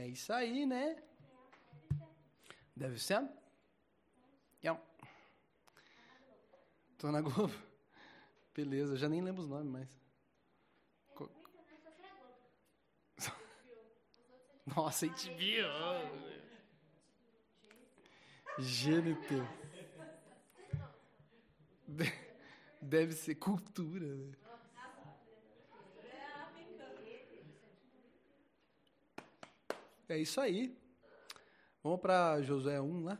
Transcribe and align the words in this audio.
É 0.00 0.06
isso 0.08 0.32
aí, 0.32 0.64
né? 0.64 0.96
Deve 2.74 2.98
ser? 2.98 3.28
Yeah. 4.64 4.82
Tô 6.96 7.12
na 7.12 7.20
Globo. 7.20 7.52
Beleza, 8.54 8.96
já 8.96 9.10
nem 9.10 9.20
lembro 9.20 9.42
os 9.42 9.48
nomes 9.48 9.70
mais. 9.70 10.00
Co- 11.14 11.30
Nossa, 14.74 15.04
HBO. 15.06 16.40
GNT. 18.58 19.42
De- 21.86 22.30
Deve 22.80 23.12
ser 23.12 23.34
cultura, 23.34 24.06
né? 24.06 24.32
É 30.10 30.18
isso 30.18 30.40
aí. 30.40 30.76
Vamos 31.84 32.00
para 32.00 32.42
Josué 32.42 32.80
1 32.80 33.04
lá? 33.04 33.18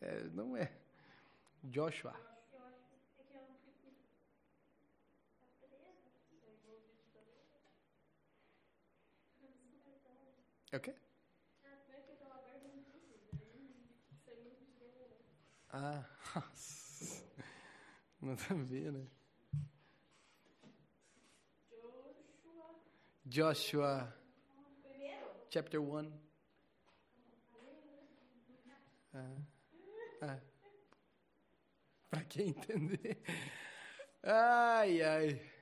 É, 0.00 0.24
não 0.32 0.56
é. 0.56 0.72
Joshua. 1.62 2.14
É 10.72 10.76
o 10.78 10.80
quê? 10.80 10.94
Ah, 15.68 16.06
nossa. 16.34 17.22
Nada 18.22 18.42
a 18.48 18.54
ver, 18.54 18.90
né? 18.92 19.19
Joshua, 23.30 24.12
chapter 25.48 25.80
1. 25.80 26.12
Ah, 29.14 29.36
ah. 30.22 30.40
Pra 32.10 32.24
quem 32.24 32.48
entender. 32.48 33.22
Ai, 34.24 35.00
ai. 35.00 35.52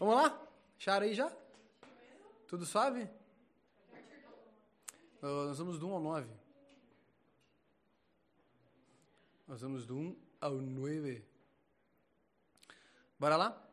Vamos 0.00 0.16
lá? 0.16 0.48
Acharam 0.76 1.06
aí 1.06 1.14
já? 1.14 1.30
Tudo 2.48 2.66
suave? 2.66 3.08
Ah, 5.22 5.46
nós 5.46 5.58
vamos 5.60 5.78
do 5.78 5.86
1 5.86 5.92
ao 5.92 6.00
9. 6.00 6.28
Nós 9.46 9.60
vamos 9.60 9.86
do 9.86 9.96
1 9.96 10.16
ao 10.40 10.54
9. 10.54 11.24
Bora 13.16 13.36
lá? 13.36 13.67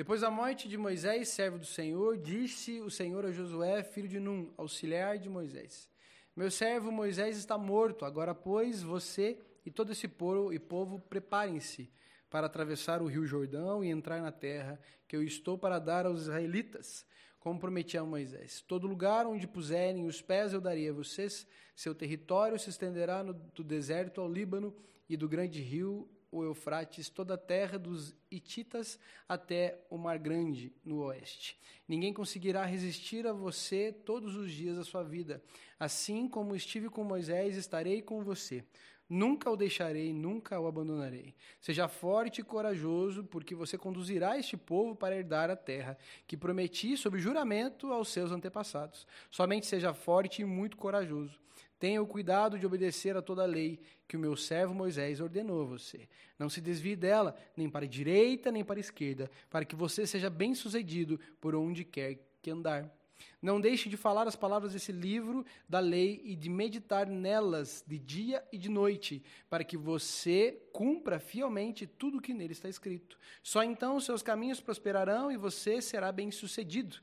Depois 0.00 0.22
da 0.22 0.30
morte 0.30 0.66
de 0.66 0.78
Moisés, 0.78 1.28
servo 1.28 1.58
do 1.58 1.66
Senhor, 1.66 2.16
disse 2.16 2.80
o 2.80 2.90
Senhor 2.90 3.26
a 3.26 3.30
Josué, 3.30 3.82
filho 3.82 4.08
de 4.08 4.18
Num, 4.18 4.50
auxiliar 4.56 5.18
de 5.18 5.28
Moisés: 5.28 5.90
Meu 6.34 6.50
servo 6.50 6.90
Moisés 6.90 7.36
está 7.36 7.58
morto. 7.58 8.06
Agora, 8.06 8.34
pois, 8.34 8.82
você 8.82 9.38
e 9.62 9.70
todo 9.70 9.92
esse 9.92 10.08
povo, 10.08 10.54
e 10.54 10.58
povo 10.58 10.98
preparem-se 11.00 11.92
para 12.30 12.46
atravessar 12.46 13.02
o 13.02 13.08
rio 13.08 13.26
Jordão 13.26 13.84
e 13.84 13.90
entrar 13.90 14.22
na 14.22 14.32
terra 14.32 14.80
que 15.06 15.14
eu 15.14 15.22
estou 15.22 15.58
para 15.58 15.78
dar 15.78 16.06
aos 16.06 16.22
israelitas, 16.22 17.04
como 17.38 17.60
prometi 17.60 17.98
a 17.98 18.02
Moisés. 18.02 18.62
Todo 18.62 18.86
lugar 18.86 19.26
onde 19.26 19.46
puserem 19.46 20.06
os 20.06 20.22
pés 20.22 20.54
eu 20.54 20.62
darei 20.62 20.88
a 20.88 20.94
vocês. 20.94 21.46
Seu 21.76 21.94
território 21.94 22.58
se 22.58 22.70
estenderá 22.70 23.22
no, 23.22 23.34
do 23.34 23.62
deserto 23.62 24.22
ao 24.22 24.32
Líbano 24.32 24.74
e 25.10 25.14
do 25.14 25.28
grande 25.28 25.60
rio 25.60 26.08
o 26.30 26.44
Eufrates, 26.44 27.08
toda 27.08 27.34
a 27.34 27.38
terra 27.38 27.78
dos 27.78 28.14
Hititas 28.30 28.98
até 29.28 29.78
o 29.90 29.98
Mar 29.98 30.18
Grande, 30.18 30.72
no 30.84 31.02
oeste. 31.04 31.58
Ninguém 31.88 32.12
conseguirá 32.12 32.64
resistir 32.64 33.26
a 33.26 33.32
você 33.32 33.92
todos 33.92 34.36
os 34.36 34.52
dias 34.52 34.76
da 34.76 34.84
sua 34.84 35.02
vida. 35.02 35.42
Assim 35.78 36.28
como 36.28 36.54
estive 36.54 36.88
com 36.88 37.02
Moisés, 37.02 37.56
estarei 37.56 38.00
com 38.00 38.22
você. 38.22 38.64
Nunca 39.08 39.50
o 39.50 39.56
deixarei, 39.56 40.12
nunca 40.12 40.60
o 40.60 40.68
abandonarei. 40.68 41.34
Seja 41.60 41.88
forte 41.88 42.42
e 42.42 42.44
corajoso, 42.44 43.24
porque 43.24 43.56
você 43.56 43.76
conduzirá 43.76 44.38
este 44.38 44.56
povo 44.56 44.94
para 44.94 45.16
herdar 45.16 45.50
a 45.50 45.56
terra 45.56 45.98
que 46.28 46.36
prometi 46.36 46.96
sob 46.96 47.18
juramento 47.18 47.92
aos 47.92 48.08
seus 48.08 48.30
antepassados. 48.30 49.08
Somente 49.28 49.66
seja 49.66 49.92
forte 49.92 50.42
e 50.42 50.44
muito 50.44 50.76
corajoso. 50.76 51.40
Tenha 51.80 52.02
o 52.02 52.06
cuidado 52.06 52.58
de 52.58 52.66
obedecer 52.66 53.16
a 53.16 53.22
toda 53.22 53.42
a 53.42 53.46
lei 53.46 53.80
que 54.06 54.14
o 54.14 54.20
meu 54.20 54.36
servo 54.36 54.74
Moisés 54.74 55.18
ordenou 55.18 55.62
a 55.62 55.64
você. 55.64 56.06
Não 56.38 56.50
se 56.50 56.60
desvie 56.60 56.94
dela, 56.94 57.34
nem 57.56 57.70
para 57.70 57.86
a 57.86 57.88
direita, 57.88 58.52
nem 58.52 58.62
para 58.62 58.78
a 58.78 58.80
esquerda, 58.80 59.30
para 59.48 59.64
que 59.64 59.74
você 59.74 60.06
seja 60.06 60.28
bem-sucedido 60.28 61.18
por 61.40 61.54
onde 61.54 61.82
quer 61.82 62.18
que 62.42 62.50
andar. 62.50 62.94
Não 63.40 63.58
deixe 63.58 63.88
de 63.88 63.96
falar 63.96 64.28
as 64.28 64.36
palavras 64.36 64.74
desse 64.74 64.92
livro 64.92 65.44
da 65.66 65.78
lei 65.78 66.20
e 66.22 66.36
de 66.36 66.50
meditar 66.50 67.06
nelas 67.06 67.82
de 67.86 67.98
dia 67.98 68.44
e 68.52 68.58
de 68.58 68.68
noite, 68.68 69.22
para 69.48 69.64
que 69.64 69.78
você 69.78 70.60
cumpra 70.74 71.18
fielmente 71.18 71.86
tudo 71.86 72.18
o 72.18 72.20
que 72.20 72.34
nele 72.34 72.52
está 72.52 72.68
escrito. 72.68 73.18
Só 73.42 73.64
então 73.64 73.98
seus 74.00 74.22
caminhos 74.22 74.60
prosperarão 74.60 75.32
e 75.32 75.38
você 75.38 75.80
será 75.80 76.12
bem-sucedido. 76.12 76.98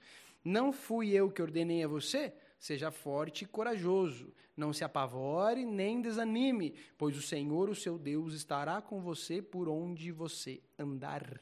Não 0.46 0.72
fui 0.72 1.10
eu 1.10 1.32
que 1.32 1.42
ordenei 1.42 1.84
a 1.84 1.88
você? 1.88 2.32
Seja 2.60 2.92
forte 2.92 3.44
e 3.44 3.48
corajoso. 3.48 4.34
Não 4.56 4.74
se 4.74 4.84
apavore 4.84 5.66
nem 5.66 6.02
desanime, 6.02 6.74
pois 6.98 7.16
o 7.16 7.22
Senhor, 7.22 7.70
o 7.70 7.76
seu 7.76 7.98
Deus, 7.98 8.34
estará 8.34 8.82
com 8.82 9.02
você 9.02 9.42
por 9.42 9.70
onde 9.70 10.12
você 10.12 10.62
andar. 10.78 11.40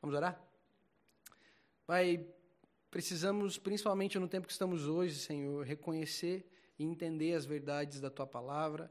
Vamos 0.00 0.16
orar? 0.16 0.40
Pai, 1.86 2.24
precisamos, 2.90 3.58
principalmente 3.58 4.18
no 4.18 4.28
tempo 4.28 4.46
que 4.46 4.52
estamos 4.52 4.86
hoje, 4.86 5.16
Senhor, 5.16 5.64
reconhecer 5.64 6.48
e 6.78 6.84
entender 6.84 7.34
as 7.34 7.44
verdades 7.44 8.00
da 8.00 8.10
tua 8.10 8.26
palavra, 8.26 8.90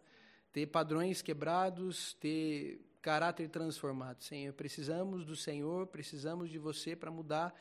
ter 0.51 0.65
padrões 0.67 1.21
quebrados, 1.21 2.13
ter 2.15 2.81
caráter 3.01 3.47
transformado. 3.49 4.23
Senhor, 4.23 4.51
precisamos 4.53 5.23
do 5.23 5.35
Senhor, 5.35 5.87
precisamos 5.87 6.49
de 6.49 6.57
você 6.57 6.95
para 6.95 7.11
mudar 7.11 7.53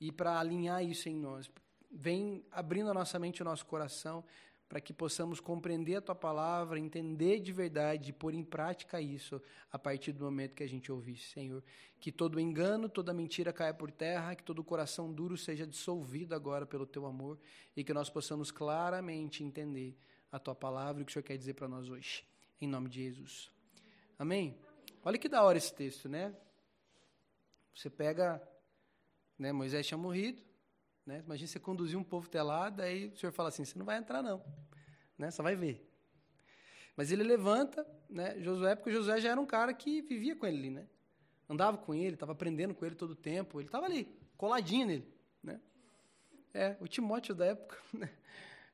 e 0.00 0.12
para 0.12 0.38
alinhar 0.38 0.84
isso 0.84 1.08
em 1.08 1.16
nós. 1.16 1.50
Vem 1.92 2.44
abrindo 2.50 2.90
a 2.90 2.94
nossa 2.94 3.18
mente 3.18 3.38
e 3.38 3.42
o 3.42 3.44
nosso 3.44 3.66
coração 3.66 4.24
para 4.72 4.80
que 4.80 4.94
possamos 4.94 5.38
compreender 5.38 5.96
a 5.96 6.00
tua 6.00 6.14
palavra, 6.14 6.78
entender 6.78 7.40
de 7.40 7.52
verdade 7.52 8.08
e 8.08 8.12
pôr 8.14 8.32
em 8.32 8.42
prática 8.42 8.98
isso 9.02 9.38
a 9.70 9.78
partir 9.78 10.12
do 10.12 10.24
momento 10.24 10.54
que 10.54 10.62
a 10.62 10.66
gente 10.66 10.90
ouvir, 10.90 11.18
Senhor. 11.18 11.62
Que 12.00 12.10
todo 12.10 12.40
engano, 12.40 12.88
toda 12.88 13.12
mentira 13.12 13.52
caia 13.52 13.74
por 13.74 13.90
terra, 13.90 14.34
que 14.34 14.42
todo 14.42 14.64
coração 14.64 15.12
duro 15.12 15.36
seja 15.36 15.66
dissolvido 15.66 16.34
agora 16.34 16.64
pelo 16.64 16.86
teu 16.86 17.04
amor 17.04 17.38
e 17.76 17.84
que 17.84 17.92
nós 17.92 18.08
possamos 18.08 18.50
claramente 18.50 19.44
entender 19.44 19.94
a 20.32 20.38
tua 20.38 20.54
palavra 20.54 21.00
e 21.00 21.02
o 21.02 21.04
que 21.04 21.10
o 21.10 21.12
Senhor 21.12 21.24
quer 21.24 21.36
dizer 21.36 21.52
para 21.52 21.68
nós 21.68 21.90
hoje. 21.90 22.24
Em 22.58 22.66
nome 22.66 22.88
de 22.88 23.02
Jesus. 23.02 23.50
Amém? 24.18 24.56
Olha 25.04 25.18
que 25.18 25.28
da 25.28 25.42
hora 25.42 25.58
esse 25.58 25.74
texto, 25.74 26.08
né? 26.08 26.34
Você 27.74 27.90
pega, 27.90 28.42
né, 29.38 29.52
Moisés 29.52 29.86
tinha 29.86 29.98
morrido, 29.98 30.42
né? 31.06 31.22
Imagina 31.24 31.48
você 31.48 31.60
conduzir 31.60 31.98
um 31.98 32.04
povo 32.04 32.26
até 32.26 32.42
lá, 32.42 32.70
daí 32.70 33.08
o 33.08 33.16
senhor 33.16 33.32
fala 33.32 33.48
assim, 33.48 33.64
você 33.64 33.78
não 33.78 33.84
vai 33.84 33.98
entrar 33.98 34.22
não, 34.22 34.42
né? 35.18 35.30
Só 35.30 35.42
vai 35.42 35.54
ver. 35.54 35.88
Mas 36.96 37.10
ele 37.10 37.22
levanta, 37.22 37.86
né? 38.08 38.38
Josué, 38.40 38.74
porque 38.74 38.92
Josué 38.92 39.20
já 39.20 39.30
era 39.30 39.40
um 39.40 39.46
cara 39.46 39.72
que 39.72 40.02
vivia 40.02 40.36
com 40.36 40.46
ele 40.46 40.58
ali, 40.58 40.70
né? 40.70 40.86
Andava 41.48 41.76
com 41.78 41.94
ele, 41.94 42.14
estava 42.14 42.32
aprendendo 42.32 42.74
com 42.74 42.84
ele 42.84 42.94
todo 42.94 43.12
o 43.12 43.16
tempo, 43.16 43.60
ele 43.60 43.68
estava 43.68 43.86
ali, 43.86 44.08
coladinho 44.36 44.86
nele, 44.86 45.08
né? 45.42 45.60
É, 46.54 46.76
o 46.80 46.86
Timóteo 46.86 47.34
da 47.34 47.46
época, 47.46 47.78
né? 47.92 48.10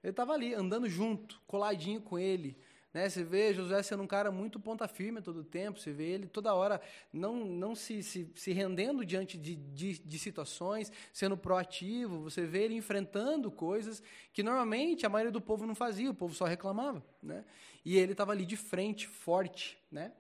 Ele 0.03 0.11
estava 0.11 0.33
ali, 0.33 0.55
andando 0.55 0.89
junto, 0.89 1.41
coladinho 1.47 2.01
com 2.01 2.19
ele, 2.19 2.57
né? 2.93 3.09
Você 3.09 3.23
vê 3.23 3.53
Josué 3.53 3.83
sendo 3.83 4.03
um 4.03 4.07
cara 4.07 4.31
muito 4.31 4.59
ponta 4.59 4.89
firme 4.89 5.21
todo 5.21 5.41
o 5.41 5.45
tempo, 5.45 5.79
você 5.79 5.93
vê 5.93 6.11
ele 6.11 6.27
toda 6.27 6.55
hora 6.55 6.81
não, 7.13 7.45
não 7.45 7.75
se, 7.75 8.03
se, 8.03 8.31
se 8.35 8.53
rendendo 8.53 9.05
diante 9.05 9.37
de, 9.37 9.57
de, 9.57 9.99
de, 9.99 10.19
situações, 10.19 10.91
sendo 11.13 11.37
proativo, 11.37 12.21
você 12.21 12.47
vê 12.47 12.65
ele 12.65 12.75
enfrentando 12.75 13.51
coisas 13.51 14.03
que 14.33 14.43
normalmente 14.43 15.05
a 15.05 15.09
maioria 15.09 15.33
do 15.33 15.41
povo 15.41 15.67
não 15.67 15.75
fazia, 15.75 16.11
o 16.11 16.15
povo 16.15 16.35
só 16.35 16.47
reclamava. 16.47 17.05
Né? 17.23 17.45
E 17.85 17.97
ele 17.97 18.13
estava 18.13 18.33
ali 18.33 18.47
de 18.47 18.57
frente, 18.57 19.07
forte. 19.07 19.79
Né? 19.91 20.13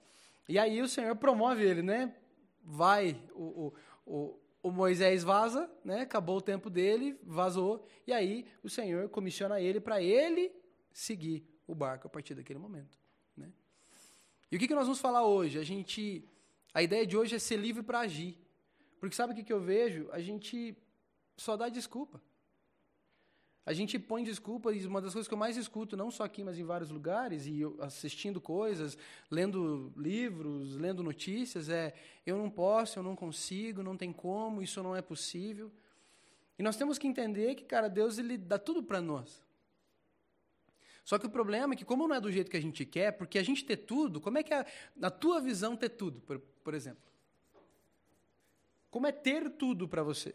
E 0.49 0.59
aí 0.59 0.83
o 0.83 0.89
Senhor 0.89 1.17
promove 1.17 1.65
ele, 1.65 1.83
né? 1.83 2.15
vai, 2.63 3.21
o, 3.35 3.73
o, 4.07 4.15
o 4.15 4.49
o 4.61 4.73
Moisés 4.73 5.23
vaza, 5.23 5.71
né? 5.85 6.01
acabou 6.01 6.39
o 6.39 6.43
tempo 6.43 6.69
dele, 6.69 7.17
vazou, 7.23 7.87
e 8.05 8.13
aí 8.13 8.45
o 8.61 8.69
Senhor 8.69 9.09
comissiona 9.09 9.61
ele 9.61 9.81
para 9.81 10.03
ele 10.03 10.53
seguir 10.93 11.47
o 11.69 11.75
barco 11.75 12.09
a 12.09 12.11
partir 12.11 12.35
daquele 12.35 12.59
momento. 12.59 12.99
Né? 13.37 13.53
E 14.51 14.57
o 14.57 14.59
que, 14.59 14.67
que 14.67 14.75
nós 14.75 14.85
vamos 14.85 14.99
falar 14.99 15.25
hoje? 15.25 15.59
A 15.59 15.63
gente, 15.63 16.25
a 16.75 16.83
ideia 16.83 17.07
de 17.07 17.17
hoje 17.17 17.37
é 17.37 17.39
ser 17.39 17.59
livre 17.59 17.83
para 17.83 18.01
agir. 18.01 18.37
Porque 18.99 19.15
sabe 19.15 19.33
o 19.33 19.37
que, 19.37 19.45
que 19.45 19.53
eu 19.53 19.61
vejo? 19.61 20.09
A 20.11 20.21
gente 20.21 20.77
só 21.37 21.57
dá 21.57 21.69
desculpa. 21.69 22.21
A 23.65 23.75
gente 23.75 23.99
põe 23.99 24.25
desculpa, 24.25 24.73
e 24.73 24.87
uma 24.87 24.99
das 24.99 25.13
coisas 25.13 25.29
que 25.29 25.35
eu 25.35 25.39
mais 25.39 25.59
escuto, 25.59 25.95
não 25.95 26.11
só 26.11 26.25
aqui, 26.25 26.43
mas 26.43 26.59
em 26.59 26.65
vários 26.65 26.91
lugares, 26.91 27.47
e 27.47 27.61
assistindo 27.81 28.41
coisas, 28.41 28.97
lendo 29.31 29.93
livros, 29.95 30.75
lendo 30.75 31.03
notícias, 31.03 31.69
é 31.69 31.93
eu 32.25 32.39
não 32.39 32.49
posso, 32.49 32.99
eu 32.99 33.03
não 33.03 33.15
consigo, 33.15 33.83
não 33.83 33.95
tem 33.95 34.11
como, 34.11 34.63
isso 34.63 34.83
não 34.83 34.97
é 34.97 35.03
possível. 35.03 35.71
E 36.59 36.63
nós 36.63 36.79
temos 36.79 36.97
que 36.97 37.07
entender 37.07 37.57
que, 37.57 37.65
cara, 37.65 37.89
Deus 37.89 38.17
ele 38.17 38.39
dá 38.39 38.59
tudo 38.59 38.83
para 38.83 39.03
nós. 39.03 39.45
Só 41.09 41.19
que 41.19 41.25
o 41.25 41.31
problema 41.31 41.73
é 41.73 41.77
que, 41.79 41.87
como 41.87 42.07
não 42.07 42.15
é 42.15 42.21
do 42.21 42.31
jeito 42.31 42.51
que 42.51 42.57
a 42.59 42.61
gente 42.61 42.85
quer, 42.85 43.13
porque 43.13 43.39
a 43.39 43.43
gente 43.43 43.65
ter 43.65 43.79
tudo, 43.79 44.21
como 44.21 44.37
é 44.37 44.43
que 44.43 44.53
é, 44.53 44.67
na 44.95 45.11
tua 45.11 45.41
visão, 45.41 45.75
ter 45.75 45.89
tudo, 45.89 46.21
por, 46.21 46.39
por 46.39 46.75
exemplo? 46.75 47.03
Como 48.91 49.07
é 49.07 49.11
ter 49.11 49.49
tudo 49.53 49.89
para 49.89 50.03
você? 50.03 50.35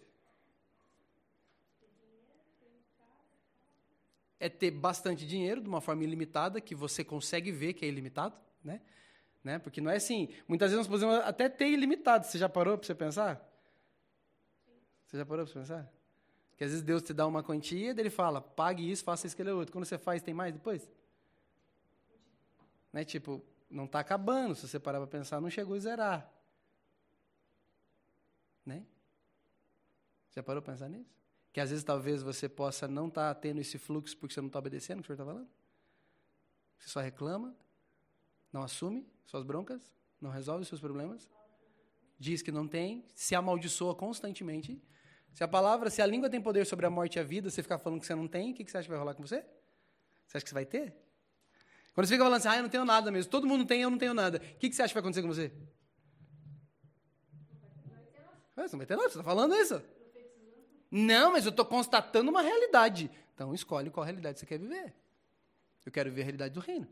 É 4.39 4.49
ter 4.49 4.71
bastante 4.71 5.27
dinheiro 5.27 5.61
de 5.61 5.69
uma 5.69 5.79
forma 5.79 6.03
ilimitada, 6.03 6.59
que 6.59 6.73
você 6.73 7.03
consegue 7.03 7.51
ver 7.51 7.73
que 7.73 7.85
é 7.85 7.87
ilimitado, 7.87 8.35
né? 8.63 8.81
né? 9.43 9.59
Porque 9.59 9.79
não 9.79 9.91
é 9.91 9.97
assim. 9.97 10.33
Muitas 10.47 10.71
vezes 10.71 10.87
nós 10.87 10.99
podemos 10.99 11.23
até 11.23 11.49
ter 11.49 11.67
ilimitado. 11.67 12.25
Você 12.25 12.39
já 12.39 12.49
parou 12.49 12.79
para 12.79 12.87
você 12.87 12.95
pensar? 12.95 13.47
Você 15.05 15.17
já 15.17 15.23
parou 15.23 15.45
para 15.45 15.53
você 15.53 15.59
pensar? 15.59 16.02
Que 16.57 16.63
às 16.63 16.69
vezes 16.69 16.83
Deus 16.83 17.01
te 17.01 17.13
dá 17.13 17.25
uma 17.25 17.43
quantia, 17.43 17.91
ele 17.91 18.09
fala, 18.09 18.41
pague 18.41 18.89
isso, 18.89 19.03
faça 19.03 19.25
isso, 19.25 19.35
aquele 19.35 19.51
outro. 19.51 19.71
Quando 19.71 19.85
você 19.85 19.97
faz, 19.97 20.21
tem 20.21 20.33
mais 20.33 20.53
depois? 20.53 20.89
Né? 22.91 23.03
Tipo, 23.03 23.43
não 23.69 23.85
está 23.85 23.99
acabando. 23.99 24.55
Se 24.55 24.67
você 24.67 24.79
parar 24.79 24.99
para 24.99 25.07
pensar, 25.07 25.41
não 25.41 25.49
chegou 25.49 25.75
a 25.75 25.79
zerar. 25.79 26.31
Né? 28.65 28.85
Já 30.31 30.43
parou 30.43 30.61
para 30.61 30.73
pensar 30.73 30.89
nisso? 30.89 31.11
Que 31.51 31.59
às 31.59 31.69
vezes 31.69 31.83
talvez 31.83 32.23
você 32.23 32.47
possa 32.47 32.87
não 32.87 33.07
estar 33.07 33.33
tá 33.33 33.39
tendo 33.39 33.59
esse 33.59 33.77
fluxo 33.77 34.17
porque 34.17 34.33
você 34.33 34.41
não 34.41 34.47
está 34.47 34.59
obedecendo 34.59 34.99
o 34.99 35.01
que 35.01 35.11
o 35.11 35.15
senhor 35.15 35.21
está 35.21 35.25
falando. 35.25 35.49
Você 36.79 36.89
só 36.89 36.99
reclama, 36.99 37.55
não 38.51 38.63
assume 38.63 39.07
suas 39.25 39.43
broncas, 39.43 39.93
não 40.19 40.29
resolve 40.29 40.65
seus 40.65 40.81
problemas, 40.81 41.29
diz 42.19 42.41
que 42.41 42.51
não 42.51 42.67
tem, 42.67 43.05
se 43.13 43.35
amaldiçoa 43.35 43.95
constantemente 43.95 44.81
se 45.33 45.43
a 45.43 45.47
palavra, 45.47 45.89
se 45.89 46.01
a 46.01 46.05
língua 46.05 46.29
tem 46.29 46.39
poder 46.39 46.65
sobre 46.65 46.85
a 46.85 46.89
morte 46.89 47.15
e 47.15 47.19
a 47.19 47.23
vida, 47.23 47.49
você 47.49 47.63
ficar 47.63 47.79
falando 47.79 47.99
que 47.99 48.05
você 48.05 48.15
não 48.15 48.27
tem, 48.27 48.51
o 48.51 48.53
que, 48.53 48.63
que 48.63 48.71
você 48.71 48.77
acha 48.77 48.85
que 48.85 48.91
vai 48.91 48.99
rolar 48.99 49.15
com 49.15 49.25
você? 49.25 49.43
Você 50.27 50.37
acha 50.37 50.43
que 50.43 50.49
você 50.49 50.53
vai 50.53 50.65
ter? 50.65 50.95
Quando 51.93 52.07
você 52.07 52.13
fica 52.13 52.23
falando 52.23 52.39
assim, 52.39 52.47
ah, 52.47 52.57
eu 52.57 52.63
não 52.63 52.69
tenho 52.69 52.85
nada 52.85 53.11
mesmo, 53.11 53.31
todo 53.31 53.47
mundo 53.47 53.65
tem, 53.65 53.81
eu 53.81 53.89
não 53.89 53.97
tenho 53.97 54.13
nada, 54.13 54.37
o 54.37 54.57
que, 54.57 54.69
que 54.69 54.75
você 54.75 54.83
acha 54.83 54.89
que 54.89 54.93
vai 54.95 55.01
acontecer 55.01 55.21
com 55.21 55.27
você? 55.27 55.51
Você 58.55 58.73
não 58.73 58.77
vai 58.77 58.85
ter 58.85 58.95
nada, 58.95 59.09
você 59.09 59.17
está 59.17 59.23
falando 59.23 59.55
isso? 59.55 59.81
Não, 60.91 61.31
mas 61.31 61.45
eu 61.45 61.49
estou 61.49 61.65
constatando 61.65 62.29
uma 62.29 62.43
realidade. 62.43 63.09
Então 63.33 63.51
escolhe 63.53 63.89
qual 63.89 64.05
realidade 64.05 64.39
você 64.39 64.45
quer 64.45 64.59
viver. 64.59 64.93
Eu 65.83 65.91
quero 65.91 66.09
viver 66.11 66.21
a 66.21 66.25
realidade 66.25 66.53
do 66.53 66.59
reino. 66.59 66.87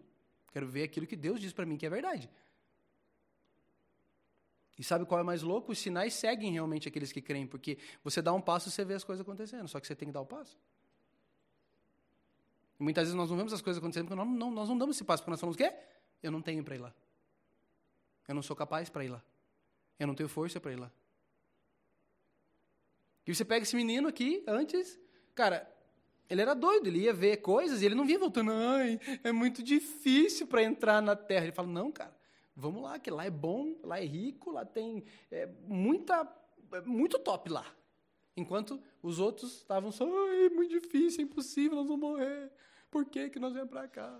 Quero 0.52 0.68
ver 0.68 0.84
aquilo 0.84 1.06
que 1.06 1.16
Deus 1.16 1.40
diz 1.40 1.54
para 1.54 1.66
mim 1.66 1.78
que 1.78 1.86
é 1.86 1.90
verdade. 1.90 2.28
E 4.82 4.84
sabe 4.84 5.06
qual 5.06 5.22
é 5.22 5.24
mais 5.24 5.44
louco? 5.44 5.72
Os 5.72 5.78
sinais 5.78 6.12
seguem 6.12 6.54
realmente 6.54 6.88
aqueles 6.88 7.12
que 7.12 7.22
creem, 7.22 7.46
porque 7.46 7.78
você 8.04 8.20
dá 8.20 8.34
um 8.34 8.42
passo 8.42 8.68
e 8.68 8.72
você 8.72 8.84
vê 8.84 8.96
as 8.96 9.04
coisas 9.04 9.22
acontecendo, 9.22 9.68
só 9.68 9.80
que 9.80 9.86
você 9.86 9.94
tem 9.94 10.08
que 10.08 10.12
dar 10.12 10.22
o 10.22 10.26
passo. 10.26 10.58
E 12.80 12.84
muitas 12.84 13.04
vezes 13.04 13.14
nós 13.14 13.30
não 13.30 13.38
vemos 13.38 13.54
as 13.54 13.62
coisas 13.62 13.78
acontecendo 13.78 14.08
porque 14.08 14.16
nós 14.16 14.28
não, 14.28 14.50
nós 14.50 14.68
não 14.68 14.76
damos 14.76 14.96
esse 14.96 15.04
passo, 15.04 15.22
porque 15.22 15.30
nós 15.30 15.40
falamos 15.40 15.54
o 15.54 15.58
quê? 15.60 15.72
Eu 16.24 16.32
não 16.32 16.42
tenho 16.42 16.64
para 16.64 16.74
ir 16.74 16.80
lá. 16.80 16.92
Eu 18.28 18.34
não 18.34 18.42
sou 18.42 18.56
capaz 18.56 18.90
para 18.90 19.06
ir 19.06 19.10
lá. 19.10 19.24
Eu 20.00 20.08
não 20.08 20.16
tenho 20.16 20.28
força 20.28 20.60
para 20.60 20.72
ir 20.72 20.80
lá. 20.80 20.92
E 23.28 23.36
você 23.36 23.46
pega 23.46 23.62
esse 23.62 23.76
menino 23.76 24.08
aqui, 24.08 24.44
antes, 24.48 25.00
cara, 25.36 25.72
ele 26.28 26.42
era 26.42 26.56
doido, 26.56 26.88
ele 26.88 27.02
ia 27.02 27.14
ver 27.14 27.38
coisas 27.38 27.84
e 27.84 27.86
ele 27.86 27.94
não 27.94 28.04
vinha 28.04 28.18
voltando, 28.18 28.52
ai, 28.52 29.00
é 29.24 29.32
muito 29.32 29.62
difícil 29.62 30.48
para 30.48 30.64
entrar 30.64 31.04
na 31.04 31.16
terra. 31.16 31.46
Ele 31.46 31.52
fala, 31.52 31.68
não, 31.68 31.92
cara, 31.92 32.20
Vamos 32.56 32.84
lá, 32.84 33.00
que 33.00 33.10
lá 33.10 33.26
é 33.26 33.30
bom, 33.30 33.76
lá 33.84 34.00
é 34.00 34.06
rico, 34.06 34.52
lá 34.52 34.66
tem 34.66 35.04
é, 35.30 35.46
muita, 35.68 36.28
é 36.74 36.82
muito 36.82 37.18
top 37.18 37.50
lá. 37.50 37.66
Enquanto 38.36 38.82
os 39.02 39.20
outros 39.20 39.58
estavam 39.58 39.92
só, 39.92 40.06
muito 40.06 40.70
difícil, 40.70 41.24
impossível, 41.24 41.78
nós 41.78 41.88
vamos 41.88 42.02
morrer. 42.02 42.52
Por 42.90 43.06
que, 43.06 43.30
que 43.30 43.40
nós 43.40 43.54
viemos 43.54 43.70
para 43.70 43.88
cá? 43.88 44.20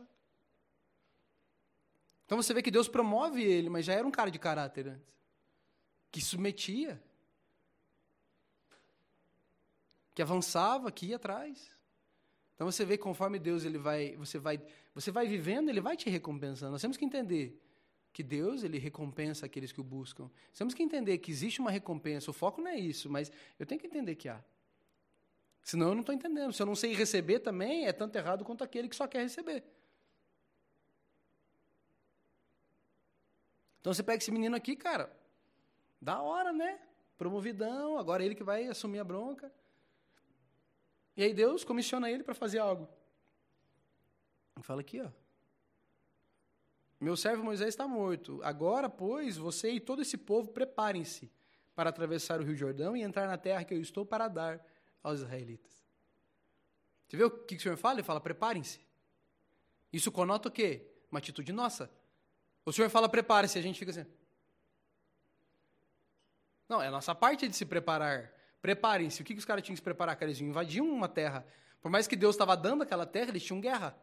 Então 2.26 2.42
você 2.42 2.54
vê 2.54 2.62
que 2.62 2.72
Deus 2.72 2.88
promove 2.88 3.44
ele, 3.44 3.70
mas 3.70 3.86
já 3.86 3.94
era 3.94 4.08
um 4.08 4.12
cara 4.12 4.32
de 4.32 4.40
caráter 4.40 4.88
antes. 4.88 5.14
Que 6.10 6.22
submetia. 6.22 7.02
Que 10.14 10.22
avançava, 10.22 10.92
que 10.92 11.08
ia 11.08 11.18
atrás. 11.18 11.70
Então 12.56 12.70
você 12.70 12.86
vê 12.86 12.98
conforme 12.98 13.40
Deus 13.40 13.66
ele 13.66 13.78
vai, 13.78 14.16
você 14.16 14.38
vai, 14.38 14.62
você 14.94 15.12
vai 15.12 15.28
vivendo, 15.28 15.70
ele 15.70 15.82
vai 15.82 15.98
te 15.98 16.10
recompensando. 16.10 16.72
Nós 16.72 16.82
temos 16.82 16.96
que 16.96 17.04
entender 17.04 17.60
que 18.14 18.22
Deus 18.24 18.64
ele 18.64 18.78
recompensa 18.78 19.46
aqueles 19.46 19.72
que 19.72 19.80
o 19.80 19.84
buscam. 19.84 20.30
Temos 20.58 20.74
que 20.74 20.84
entender 20.84 21.18
que 21.18 21.32
existe 21.32 21.62
uma 21.62 21.72
recompensa. 21.72 22.30
O 22.30 22.34
foco 22.34 22.62
não 22.62 22.70
é 22.70 22.78
isso, 22.78 23.10
mas 23.10 23.32
eu 23.58 23.66
tenho 23.66 23.80
que 23.80 23.88
entender 23.88 24.16
que 24.16 24.28
há. 24.28 24.44
Senão 25.64 25.90
eu 25.90 25.94
não 25.94 26.02
estou 26.02 26.14
entendendo. 26.14 26.52
Se 26.52 26.62
eu 26.62 26.66
não 26.66 26.76
sei 26.76 26.94
receber 26.94 27.40
também, 27.40 27.86
é 27.86 27.94
tanto 27.94 28.16
errado 28.16 28.44
quanto 28.44 28.64
aquele 28.64 28.90
que 28.90 28.96
só 28.96 29.08
quer 29.08 29.22
receber. 29.22 29.64
Então 33.80 33.94
você 33.94 34.04
pega 34.04 34.22
esse 34.22 34.32
menino 34.32 34.56
aqui, 34.56 34.76
cara, 34.76 35.12
da 36.00 36.22
hora, 36.22 36.52
né? 36.52 36.80
Promovidão, 37.18 37.98
agora 37.98 38.24
ele 38.24 38.36
que 38.36 38.44
vai 38.44 38.68
assumir 38.68 39.00
a 39.00 39.04
bronca. 39.04 39.52
E 41.16 41.24
aí 41.24 41.34
Deus 41.34 41.64
comissiona 41.64 42.10
ele 42.10 42.24
para 42.24 42.34
fazer 42.34 42.60
algo. 42.60 42.88
Fala 44.62 44.82
aqui, 44.82 45.02
ó. 45.02 45.10
Meu 47.02 47.18
servo 47.18 47.44
Moisés 47.44 47.70
está 47.70 47.88
morto. 47.88 48.40
Agora, 48.44 48.88
pois, 48.88 49.36
você 49.36 49.72
e 49.72 49.80
todo 49.80 50.04
esse 50.04 50.16
povo 50.16 50.52
preparem-se 50.52 51.32
para 51.76 51.90
atravessar 51.90 52.40
o 52.40 52.44
Rio 52.44 52.56
Jordão 52.56 52.96
e 52.96 53.02
entrar 53.02 53.28
na 53.28 53.40
terra 53.40 53.64
que 53.64 53.74
eu 53.74 53.82
estou 53.82 54.06
para 54.06 54.28
dar 54.28 54.64
aos 55.02 55.22
israelitas. 55.22 55.84
Você 57.08 57.18
vê 57.18 57.24
o 57.24 57.32
que 57.32 57.56
o 57.56 57.60
Senhor 57.60 57.76
fala? 57.76 57.96
Ele 57.96 58.04
fala: 58.04 58.22
preparem-se. 58.22 58.80
Isso 59.92 60.12
conota 60.12 60.48
o 60.48 60.52
quê? 60.52 60.88
Uma 61.10 61.18
atitude 61.18 61.52
nossa. 61.52 61.90
O 62.64 62.72
Senhor 62.72 62.88
fala: 62.92 63.10
prepare-se, 63.10 63.58
a 63.58 63.64
gente 63.64 63.80
fica 63.80 63.90
assim. 63.90 64.06
Não, 66.70 66.84
é 66.84 66.88
a 66.88 66.92
nossa 66.92 67.16
parte 67.16 67.48
de 67.48 67.56
se 67.56 67.66
preparar. 67.66 68.32
Preparem-se. 68.62 69.24
O 69.24 69.26
que, 69.26 69.34
que 69.34 69.40
os 69.40 69.46
caras 69.46 69.64
tinham 69.64 69.74
que 69.74 69.80
se 69.80 69.84
preparar? 69.84 70.16
Cara, 70.16 70.30
eles 70.30 70.40
invadiam 70.40 70.88
uma 70.88 71.10
terra. 71.10 71.44
Por 71.82 71.90
mais 71.90 72.08
que 72.08 72.16
Deus 72.16 72.36
estava 72.36 72.56
dando 72.56 72.84
aquela 72.84 73.08
terra, 73.08 73.30
eles 73.30 73.44
tinham 73.44 73.60
guerra. 73.60 73.98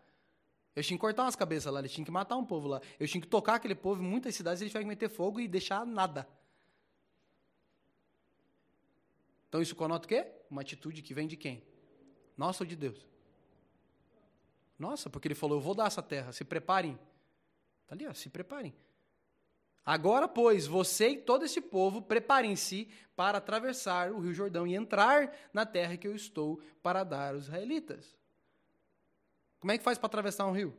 Eu 0.74 0.82
tinha 0.82 0.96
que 0.96 1.00
cortar 1.00 1.24
umas 1.24 1.36
cabeças 1.36 1.72
lá, 1.72 1.80
eles 1.80 1.92
tinham 1.92 2.04
que 2.04 2.10
matar 2.10 2.36
um 2.36 2.44
povo 2.44 2.68
lá. 2.68 2.80
Eu 2.98 3.08
tinha 3.08 3.20
que 3.20 3.26
tocar 3.26 3.56
aquele 3.56 3.74
povo 3.74 4.02
em 4.02 4.06
muitas 4.06 4.34
cidades, 4.34 4.60
eles 4.60 4.70
tiveram 4.70 4.84
que 4.84 4.88
meter 4.88 5.08
fogo 5.08 5.40
e 5.40 5.48
deixar 5.48 5.84
nada. 5.84 6.28
Então 9.48 9.62
isso 9.62 9.74
conota 9.74 10.06
o 10.06 10.08
quê? 10.08 10.26
Uma 10.50 10.60
atitude 10.60 11.02
que 11.02 11.14
vem 11.14 11.26
de 11.26 11.36
quem? 11.36 11.62
Nossa 12.36 12.62
ou 12.62 12.68
de 12.68 12.76
Deus? 12.76 13.06
Nossa, 14.78 15.10
porque 15.10 15.26
ele 15.26 15.34
falou, 15.34 15.56
eu 15.56 15.62
vou 15.62 15.74
dar 15.74 15.86
essa 15.86 16.02
terra, 16.02 16.32
se 16.32 16.44
preparem. 16.44 16.98
Está 17.82 17.94
ali, 17.94 18.06
ó, 18.06 18.12
se 18.12 18.28
preparem. 18.28 18.74
Agora, 19.84 20.28
pois, 20.28 20.66
você 20.66 21.08
e 21.08 21.16
todo 21.16 21.46
esse 21.46 21.62
povo 21.62 22.02
preparem-se 22.02 22.86
para 23.16 23.38
atravessar 23.38 24.12
o 24.12 24.20
Rio 24.20 24.34
Jordão 24.34 24.66
e 24.66 24.74
entrar 24.74 25.34
na 25.50 25.64
terra 25.64 25.96
que 25.96 26.06
eu 26.06 26.14
estou 26.14 26.60
para 26.82 27.02
dar 27.02 27.34
aos 27.34 27.44
israelitas. 27.44 28.17
Como 29.60 29.72
é 29.72 29.78
que 29.78 29.84
faz 29.84 29.98
para 29.98 30.06
atravessar 30.06 30.46
um 30.46 30.52
rio? 30.52 30.74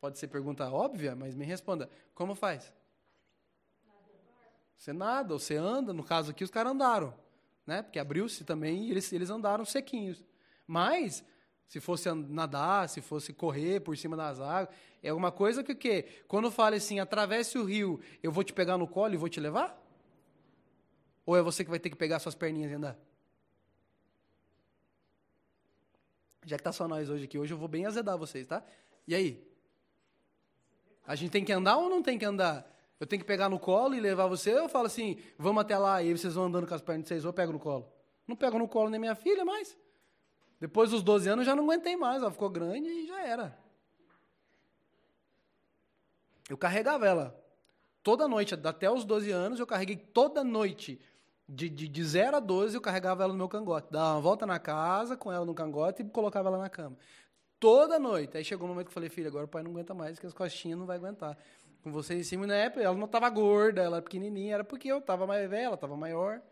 Pode 0.00 0.18
ser 0.18 0.28
pergunta 0.28 0.70
óbvia, 0.70 1.16
mas 1.16 1.34
me 1.34 1.44
responda. 1.44 1.90
Como 2.14 2.34
faz? 2.34 2.72
Você 4.76 4.92
nada, 4.92 5.32
ou 5.32 5.38
você 5.38 5.56
anda. 5.56 5.92
No 5.92 6.04
caso 6.04 6.30
aqui, 6.30 6.44
os 6.44 6.50
caras 6.50 6.72
andaram. 6.72 7.14
Né? 7.66 7.82
Porque 7.82 7.98
abriu-se 7.98 8.44
também 8.44 8.84
e 8.84 8.90
eles, 8.90 9.12
eles 9.12 9.30
andaram 9.30 9.64
sequinhos. 9.64 10.24
Mas, 10.66 11.24
se 11.66 11.80
fosse 11.80 12.12
nadar, 12.12 12.88
se 12.88 13.00
fosse 13.00 13.32
correr 13.32 13.80
por 13.80 13.96
cima 13.96 14.16
das 14.16 14.40
águas, 14.40 14.74
é 15.02 15.12
uma 15.12 15.32
coisa 15.32 15.64
que 15.64 15.72
o 15.72 15.76
quê? 15.76 16.22
Quando 16.28 16.50
fala 16.50 16.76
assim, 16.76 17.00
atravesse 17.00 17.58
o 17.58 17.64
rio, 17.64 18.00
eu 18.22 18.30
vou 18.30 18.44
te 18.44 18.52
pegar 18.52 18.76
no 18.76 18.86
colo 18.86 19.14
e 19.14 19.16
vou 19.16 19.28
te 19.28 19.40
levar? 19.40 19.82
Ou 21.24 21.36
é 21.36 21.42
você 21.42 21.64
que 21.64 21.70
vai 21.70 21.80
ter 21.80 21.90
que 21.90 21.96
pegar 21.96 22.20
suas 22.20 22.34
perninhas 22.34 22.70
e 22.70 22.74
andar? 22.74 22.96
Já 26.46 26.56
que 26.56 26.62
tá 26.62 26.72
só 26.72 26.86
nós 26.86 27.10
hoje 27.10 27.24
aqui, 27.24 27.36
hoje 27.36 27.52
eu 27.52 27.58
vou 27.58 27.66
bem 27.66 27.84
azedar 27.86 28.16
vocês, 28.16 28.46
tá? 28.46 28.62
E 29.06 29.16
aí? 29.16 29.44
A 31.04 31.16
gente 31.16 31.32
tem 31.32 31.44
que 31.44 31.52
andar 31.52 31.76
ou 31.76 31.90
não 31.90 32.00
tem 32.00 32.16
que 32.16 32.24
andar? 32.24 32.64
Eu 33.00 33.06
tenho 33.06 33.20
que 33.20 33.26
pegar 33.26 33.48
no 33.48 33.58
colo 33.58 33.96
e 33.96 34.00
levar 34.00 34.28
você, 34.28 34.52
ou 34.54 34.60
eu 34.60 34.68
falo 34.68 34.86
assim, 34.86 35.18
vamos 35.36 35.60
até 35.60 35.76
lá, 35.76 36.00
e 36.00 36.08
aí 36.08 36.16
vocês 36.16 36.34
vão 36.34 36.44
andando 36.44 36.66
com 36.66 36.74
as 36.74 36.80
pernas 36.80 37.02
de 37.02 37.08
vocês, 37.08 37.24
ou 37.24 37.30
eu 37.30 37.34
pego 37.34 37.52
no 37.52 37.58
colo? 37.58 37.92
Não 38.28 38.36
pego 38.36 38.58
no 38.58 38.68
colo 38.68 38.88
nem 38.88 39.00
minha 39.00 39.16
filha 39.16 39.44
mais. 39.44 39.76
Depois 40.60 40.90
dos 40.90 41.02
12 41.02 41.28
anos 41.28 41.44
já 41.44 41.54
não 41.54 41.64
aguentei 41.64 41.96
mais, 41.96 42.22
ela 42.22 42.30
ficou 42.30 42.48
grande 42.48 42.88
e 42.88 43.06
já 43.08 43.26
era. 43.26 43.58
Eu 46.48 46.56
carregava 46.56 47.06
ela 47.06 47.44
toda 48.04 48.28
noite, 48.28 48.54
até 48.54 48.88
os 48.88 49.04
12 49.04 49.32
anos, 49.32 49.58
eu 49.58 49.66
carreguei 49.66 49.96
toda 49.96 50.44
noite 50.44 51.00
de, 51.48 51.68
de, 51.68 51.88
de 51.88 52.04
0 52.04 52.36
a 52.36 52.40
12, 52.40 52.76
eu 52.76 52.80
carregava 52.80 53.22
ela 53.22 53.32
no 53.32 53.38
meu 53.38 53.48
cangote. 53.48 53.88
Dava 53.90 54.14
uma 54.14 54.20
volta 54.20 54.46
na 54.46 54.58
casa 54.58 55.16
com 55.16 55.32
ela 55.32 55.44
no 55.44 55.54
cangote 55.54 56.02
e 56.02 56.04
colocava 56.04 56.48
ela 56.48 56.58
na 56.58 56.68
cama. 56.68 56.96
Toda 57.60 57.98
noite. 57.98 58.36
Aí 58.36 58.44
chegou 58.44 58.66
um 58.66 58.70
momento 58.70 58.86
que 58.86 58.90
eu 58.90 58.94
falei, 58.94 59.08
filha, 59.08 59.28
agora 59.28 59.44
o 59.44 59.48
pai 59.48 59.62
não 59.62 59.70
aguenta 59.70 59.94
mais, 59.94 60.18
que 60.18 60.26
as 60.26 60.34
costinhas 60.34 60.78
não 60.78 60.86
vai 60.86 60.96
aguentar. 60.96 61.38
Com 61.82 61.92
você 61.92 62.14
em 62.14 62.22
cima, 62.22 62.46
na 62.46 62.54
época, 62.54 62.82
ela 62.82 62.96
não 62.96 63.06
estava 63.06 63.28
gorda, 63.30 63.80
ela 63.80 63.96
era 63.98 64.02
pequenininha, 64.02 64.54
era 64.54 64.64
porque 64.64 64.90
eu 64.90 64.98
estava 64.98 65.26
mais 65.26 65.48
velha, 65.48 65.66
ela 65.66 65.74
estava 65.74 65.96
maior. 65.96 66.42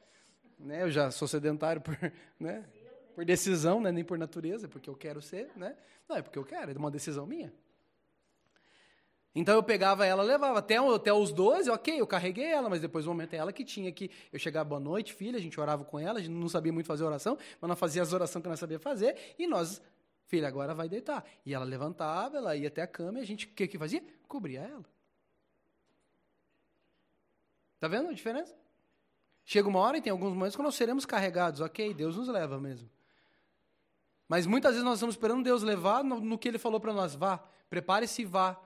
né? 0.59 0.83
Eu 0.83 0.91
já 0.91 1.11
sou 1.11 1.27
sedentário 1.27 1.83
por, 1.83 1.97
né? 2.39 2.65
por 3.15 3.25
decisão, 3.25 3.81
né? 3.81 3.91
nem 3.91 4.05
por 4.05 4.17
natureza, 4.17 4.69
porque 4.69 4.89
eu 4.89 4.95
quero 4.95 5.21
ser, 5.21 5.51
né? 5.57 5.77
Não, 6.09 6.17
é 6.17 6.23
porque 6.23 6.39
eu 6.39 6.45
quero, 6.45 6.71
é 6.71 6.75
uma 6.75 6.91
decisão 6.91 7.27
minha. 7.27 7.53
Então 9.35 9.57
eu 9.57 9.63
pegava 9.65 10.07
ela, 10.07 10.23
levava 10.23 10.61
até, 10.61 10.77
até 10.77 11.13
os 11.13 11.33
12, 11.33 11.69
ok, 11.69 12.01
eu 12.01 12.07
carreguei 12.07 12.45
ela, 12.45 12.69
mas 12.69 12.81
depois 12.81 13.05
o 13.05 13.09
momento 13.09 13.35
é 13.35 13.39
ela 13.39 13.53
que 13.53 13.65
tinha 13.65 13.91
que. 13.91 14.09
Eu 14.33 14.39
chegava, 14.39 14.69
boa 14.69 14.81
noite, 14.81 15.13
filha, 15.13 15.37
a 15.37 15.41
gente 15.41 15.59
orava 15.61 15.85
com 15.85 15.99
ela, 15.99 16.21
a 16.21 16.23
gente 16.23 16.31
não 16.31 16.49
sabia 16.49 16.73
muito 16.73 16.87
fazer 16.87 17.03
oração, 17.03 17.37
mas 17.61 17.69
nós 17.69 17.79
fazia 17.79 18.01
as 18.01 18.13
orações 18.13 18.43
que 18.43 18.49
nós 18.49 18.61
sabia 18.61 18.79
fazer, 18.79 19.35
e 19.37 19.49
nós, 19.49 19.83
filha, 20.27 20.47
agora 20.47 20.73
vai 20.73 20.89
deitar. 20.89 21.25
E 21.45 21.53
ela 21.53 21.65
levantava, 21.65 22.37
ela 22.37 22.55
ia 22.55 22.69
até 22.69 22.83
a 22.83 22.87
cama 22.87 23.19
e 23.19 23.23
a 23.23 23.27
gente, 23.27 23.47
o 23.47 23.49
que, 23.49 23.67
que 23.67 23.77
fazia? 23.77 24.05
Cobria 24.29 24.61
ela. 24.61 24.85
Tá 27.81 27.89
vendo 27.89 28.11
a 28.11 28.13
diferença? 28.13 28.55
Chega 29.45 29.69
uma 29.69 29.81
hora 29.81 29.99
e 29.99 30.01
tem 30.01 30.13
alguns 30.13 30.33
momentos 30.33 30.55
que 30.55 30.63
nós 30.63 30.77
seremos 30.77 31.05
carregados, 31.05 31.61
ok, 31.61 31.93
Deus 31.93 32.17
nos 32.17 32.29
leva 32.29 32.61
mesmo. 32.61 32.89
Mas 34.29 34.47
muitas 34.47 34.73
vezes 34.73 34.85
nós 34.85 34.95
estamos 34.95 35.17
esperando 35.17 35.43
Deus 35.43 35.65
levar 35.65 36.05
no, 36.05 36.21
no 36.21 36.39
que 36.39 36.47
Ele 36.47 36.59
falou 36.59 36.79
para 36.79 36.93
nós, 36.93 37.17
vá, 37.17 37.39
prepare-se 37.69 38.23
e 38.23 38.25
vá 38.25 38.64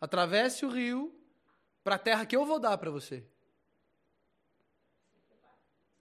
Atravesse 0.00 0.64
o 0.64 0.68
rio 0.68 1.14
para 1.82 1.96
a 1.96 1.98
terra 1.98 2.26
que 2.26 2.36
eu 2.36 2.44
vou 2.44 2.58
dar 2.58 2.76
para 2.78 2.90
você. 2.90 3.24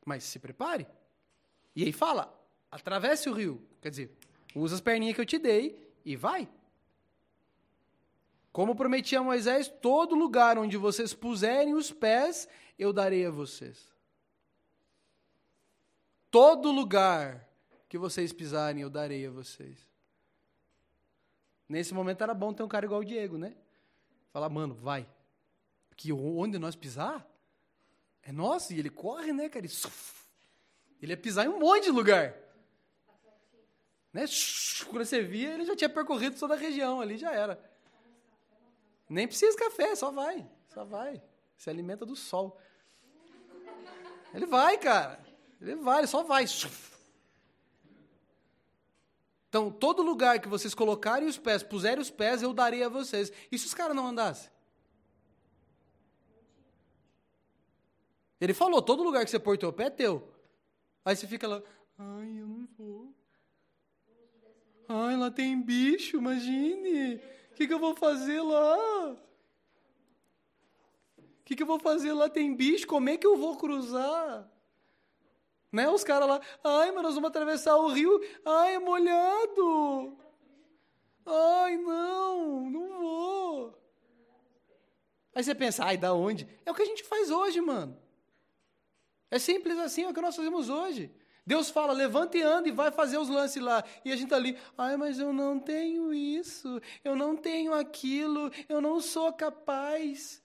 Mas 0.06 0.24
se 0.24 0.40
prepare. 0.40 0.88
E 1.76 1.84
aí 1.84 1.92
fala: 1.92 2.34
atravesse 2.72 3.30
o 3.30 3.34
rio. 3.34 3.66
Quer 3.82 3.90
dizer, 3.90 4.18
usa 4.56 4.76
as 4.76 4.82
perninhas 4.82 5.16
que 5.16 5.22
eu 5.22 5.26
te 5.26 5.38
dei 5.38 5.94
e 6.06 6.16
vai. 6.16 6.50
Como 8.52 8.76
prometi 8.76 9.16
a 9.16 9.22
Moisés, 9.22 9.68
todo 9.68 10.16
lugar 10.16 10.58
onde 10.58 10.78
vocês 10.78 11.14
puserem 11.14 11.76
os 11.76 11.92
pés, 11.92 12.48
eu 12.78 12.92
darei 12.92 13.26
a 13.26 13.30
vocês. 13.30 13.96
Todo 16.32 16.72
lugar 16.72 17.48
que 17.88 17.98
vocês 17.98 18.34
pisarem, 18.34 18.82
eu 18.82 18.90
darei 18.90 19.26
a 19.28 19.32
vocês. 19.32 19.88
Nesse 21.70 21.94
momento 21.94 22.24
era 22.24 22.34
bom 22.34 22.54
ter 22.54 22.64
um 22.64 22.68
cara 22.68 22.86
igual 22.86 23.02
o 23.02 23.06
Diego, 23.06 23.38
né? 23.38 23.56
Falar, 24.38 24.50
mano, 24.50 24.76
vai. 24.76 25.10
Porque 25.90 26.14
onde 26.14 26.60
nós 26.60 26.76
pisar, 26.76 27.28
é 28.22 28.32
nosso. 28.32 28.72
E 28.72 28.78
ele 28.78 28.88
corre, 28.92 29.34
né, 29.34 29.50
cara? 29.50 29.66
Ele, 29.66 29.74
ele 31.02 31.14
ia 31.14 31.18
pisar 31.18 31.48
em 31.48 31.50
um 31.50 31.58
monte 31.58 31.86
de 31.86 31.90
lugar. 31.90 32.36
Né? 34.14 34.26
Quando 34.92 35.04
você 35.04 35.24
via, 35.24 35.56
ele 35.56 35.66
já 35.66 35.76
tinha 35.76 35.90
percorrido 35.90 36.38
toda 36.38 36.54
a 36.54 36.58
região 36.58 37.02
ali, 37.02 37.18
já 37.18 37.34
era. 37.34 37.60
Nem 39.10 39.28
precisa 39.28 39.54
de 39.54 39.58
café, 39.58 39.96
só 39.96 40.12
vai. 40.12 40.48
Só 40.72 40.86
vai. 40.86 41.20
Se 41.58 41.72
alimenta 41.72 42.06
do 42.06 42.16
sol. 42.16 42.62
Ele 44.36 44.46
vai, 44.46 44.78
cara. 44.78 45.20
Ele 45.60 45.78
vai, 45.78 46.02
ele 46.02 46.08
só 46.08 46.22
vai. 46.22 46.46
Então, 49.50 49.72
todo 49.72 50.02
lugar 50.02 50.40
que 50.40 50.48
vocês 50.48 50.74
colocarem 50.74 51.28
os 51.28 51.38
pés, 51.38 51.64
puserem 51.64 52.02
os 52.02 52.10
pés, 52.10 52.42
eu 52.42 52.54
darei 52.54 52.84
a 52.84 52.90
vocês. 52.90 53.32
E 53.52 53.58
se 53.58 53.66
os 53.66 53.74
caras 53.74 53.96
não 53.96 54.08
andassem? 54.08 54.52
Ele 58.40 58.54
falou: 58.54 58.82
todo 58.82 59.04
lugar 59.04 59.24
que 59.24 59.32
você 59.32 59.40
pôr 59.40 59.58
teu 59.58 59.72
pé 59.72 59.86
é 59.86 59.90
teu. 59.90 60.32
Aí 61.04 61.16
você 61.16 61.26
fica 61.26 61.48
lá, 61.48 61.62
ai, 61.98 62.40
eu 62.40 62.48
não 62.48 62.68
vou. 62.78 63.14
Ai, 64.90 65.16
lá 65.16 65.32
tem 65.32 65.60
bicho, 65.62 66.18
imagine. 66.18 67.16
O 67.52 67.56
que, 67.56 67.68
que 67.68 67.74
eu 67.74 67.80
vou 67.80 67.96
fazer 67.96 68.42
lá? 68.42 69.14
O 71.18 71.44
que, 71.44 71.56
que 71.56 71.64
eu 71.64 71.68
vou 71.68 71.80
fazer 71.80 72.12
lá? 72.14 72.30
Tem 72.30 72.54
bicho, 72.54 72.86
como 72.86 73.10
é 73.10 73.18
que 73.18 73.26
eu 73.26 73.38
vou 73.38 73.58
cruzar? 73.58 74.50
Né? 75.72 75.90
Os 75.90 76.04
caras 76.04 76.28
lá, 76.28 76.42
ai, 76.64 76.92
mas 76.92 77.04
nós 77.04 77.16
vamos 77.16 77.30
atravessar 77.30 77.76
o 77.76 77.90
rio, 77.90 78.22
ai, 78.46 78.76
é 78.76 78.80
molhado. 78.80 80.18
Ai, 81.26 81.78
não, 81.78 82.70
não 82.70 83.00
vou. 83.00 83.78
Aí 85.36 85.44
você 85.44 85.54
pensa, 85.54 85.84
ai, 85.84 85.98
da 85.98 86.14
onde? 86.14 86.48
É 86.66 86.72
o 86.72 86.74
que 86.74 86.82
a 86.82 86.86
gente 86.86 87.04
faz 87.04 87.30
hoje, 87.30 87.62
mano. 87.62 87.98
É 89.30 89.38
simples 89.38 89.78
assim, 89.78 90.04
é 90.04 90.10
o 90.10 90.14
que 90.14 90.22
nós 90.22 90.36
fazemos 90.36 90.70
hoje. 90.70 91.14
Deus 91.46 91.70
fala, 91.70 91.94
levanta 91.94 92.38
e 92.38 92.42
anda 92.42 92.68
e 92.68 92.74
vai 92.74 92.92
fazer 92.92 93.18
os 93.18 93.30
lances 93.30 93.62
lá. 93.62 93.84
E 94.04 94.12
a 94.12 94.16
gente 94.16 94.30
tá 94.30 94.36
ali, 94.36 94.58
ai, 94.78 94.98
mas 94.98 95.20
eu 95.20 95.32
não 95.32 95.60
tenho 95.60 96.14
isso, 96.14 96.82
eu 97.04 97.16
não 97.16 97.38
tenho 97.38 97.74
aquilo, 97.74 98.52
eu 98.68 98.82
não 98.82 99.00
sou 99.00 99.32
capaz, 99.32 100.44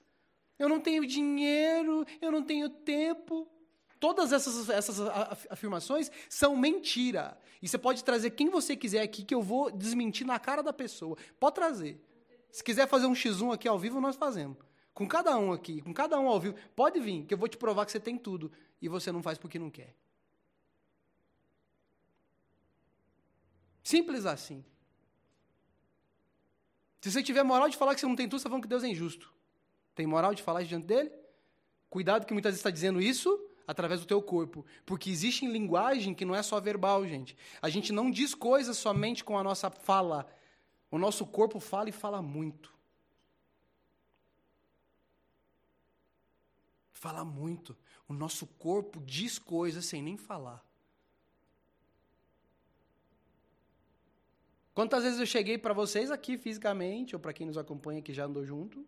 eu 0.59 0.69
não 0.69 0.81
tenho 0.81 1.07
dinheiro, 1.07 2.07
eu 2.21 2.31
não 2.31 2.43
tenho 2.43 2.69
tempo. 2.69 3.49
Todas 4.03 4.33
essas, 4.33 4.69
essas 4.69 4.99
afirmações 5.49 6.11
são 6.29 6.57
mentira. 6.57 7.39
E 7.63 7.69
você 7.69 7.79
pode 7.79 8.03
trazer 8.03 8.33
quem 8.33 8.51
você 8.51 8.75
quiser 8.75 9.01
aqui 9.01 9.23
que 9.23 9.33
eu 9.33 9.41
vou 9.41 9.71
desmentir 9.71 10.27
na 10.27 10.41
cara 10.41 10.61
da 10.61 10.73
pessoa. 10.73 11.17
Pode 11.39 11.55
trazer. 11.55 12.05
Se 12.51 12.65
quiser 12.65 12.89
fazer 12.89 13.07
um 13.07 13.13
X1 13.13 13.55
aqui 13.55 13.69
ao 13.69 13.79
vivo, 13.79 14.01
nós 14.01 14.17
fazemos. 14.17 14.59
Com 14.93 15.07
cada 15.07 15.39
um 15.39 15.53
aqui, 15.53 15.81
com 15.81 15.95
cada 15.95 16.19
um 16.19 16.27
ao 16.27 16.41
vivo. 16.41 16.57
Pode 16.75 16.99
vir, 16.99 17.25
que 17.27 17.33
eu 17.33 17.39
vou 17.39 17.47
te 17.47 17.57
provar 17.57 17.87
que 17.87 17.93
você 17.93 18.01
tem 18.01 18.19
tudo. 18.19 18.51
E 18.81 18.89
você 18.89 19.13
não 19.13 19.23
faz 19.23 19.39
porque 19.39 19.57
não 19.57 19.71
quer. 19.71 19.95
Simples 23.85 24.27
assim. 24.27 24.65
Se 27.01 27.13
você 27.13 27.23
tiver 27.23 27.45
moral 27.45 27.69
de 27.69 27.77
falar 27.77 27.95
que 27.95 28.01
você 28.01 28.07
não 28.09 28.17
tem 28.17 28.27
tudo, 28.27 28.41
você 28.41 28.41
está 28.41 28.51
falando 28.51 28.65
que 28.65 28.69
Deus 28.69 28.83
é 28.83 28.89
injusto. 28.89 29.33
Tem 29.95 30.09
moral 30.09 30.35
de 30.35 30.43
falar 30.43 30.65
diante 30.65 30.89
dele? 30.89 31.13
Cuidado 31.89 32.27
que 32.27 32.33
muitas 32.33 32.51
vezes 32.51 32.59
está 32.59 32.71
dizendo 32.71 33.01
isso 33.01 33.49
através 33.67 34.01
do 34.01 34.07
teu 34.07 34.23
corpo. 34.23 34.65
Porque 34.85 35.11
existe 35.11 35.47
linguagem 35.47 36.15
que 36.15 36.25
não 36.25 36.35
é 36.35 36.43
só 36.43 36.61
verbal, 36.61 37.07
gente. 37.07 37.37
A 37.61 37.69
gente 37.69 37.93
não 37.93 38.11
diz 38.11 38.35
coisas 38.35 38.77
somente 38.77 39.25
com 39.25 39.39
a 39.39 39.43
nossa 39.43 39.71
fala. 39.71 40.27
O 40.91 40.99
nosso 40.99 41.27
corpo 41.27 41.59
fala 41.59 41.89
e 41.89 41.93
fala 41.93 42.21
muito. 42.21 42.73
Fala 46.93 47.25
muito. 47.25 47.77
O 48.07 48.13
nosso 48.13 48.47
corpo 48.47 49.01
diz 49.01 49.39
coisas 49.39 49.87
sem 49.87 50.03
nem 50.03 50.17
falar. 50.17 50.65
Quantas 54.75 55.03
vezes 55.03 55.21
eu 55.21 55.27
cheguei 55.27 55.59
para 55.59 55.75
vocês 55.75 56.11
aqui 56.11 56.39
fisicamente, 56.39 57.15
ou 57.15 57.21
para 57.21 57.33
quem 57.33 57.47
nos 57.47 57.59
acompanha 57.59 58.01
que 58.01 58.13
já 58.13 58.25
andou 58.25 58.45
junto, 58.45 58.87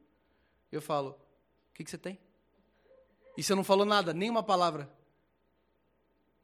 eu 0.72 0.80
falo: 0.80 1.10
O 1.10 1.74
que, 1.74 1.84
que 1.84 1.90
você 1.90 1.98
tem? 1.98 2.18
E 3.36 3.42
você 3.42 3.54
não 3.54 3.64
falou 3.64 3.84
nada, 3.84 4.12
nenhuma 4.12 4.42
palavra. 4.42 4.88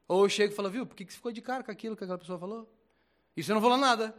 Ou 0.07 0.25
eu 0.25 0.29
chego 0.29 0.51
e 0.51 0.55
falo, 0.55 0.69
viu, 0.69 0.85
por 0.85 0.95
que 0.95 1.05
você 1.05 1.15
ficou 1.15 1.31
de 1.31 1.41
cara 1.41 1.63
com 1.63 1.71
aquilo 1.71 1.95
que 1.95 2.03
aquela 2.03 2.17
pessoa 2.17 2.37
falou? 2.37 2.69
E 3.35 3.41
você 3.41 3.53
não 3.53 3.61
falou 3.61 3.77
nada. 3.77 4.13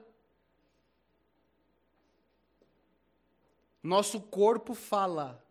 Nosso 3.83 4.21
corpo 4.21 4.73
fala. 4.73 5.45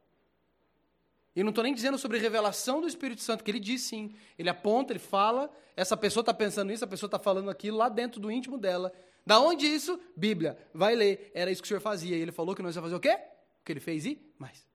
E 1.35 1.43
não 1.43 1.49
estou 1.49 1.63
nem 1.63 1.73
dizendo 1.73 1.97
sobre 1.97 2.17
revelação 2.17 2.81
do 2.81 2.87
Espírito 2.87 3.21
Santo, 3.21 3.43
que 3.43 3.51
ele 3.51 3.59
diz 3.59 3.83
sim. 3.83 4.15
Ele 4.37 4.49
aponta, 4.49 4.91
ele 4.91 4.99
fala, 4.99 5.49
essa 5.75 5.95
pessoa 5.95 6.21
está 6.21 6.33
pensando 6.33 6.71
isso, 6.71 6.83
a 6.83 6.87
pessoa 6.87 7.07
está 7.07 7.19
falando 7.19 7.49
aquilo 7.49 7.77
lá 7.77 7.87
dentro 7.87 8.19
do 8.19 8.31
íntimo 8.31 8.57
dela. 8.57 8.91
Da 9.25 9.39
onde 9.39 9.67
isso? 9.67 9.99
Bíblia. 10.15 10.57
Vai 10.73 10.95
ler. 10.95 11.31
Era 11.33 11.51
isso 11.51 11.61
que 11.61 11.67
o 11.67 11.69
senhor 11.69 11.81
fazia. 11.81 12.17
E 12.17 12.19
ele 12.21 12.31
falou 12.31 12.55
que 12.55 12.63
nós 12.63 12.75
ia 12.75 12.81
fazer 12.81 12.95
o 12.95 12.99
quê? 12.99 13.13
O 13.13 13.63
que 13.63 13.71
ele 13.71 13.79
fez 13.79 14.05
e 14.05 14.19
mais. 14.39 14.70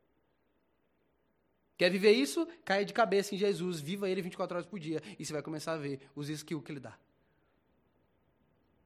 Quer 1.77 1.91
viver 1.91 2.13
isso? 2.13 2.47
Caia 2.65 2.85
de 2.85 2.93
cabeça 2.93 3.35
em 3.35 3.39
Jesus, 3.39 3.81
viva 3.81 4.09
ele 4.09 4.23
24 4.23 4.57
horas 4.57 4.67
por 4.67 4.79
dia. 4.79 5.03
E 5.19 5.25
você 5.25 5.33
vai 5.33 5.43
começar 5.43 5.73
a 5.73 5.77
ver 5.77 6.01
os 6.15 6.29
skills 6.29 6.65
que 6.65 6.73
ele 6.73 6.81
dá. 6.81 6.97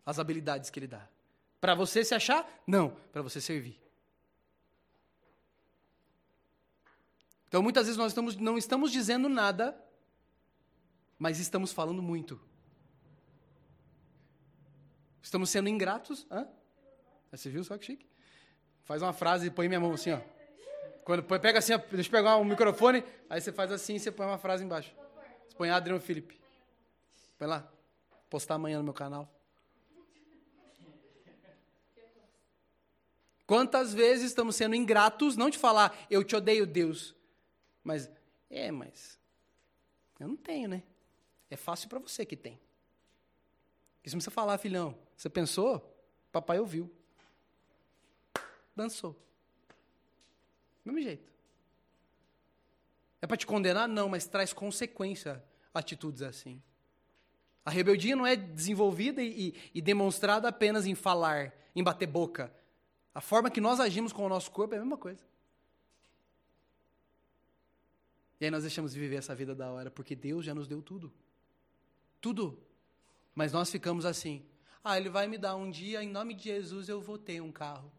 As 0.05 0.19
habilidades 0.19 0.71
que 0.71 0.79
ele 0.79 0.89
dá. 0.89 1.09
Para 1.61 1.75
você 1.75 2.05
se 2.05 2.15
achar? 2.15 2.49
Não, 2.67 2.91
para 3.13 3.23
você 3.23 3.41
servir. 3.41 3.79
Então 7.47 7.63
muitas 7.63 7.87
vezes 7.87 7.99
nós 7.99 8.13
estamos, 8.13 8.37
não 8.37 8.57
estamos 8.57 8.91
dizendo 8.91 9.29
nada, 9.29 9.77
mas 11.19 11.39
estamos 11.39 11.73
falando 11.73 12.03
muito. 12.03 12.41
Estamos 15.23 15.51
sendo 15.51 15.69
ingratos. 15.69 16.27
Hã? 16.31 16.49
Você 17.31 17.51
viu 17.51 17.63
só 17.63 17.77
que 17.79 17.87
chique? 17.87 18.07
Faz 18.83 19.03
uma 19.03 19.13
frase 19.13 19.47
e 19.47 19.51
põe 19.51 19.69
minha 19.69 19.79
mão 19.79 19.93
assim, 19.93 20.13
ó. 20.13 20.21
Quando 21.11 21.41
pega 21.41 21.59
assim, 21.59 21.73
deixa 21.91 22.09
eu 22.09 22.13
pegar 22.13 22.37
um 22.37 22.45
microfone, 22.45 23.03
aí 23.29 23.41
você 23.41 23.51
faz 23.51 23.73
assim 23.73 23.97
e 23.97 24.01
você 24.01 24.13
põe 24.13 24.27
uma 24.27 24.39
frase 24.39 24.63
embaixo. 24.63 24.95
Você 25.49 25.57
põe 25.57 25.69
Adriano 25.69 26.01
Felipe. 26.01 26.39
Põe 27.37 27.49
lá. 27.49 27.69
Postar 28.29 28.55
amanhã 28.55 28.79
no 28.79 28.85
meu 28.85 28.95
canal. 28.95 29.29
Quantas 33.45 33.93
vezes 33.93 34.27
estamos 34.27 34.55
sendo 34.55 34.77
ingratos, 34.77 35.37
não 35.37 35.51
de 35.51 35.59
falar, 35.59 35.99
eu 36.09 36.23
te 36.23 36.37
odeio, 36.37 36.65
Deus. 36.65 37.13
Mas, 37.83 38.09
é, 38.49 38.71
mas. 38.71 39.19
Eu 40.21 40.29
não 40.29 40.37
tenho, 40.37 40.69
né? 40.69 40.85
É 41.51 41.57
fácil 41.57 41.89
para 41.89 41.99
você 41.99 42.25
que 42.25 42.37
tem. 42.37 42.61
Isso 44.05 44.15
não 44.15 44.21
precisa 44.21 44.31
falar, 44.31 44.59
filhão. 44.59 44.97
Você 45.17 45.29
pensou? 45.29 45.93
Papai 46.31 46.61
ouviu. 46.61 46.89
Dançou. 48.77 49.17
Mesmo 50.91 51.09
jeito. 51.09 51.31
É 53.23 53.27
para 53.27 53.37
te 53.37 53.47
condenar? 53.47 53.89
Não, 53.89 54.09
mas 54.09 54.27
traz 54.27 54.53
consequência 54.53 55.43
atitudes 55.73 56.23
assim. 56.23 56.63
A 57.65 57.71
rebeldia 57.71 58.17
não 58.17 58.27
é 58.27 58.35
desenvolvida 58.35 59.23
e, 59.23 59.55
e, 59.75 59.81
demonstrada 59.83 60.49
apenas 60.49 60.87
em 60.87 60.95
falar, 60.95 61.55
em 61.77 61.83
bater 61.83 62.07
boca. 62.07 62.53
A 63.15 63.21
forma 63.21 63.51
que 63.51 63.61
nós 63.61 63.79
agimos 63.79 64.13
com 64.13 64.25
o 64.25 64.29
nosso 64.29 64.51
corpo 64.51 64.75
é 64.75 64.79
a 64.79 64.81
mesma 64.81 64.97
coisa. 64.97 65.23
E 68.41 68.47
aí 68.47 68.51
nós 68.51 68.63
deixamos 68.63 68.95
de 68.95 68.99
viver 68.99 69.17
essa 69.17 69.35
vida 69.35 69.55
da 69.55 69.71
hora, 69.71 69.91
porque 69.91 70.17
Deus 70.17 70.45
já 70.45 70.55
nos 70.55 70.67
deu 70.67 70.81
tudo. 70.81 71.13
Tudo. 72.21 72.59
Mas 73.35 73.53
nós 73.53 73.71
ficamos 73.71 74.07
assim. 74.07 74.47
Ah, 74.83 74.97
Ele 74.97 75.11
vai 75.11 75.27
me 75.27 75.37
dar 75.37 75.57
um 75.57 75.71
dia, 75.71 76.03
em 76.03 76.09
nome 76.09 76.33
de 76.33 76.45
Jesus 76.45 76.89
eu 76.89 77.03
vou 77.03 77.19
ter 77.19 77.43
um 77.43 77.53
carro. 77.53 77.93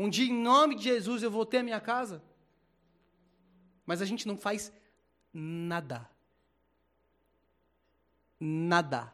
Um 0.00 0.08
dia, 0.08 0.30
em 0.30 0.32
nome 0.32 0.76
de 0.76 0.84
Jesus, 0.84 1.24
eu 1.24 1.30
vou 1.30 1.44
ter 1.44 1.58
a 1.58 1.62
minha 1.64 1.80
casa. 1.80 2.22
Mas 3.84 4.00
a 4.00 4.04
gente 4.04 4.28
não 4.28 4.36
faz 4.36 4.72
nada. 5.34 6.08
Nada. 8.38 9.12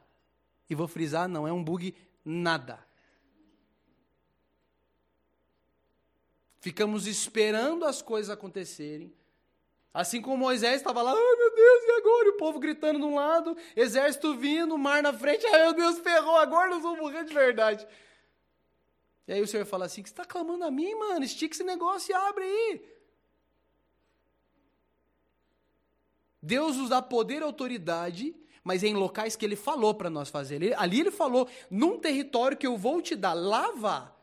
E 0.68 0.74
vou 0.74 0.86
frisar, 0.86 1.26
não 1.26 1.48
é 1.48 1.52
um 1.52 1.64
bug, 1.64 1.96
nada. 2.22 2.84
Ficamos 6.60 7.06
esperando 7.06 7.86
as 7.86 8.02
coisas 8.02 8.28
acontecerem. 8.28 9.10
Assim 9.94 10.20
como 10.20 10.36
Moisés 10.36 10.76
estava 10.76 11.00
lá, 11.00 11.12
ai 11.12 11.36
meu 11.36 11.54
Deus, 11.54 11.84
e 11.84 11.90
agora? 11.92 12.26
E 12.26 12.30
o 12.32 12.36
povo 12.36 12.58
gritando 12.58 12.98
de 12.98 13.06
um 13.06 13.14
lado, 13.14 13.56
exército 13.74 14.36
vindo, 14.36 14.76
mar 14.76 15.02
na 15.02 15.14
frente, 15.14 15.46
ai 15.46 15.62
meu 15.62 15.72
Deus, 15.72 15.98
ferrou, 16.00 16.36
agora 16.36 16.68
nós 16.68 16.82
vamos 16.82 16.98
morrer 16.98 17.24
de 17.24 17.32
verdade. 17.32 17.86
E 19.26 19.32
aí 19.32 19.40
o 19.40 19.46
Senhor 19.46 19.64
fala 19.64 19.86
assim: 19.86 20.02
que 20.02 20.08
você 20.08 20.12
está 20.12 20.24
clamando 20.24 20.64
a 20.64 20.70
mim, 20.70 20.94
mano? 20.94 21.24
Estica 21.24 21.54
esse 21.54 21.64
negócio 21.64 22.12
e 22.12 22.14
abre 22.14 22.44
aí. 22.44 22.94
Deus 26.42 26.76
nos 26.76 26.90
dá 26.90 27.00
poder 27.00 27.40
e 27.40 27.42
autoridade, 27.42 28.36
mas 28.62 28.84
é 28.84 28.88
em 28.88 28.94
locais 28.94 29.34
que 29.34 29.46
Ele 29.46 29.56
falou 29.56 29.94
para 29.94 30.10
nós 30.10 30.28
fazer. 30.28 30.56
Ele, 30.56 30.74
ali 30.74 31.00
Ele 31.00 31.10
falou: 31.10 31.48
num 31.70 31.98
território 31.98 32.56
que 32.56 32.66
eu 32.66 32.76
vou 32.76 33.00
te 33.00 33.16
dar, 33.16 33.32
lá 33.32 33.72
vá. 33.72 34.14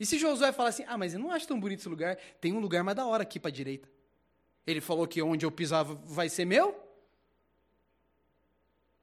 E 0.00 0.06
se 0.06 0.18
Josué 0.18 0.50
falar 0.50 0.70
assim: 0.70 0.84
ah, 0.88 0.96
mas 0.96 1.12
eu 1.12 1.20
não 1.20 1.30
acho 1.30 1.46
tão 1.46 1.60
bonito 1.60 1.80
esse 1.80 1.88
lugar, 1.88 2.16
tem 2.40 2.52
um 2.52 2.58
lugar 2.58 2.82
mais 2.82 2.96
da 2.96 3.06
hora 3.06 3.22
aqui 3.22 3.38
para 3.38 3.50
a 3.50 3.52
direita. 3.52 3.88
Ele 4.66 4.80
falou 4.80 5.06
que 5.06 5.20
onde 5.20 5.44
eu 5.44 5.50
pisava 5.50 5.94
vai 6.04 6.28
ser 6.28 6.44
meu? 6.44 6.74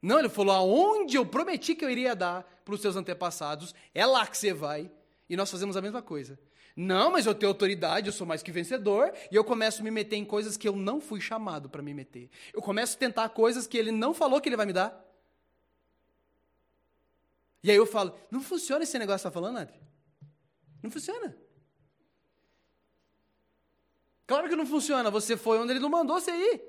Não, 0.01 0.19
ele 0.19 0.29
falou: 0.29 0.55
aonde 0.55 1.17
eu 1.17 1.25
prometi 1.25 1.75
que 1.75 1.85
eu 1.85 1.89
iria 1.89 2.15
dar 2.15 2.43
para 2.65 2.73
os 2.73 2.81
seus 2.81 2.95
antepassados, 2.95 3.75
é 3.93 4.05
lá 4.05 4.25
que 4.25 4.37
você 4.37 4.53
vai. 4.53 4.91
E 5.29 5.37
nós 5.37 5.51
fazemos 5.51 5.77
a 5.77 5.81
mesma 5.81 6.01
coisa. 6.01 6.39
Não, 6.75 7.11
mas 7.11 7.25
eu 7.25 7.35
tenho 7.35 7.51
autoridade, 7.51 8.07
eu 8.07 8.13
sou 8.13 8.25
mais 8.25 8.41
que 8.41 8.51
vencedor, 8.51 9.13
e 9.31 9.35
eu 9.35 9.43
começo 9.43 9.81
a 9.81 9.83
me 9.83 9.91
meter 9.91 10.15
em 10.15 10.25
coisas 10.25 10.57
que 10.57 10.67
eu 10.67 10.75
não 10.75 10.99
fui 10.99 11.21
chamado 11.21 11.69
para 11.69 11.81
me 11.81 11.93
meter. 11.93 12.29
Eu 12.53 12.61
começo 12.61 12.95
a 12.95 12.99
tentar 12.99 13.29
coisas 13.29 13.67
que 13.67 13.77
ele 13.77 13.91
não 13.91 14.13
falou 14.13 14.41
que 14.41 14.49
ele 14.49 14.57
vai 14.57 14.65
me 14.65 14.73
dar. 14.73 15.05
E 17.61 17.69
aí 17.69 17.77
eu 17.77 17.85
falo: 17.85 18.17
não 18.31 18.41
funciona 18.41 18.83
esse 18.83 18.97
negócio 18.97 19.19
que 19.19 19.21
você 19.23 19.27
está 19.27 19.31
falando, 19.31 19.57
André? 19.57 19.79
Não 20.81 20.89
funciona. 20.89 21.37
Claro 24.25 24.47
que 24.47 24.55
não 24.55 24.65
funciona, 24.65 25.11
você 25.11 25.35
foi 25.35 25.59
onde 25.59 25.73
ele 25.73 25.79
não 25.79 25.89
mandou 25.89 26.19
você 26.19 26.31
ir. 26.31 26.61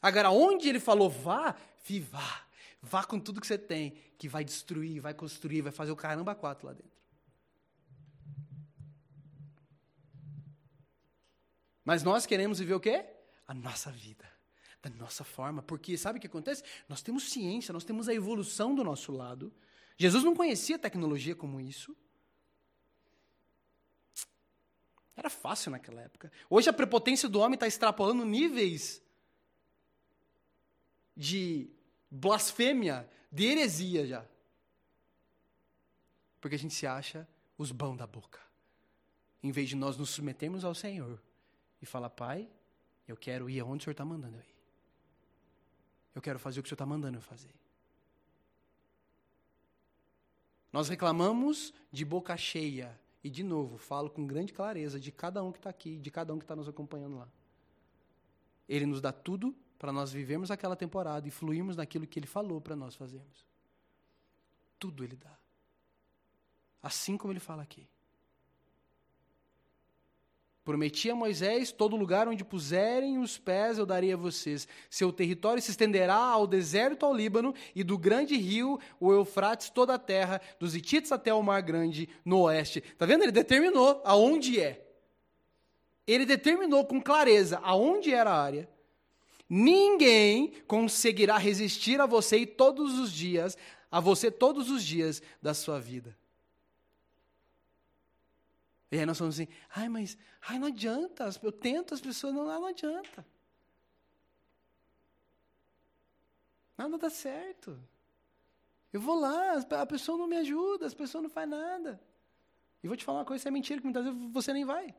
Agora, 0.00 0.30
onde 0.30 0.68
ele 0.68 0.80
falou 0.80 1.08
vá, 1.08 1.56
fi, 1.78 2.00
vá. 2.00 2.42
Vá 2.82 3.04
com 3.04 3.20
tudo 3.20 3.40
que 3.40 3.46
você 3.46 3.56
tem, 3.56 3.92
que 4.18 4.28
vai 4.28 4.44
destruir, 4.44 5.00
vai 5.00 5.14
construir, 5.14 5.62
vai 5.62 5.70
fazer 5.70 5.92
o 5.92 5.96
caramba 5.96 6.34
quatro 6.34 6.66
lá 6.66 6.72
dentro. 6.72 7.01
Mas 11.84 12.02
nós 12.02 12.26
queremos 12.26 12.58
viver 12.58 12.74
o 12.74 12.80
quê? 12.80 13.04
A 13.46 13.54
nossa 13.54 13.90
vida, 13.90 14.30
da 14.80 14.90
nossa 14.90 15.24
forma. 15.24 15.62
Porque 15.62 15.96
sabe 15.96 16.18
o 16.18 16.20
que 16.20 16.26
acontece? 16.26 16.62
Nós 16.88 17.02
temos 17.02 17.30
ciência, 17.30 17.72
nós 17.72 17.84
temos 17.84 18.08
a 18.08 18.14
evolução 18.14 18.74
do 18.74 18.84
nosso 18.84 19.12
lado. 19.12 19.52
Jesus 19.96 20.24
não 20.24 20.34
conhecia 20.34 20.78
tecnologia 20.78 21.34
como 21.34 21.60
isso. 21.60 21.96
Era 25.16 25.28
fácil 25.28 25.70
naquela 25.70 26.00
época. 26.00 26.32
Hoje 26.48 26.70
a 26.70 26.72
prepotência 26.72 27.28
do 27.28 27.40
homem 27.40 27.54
está 27.54 27.66
extrapolando 27.66 28.24
níveis 28.24 29.02
de 31.16 31.68
blasfêmia, 32.10 33.08
de 33.30 33.44
heresia 33.44 34.06
já. 34.06 34.26
Porque 36.40 36.56
a 36.56 36.58
gente 36.58 36.74
se 36.74 36.86
acha 36.86 37.28
os 37.58 37.70
bão 37.70 37.96
da 37.96 38.06
boca. 38.06 38.40
Em 39.42 39.50
vez 39.50 39.68
de 39.68 39.76
nós 39.76 39.96
nos 39.96 40.10
submetermos 40.10 40.64
ao 40.64 40.74
Senhor 40.74 41.20
e 41.82 41.86
falar, 41.86 42.10
Pai, 42.10 42.48
eu 43.06 43.16
quero 43.16 43.50
ir 43.50 43.58
aonde 43.60 43.82
o 43.82 43.84
Senhor 43.84 43.92
está 43.92 44.04
mandando 44.04 44.36
eu 44.36 44.42
ir. 44.42 44.54
Eu 46.14 46.22
quero 46.22 46.38
fazer 46.38 46.60
o 46.60 46.62
que 46.62 46.68
o 46.68 46.70
Senhor 46.70 46.76
está 46.76 46.86
mandando 46.86 47.18
eu 47.18 47.22
fazer. 47.22 47.52
Nós 50.72 50.88
reclamamos 50.88 51.74
de 51.90 52.04
boca 52.04 52.36
cheia. 52.36 52.98
E, 53.24 53.30
de 53.30 53.42
novo, 53.42 53.76
falo 53.76 54.10
com 54.10 54.26
grande 54.26 54.52
clareza 54.52 54.98
de 54.98 55.12
cada 55.12 55.42
um 55.44 55.52
que 55.52 55.58
está 55.58 55.70
aqui, 55.70 55.98
de 55.98 56.10
cada 56.10 56.32
um 56.32 56.38
que 56.38 56.44
está 56.44 56.56
nos 56.56 56.68
acompanhando 56.68 57.18
lá. 57.18 57.28
Ele 58.68 58.86
nos 58.86 59.00
dá 59.00 59.12
tudo 59.12 59.54
para 59.78 59.92
nós 59.92 60.12
vivermos 60.12 60.50
aquela 60.50 60.74
temporada 60.74 61.26
e 61.28 61.30
fluirmos 61.30 61.76
naquilo 61.76 62.06
que 62.06 62.18
Ele 62.18 62.26
falou 62.26 62.60
para 62.60 62.74
nós 62.74 62.94
fazermos. 62.94 63.44
Tudo 64.78 65.04
Ele 65.04 65.16
dá. 65.16 65.38
Assim 66.82 67.16
como 67.16 67.32
Ele 67.32 67.40
fala 67.40 67.62
aqui. 67.62 67.88
Prometi 70.64 71.10
a 71.10 71.14
Moisés: 71.14 71.72
todo 71.72 71.96
lugar 71.96 72.28
onde 72.28 72.44
puserem 72.44 73.18
os 73.18 73.36
pés 73.36 73.78
eu 73.78 73.86
darei 73.86 74.12
a 74.12 74.16
vocês. 74.16 74.68
Seu 74.88 75.12
território 75.12 75.60
se 75.60 75.70
estenderá 75.70 76.14
ao 76.14 76.46
deserto 76.46 77.04
ao 77.04 77.14
Líbano 77.14 77.54
e 77.74 77.82
do 77.82 77.98
grande 77.98 78.36
rio, 78.36 78.78
o 79.00 79.12
Eufrates, 79.12 79.70
toda 79.70 79.94
a 79.94 79.98
terra, 79.98 80.40
dos 80.60 80.76
Hititas 80.76 81.10
até 81.10 81.34
o 81.34 81.42
Mar 81.42 81.62
Grande, 81.62 82.08
no 82.24 82.42
oeste. 82.42 82.78
Está 82.78 83.06
vendo? 83.06 83.22
Ele 83.22 83.32
determinou 83.32 84.00
aonde 84.04 84.60
é. 84.60 84.86
Ele 86.06 86.24
determinou 86.24 86.84
com 86.84 87.00
clareza 87.00 87.58
aonde 87.62 88.12
era 88.12 88.30
a 88.30 88.42
área. 88.42 88.68
Ninguém 89.48 90.52
conseguirá 90.66 91.36
resistir 91.38 92.00
a 92.00 92.06
você 92.06 92.38
e 92.38 92.46
todos 92.46 92.98
os 92.98 93.12
dias, 93.12 93.56
a 93.90 94.00
você 94.00 94.30
todos 94.30 94.70
os 94.70 94.84
dias 94.84 95.20
da 95.42 95.52
sua 95.52 95.78
vida. 95.78 96.16
E 98.92 98.98
aí 98.98 99.06
nós 99.06 99.16
falamos 99.16 99.40
assim, 99.40 99.50
ai, 99.70 99.88
mas 99.88 100.18
ai, 100.42 100.58
não 100.58 100.66
adianta, 100.68 101.26
eu 101.42 101.50
tento, 101.50 101.94
as 101.94 102.00
pessoas 102.00 102.34
não, 102.34 102.44
não 102.44 102.66
adianta. 102.66 103.26
Nada 106.76 106.98
dá 106.98 107.08
certo. 107.08 107.82
Eu 108.92 109.00
vou 109.00 109.18
lá, 109.18 109.54
a 109.80 109.86
pessoa 109.86 110.18
não 110.18 110.26
me 110.26 110.36
ajuda, 110.36 110.84
as 110.84 110.92
pessoas 110.92 111.22
não 111.22 111.30
fazem 111.30 111.48
nada. 111.48 111.98
E 112.82 112.86
vou 112.86 112.94
te 112.94 113.02
falar 113.02 113.20
uma 113.20 113.24
coisa, 113.24 113.40
isso 113.40 113.48
é 113.48 113.50
mentira, 113.50 113.80
que 113.80 113.86
muitas 113.86 114.04
vezes 114.04 114.20
você 114.30 114.52
nem 114.52 114.66
vai. 114.66 114.94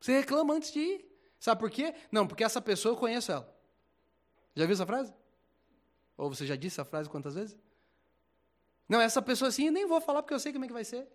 Você 0.00 0.18
reclama 0.18 0.54
antes 0.54 0.72
de 0.72 0.80
ir. 0.80 1.04
Sabe 1.38 1.60
por 1.60 1.70
quê? 1.70 1.94
Não, 2.10 2.26
porque 2.26 2.42
essa 2.42 2.60
pessoa 2.62 2.94
eu 2.94 2.96
conheço 2.96 3.30
ela. 3.30 3.54
Já 4.54 4.64
viu 4.64 4.72
essa 4.72 4.86
frase? 4.86 5.12
Ou 6.16 6.30
você 6.30 6.46
já 6.46 6.56
disse 6.56 6.80
essa 6.80 6.88
frase 6.88 7.10
quantas 7.10 7.34
vezes? 7.34 7.54
Não, 8.88 8.98
essa 8.98 9.20
pessoa 9.20 9.50
assim, 9.50 9.68
nem 9.68 9.84
vou 9.84 10.00
falar 10.00 10.22
porque 10.22 10.32
eu 10.32 10.40
sei 10.40 10.54
como 10.54 10.64
é 10.64 10.68
que 10.68 10.72
vai 10.72 10.84
ser. 10.84 11.06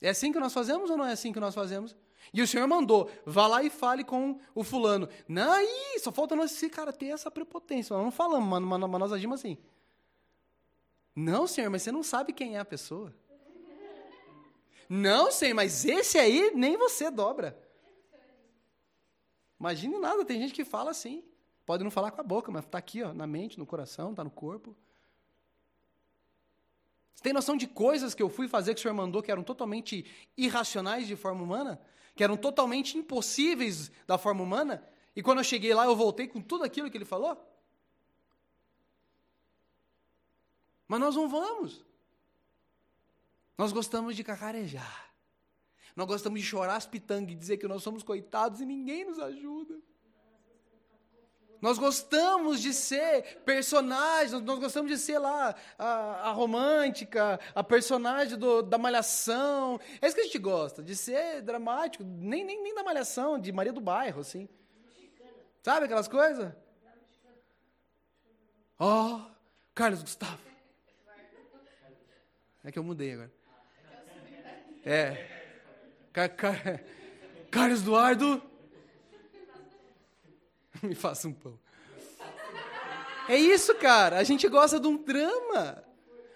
É 0.00 0.10
assim 0.10 0.32
que 0.32 0.38
nós 0.38 0.52
fazemos 0.52 0.90
ou 0.90 0.96
não 0.96 1.06
é 1.06 1.12
assim 1.12 1.32
que 1.32 1.40
nós 1.40 1.54
fazemos? 1.54 1.96
E 2.32 2.42
o 2.42 2.46
Senhor 2.46 2.66
mandou, 2.66 3.10
vá 3.24 3.46
lá 3.46 3.62
e 3.62 3.70
fale 3.70 4.04
com 4.04 4.38
o 4.54 4.64
fulano. 4.64 5.08
Não, 5.28 5.52
aí, 5.52 5.98
só 6.00 6.10
falta 6.10 6.34
nós, 6.34 6.52
esse 6.52 6.68
cara, 6.68 6.92
ter 6.92 7.06
essa 7.06 7.30
prepotência. 7.30 7.94
Nós 7.94 8.04
não 8.04 8.10
falamos, 8.10 8.48
mas, 8.48 8.62
mas, 8.62 8.90
mas 8.90 9.00
nós 9.00 9.12
agimos 9.12 9.40
assim. 9.40 9.56
Não, 11.14 11.46
Senhor, 11.46 11.70
mas 11.70 11.82
você 11.82 11.92
não 11.92 12.02
sabe 12.02 12.32
quem 12.32 12.56
é 12.56 12.58
a 12.58 12.64
pessoa. 12.64 13.14
Não, 14.88 15.30
Senhor, 15.32 15.54
mas 15.54 15.84
esse 15.84 16.18
aí 16.18 16.52
nem 16.54 16.76
você 16.76 17.10
dobra. 17.10 17.58
Imagine 19.58 19.98
nada, 19.98 20.24
tem 20.24 20.40
gente 20.40 20.52
que 20.52 20.64
fala 20.64 20.90
assim. 20.90 21.24
Pode 21.64 21.82
não 21.82 21.90
falar 21.90 22.10
com 22.10 22.20
a 22.20 22.24
boca, 22.24 22.52
mas 22.52 22.64
está 22.64 22.78
aqui, 22.78 23.02
ó, 23.02 23.12
na 23.12 23.26
mente, 23.26 23.58
no 23.58 23.66
coração, 23.66 24.10
está 24.10 24.22
no 24.22 24.30
corpo. 24.30 24.76
Você 27.16 27.22
tem 27.22 27.32
noção 27.32 27.56
de 27.56 27.66
coisas 27.66 28.14
que 28.14 28.22
eu 28.22 28.28
fui 28.28 28.46
fazer 28.46 28.74
que 28.74 28.80
o 28.80 28.82
Senhor 28.82 28.92
mandou 28.92 29.22
que 29.22 29.30
eram 29.30 29.42
totalmente 29.42 30.04
irracionais 30.36 31.06
de 31.06 31.16
forma 31.16 31.42
humana? 31.42 31.80
Que 32.14 32.22
eram 32.22 32.36
totalmente 32.36 32.98
impossíveis 32.98 33.90
da 34.06 34.18
forma 34.18 34.42
humana? 34.42 34.86
E 35.16 35.22
quando 35.22 35.38
eu 35.38 35.44
cheguei 35.44 35.72
lá, 35.72 35.86
eu 35.86 35.96
voltei 35.96 36.28
com 36.28 36.42
tudo 36.42 36.62
aquilo 36.62 36.90
que 36.90 36.96
ele 36.98 37.06
falou? 37.06 37.42
Mas 40.86 41.00
nós 41.00 41.16
não 41.16 41.26
vamos. 41.26 41.82
Nós 43.56 43.72
gostamos 43.72 44.14
de 44.14 44.22
cacarejar. 44.22 45.10
Nós 45.96 46.06
gostamos 46.06 46.38
de 46.38 46.46
chorar 46.46 46.76
as 46.76 46.84
pitangas 46.84 47.32
e 47.32 47.34
dizer 47.34 47.56
que 47.56 47.66
nós 47.66 47.82
somos 47.82 48.02
coitados 48.02 48.60
e 48.60 48.66
ninguém 48.66 49.06
nos 49.06 49.18
ajuda. 49.18 49.80
Nós 51.60 51.78
gostamos 51.78 52.60
de 52.60 52.72
ser 52.72 53.38
personagens, 53.44 54.32
nós 54.32 54.58
gostamos 54.58 54.90
de 54.90 54.98
ser 54.98 55.18
lá 55.18 55.54
a, 55.78 56.28
a 56.28 56.32
romântica, 56.32 57.40
a 57.54 57.64
personagem 57.64 58.38
do, 58.38 58.62
da 58.62 58.78
malhação. 58.78 59.80
É 60.00 60.06
isso 60.06 60.14
que 60.14 60.22
a 60.22 60.24
gente 60.24 60.38
gosta, 60.38 60.82
de 60.82 60.94
ser 60.94 61.42
dramático, 61.42 62.04
nem, 62.04 62.44
nem, 62.44 62.62
nem 62.62 62.74
da 62.74 62.84
malhação, 62.84 63.38
de 63.38 63.50
Maria 63.52 63.72
do 63.72 63.80
Bairro, 63.80 64.20
assim. 64.20 64.48
Sabe 65.62 65.86
aquelas 65.86 66.08
coisas? 66.08 66.52
Ó, 68.78 69.16
oh, 69.16 69.30
Carlos 69.74 70.02
Gustavo. 70.02 70.38
É 72.62 72.70
que 72.70 72.78
eu 72.78 72.84
mudei 72.84 73.12
agora. 73.14 73.32
É. 74.84 75.26
Car 76.12 76.28
Car 76.36 76.80
Carlos 77.50 77.82
Eduardo. 77.82 78.42
Me 80.82 80.94
faça 80.94 81.28
um 81.28 81.32
pão. 81.32 81.58
É 83.28 83.36
isso, 83.36 83.74
cara. 83.76 84.18
A 84.18 84.24
gente 84.24 84.48
gosta 84.48 84.78
de 84.78 84.86
um 84.86 84.96
drama. 84.96 85.84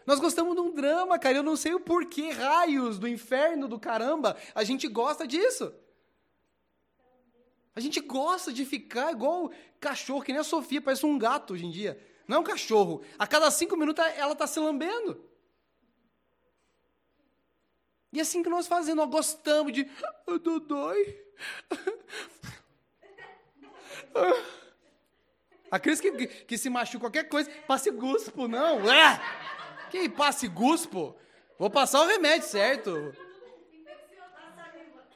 Nós 0.07 0.19
gostamos 0.19 0.55
de 0.55 0.61
um 0.61 0.73
drama, 0.73 1.19
cara. 1.19 1.37
Eu 1.37 1.43
não 1.43 1.57
sei 1.57 1.75
o 1.75 1.81
porquê, 1.81 2.31
raios 2.31 2.99
do 2.99 3.07
inferno 3.07 3.69
do 3.69 3.79
caramba. 3.79 4.37
A 4.55 4.65
gente 4.65 4.89
gosta 4.89 5.27
disso. 5.27 5.73
A 7.75 7.81
gente 7.81 8.01
gosta 8.01 8.53
de 8.53 8.65
ficar 8.65 9.13
igual 9.13 9.53
cachorro, 9.79 10.23
que 10.23 10.33
nem 10.33 10.41
a 10.41 10.45
Sofia, 10.45 10.83
parece 10.83 11.07
um 11.07 11.17
gato 11.17 11.55
hoje 11.55 11.65
em 11.65 11.71
dia. 11.71 11.99
Não 12.27 12.39
é 12.39 12.41
um 12.41 12.45
cachorro. 12.45 13.03
A 13.19 13.27
cada 13.27 13.51
cinco 13.51 13.77
minutos 13.77 14.05
ela 14.17 14.33
está 14.33 14.47
se 14.47 14.59
lambendo. 14.59 15.25
E 18.13 18.19
é 18.19 18.23
assim 18.23 18.43
que 18.43 18.49
nós 18.49 18.67
fazemos, 18.67 19.05
nós 19.05 19.11
gostamos 19.11 19.73
de. 19.73 19.89
Ah, 20.03 20.39
Dodói. 20.39 21.17
A 25.71 25.79
Cris 25.79 26.01
que, 26.01 26.27
que 26.27 26.59
se 26.59 26.69
machuca 26.69 27.01
qualquer 27.01 27.29
coisa, 27.29 27.51
passe 27.67 27.91
guspo, 27.91 28.49
não. 28.49 28.91
É! 28.91 29.21
Que 29.91 30.09
passe 30.09 30.49
guspo? 30.49 31.17
Vou 31.59 31.71
passar 31.71 32.01
o 32.03 32.07
remédio, 32.07 32.49
certo? 32.49 33.15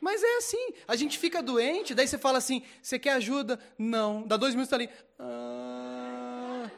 Mas 0.00 0.22
é 0.22 0.37
assim, 0.37 0.74
a 0.87 0.94
gente 0.96 1.18
fica 1.18 1.42
doente, 1.42 1.94
daí 1.94 2.07
você 2.07 2.18
fala 2.18 2.37
assim, 2.37 2.62
você 2.83 2.98
quer 2.98 3.12
ajuda? 3.12 3.59
Não. 3.78 4.22
Dá 4.26 4.37
dois 4.37 4.54
minutos 4.54 4.68
tá 4.68 4.76
ali. 4.76 4.90
Ah. 5.18 6.70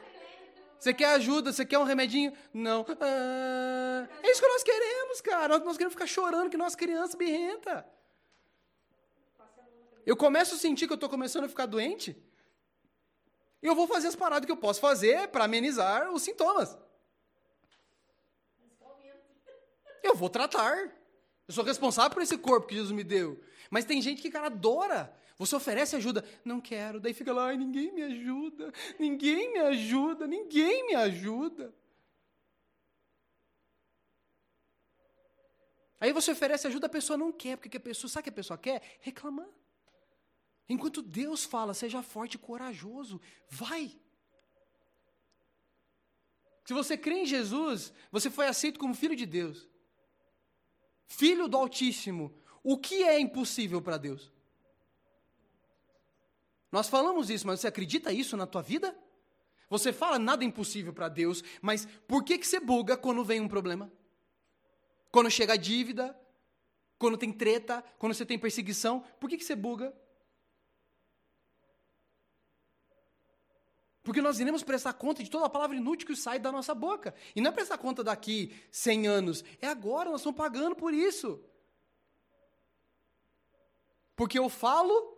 Você 0.79 0.93
quer 0.93 1.09
ajuda? 1.15 1.51
Você 1.51 1.65
quer 1.65 1.77
um 1.77 1.83
remedinho? 1.83 2.31
Não. 2.53 2.85
Ah. 3.01 4.07
É 4.23 4.31
isso 4.31 4.41
que 4.41 4.47
nós 4.47 4.63
queremos, 4.63 5.19
cara. 5.19 5.59
Nós 5.59 5.75
queremos 5.75 5.93
ficar 5.93 6.07
chorando 6.07 6.49
que 6.49 6.55
nós 6.55 6.73
crianças 6.73 7.15
birrenta. 7.15 7.85
Eu 10.07 10.15
começo 10.15 10.55
a 10.55 10.57
sentir 10.57 10.87
que 10.87 10.93
eu 10.93 10.95
estou 10.95 11.09
começando 11.09 11.43
a 11.43 11.49
ficar 11.49 11.65
doente. 11.65 12.15
Eu 13.61 13.75
vou 13.75 13.85
fazer 13.85 14.07
as 14.07 14.15
paradas 14.15 14.45
que 14.45 14.51
eu 14.51 14.55
posso 14.55 14.79
fazer 14.79 15.27
para 15.27 15.43
amenizar 15.43 16.09
os 16.13 16.21
sintomas. 16.21 16.77
Eu 20.01 20.15
vou 20.15 20.29
tratar. 20.29 20.77
Eu 21.45 21.53
sou 21.53 21.61
responsável 21.61 22.11
por 22.11 22.23
esse 22.23 22.37
corpo 22.37 22.67
que 22.67 22.75
Jesus 22.75 22.93
me 22.93 23.03
deu. 23.03 23.37
Mas 23.69 23.83
tem 23.83 24.01
gente 24.01 24.21
que, 24.21 24.31
cara, 24.31 24.45
adora. 24.45 25.13
Você 25.37 25.53
oferece 25.53 25.97
ajuda. 25.97 26.23
Não 26.45 26.61
quero. 26.61 27.01
Daí 27.01 27.13
fica 27.13 27.33
lá, 27.33 27.53
ninguém 27.53 27.91
me 27.91 28.03
ajuda. 28.03 28.71
Ninguém 28.97 29.51
me 29.51 29.59
ajuda. 29.59 30.25
Ninguém 30.25 30.87
me 30.87 30.95
ajuda. 30.95 31.75
Aí 35.99 36.13
você 36.13 36.31
oferece 36.31 36.65
ajuda, 36.65 36.85
a 36.87 36.89
pessoa 36.89 37.17
não 37.17 37.29
quer. 37.29 37.57
Porque 37.57 37.75
a 37.75 37.81
pessoa, 37.81 38.09
sabe 38.09 38.21
o 38.21 38.23
que 38.23 38.29
a 38.29 38.39
pessoa 38.39 38.57
quer? 38.57 38.81
Reclamar. 39.01 39.49
Enquanto 40.69 41.01
Deus 41.01 41.45
fala, 41.45 41.73
seja 41.73 42.01
forte 42.01 42.35
e 42.35 42.39
corajoso, 42.39 43.21
vai. 43.49 43.95
Se 46.65 46.73
você 46.73 46.97
crê 46.97 47.21
em 47.21 47.25
Jesus, 47.25 47.93
você 48.11 48.29
foi 48.29 48.47
aceito 48.47 48.79
como 48.79 48.93
filho 48.93 49.15
de 49.15 49.25
Deus. 49.25 49.69
Filho 51.07 51.47
do 51.47 51.55
Altíssimo. 51.55 52.33
O 52.61 52.77
que 52.77 53.03
é 53.03 53.17
impossível 53.17 53.81
para 53.81 53.97
Deus? 53.97 54.29
Nós 56.69 56.89
falamos 56.89 57.29
isso, 57.29 57.47
mas 57.47 57.61
você 57.61 57.67
acredita 57.67 58.11
isso 58.11 58.35
na 58.35 58.45
tua 58.45 58.61
vida? 58.61 58.93
Você 59.69 59.93
fala 59.93 60.19
nada 60.19 60.43
é 60.43 60.47
impossível 60.47 60.93
para 60.93 61.07
Deus, 61.07 61.43
mas 61.61 61.85
por 62.07 62.23
que, 62.23 62.37
que 62.37 62.47
você 62.47 62.59
buga 62.59 62.97
quando 62.97 63.23
vem 63.23 63.39
um 63.39 63.47
problema? 63.47 63.91
Quando 65.11 65.29
chega 65.31 65.53
a 65.53 65.57
dívida, 65.57 66.17
quando 66.97 67.17
tem 67.17 67.31
treta, 67.31 67.83
quando 67.97 68.13
você 68.13 68.25
tem 68.25 68.37
perseguição, 68.37 69.01
por 69.19 69.29
que, 69.29 69.37
que 69.37 69.43
você 69.45 69.55
buga? 69.55 69.93
Porque 74.07 74.21
nós 74.21 74.39
iremos 74.39 74.63
prestar 74.63 74.93
conta 74.93 75.21
de 75.21 75.29
toda 75.29 75.47
a 75.47 75.49
palavra 75.49 75.75
inútil 75.75 76.07
que 76.07 76.15
sai 76.15 76.39
da 76.39 76.49
nossa 76.49 76.73
boca. 76.73 77.13
E 77.35 77.41
não 77.41 77.49
é 77.49 77.53
prestar 77.53 77.77
conta 77.77 78.05
daqui 78.05 78.55
100 78.71 79.05
anos, 79.05 79.43
é 79.61 79.67
agora, 79.67 80.09
nós 80.09 80.21
estamos 80.21 80.37
pagando 80.37 80.77
por 80.77 80.93
isso. 80.93 81.43
Porque 84.15 84.39
eu 84.39 84.47
falo 84.47 85.13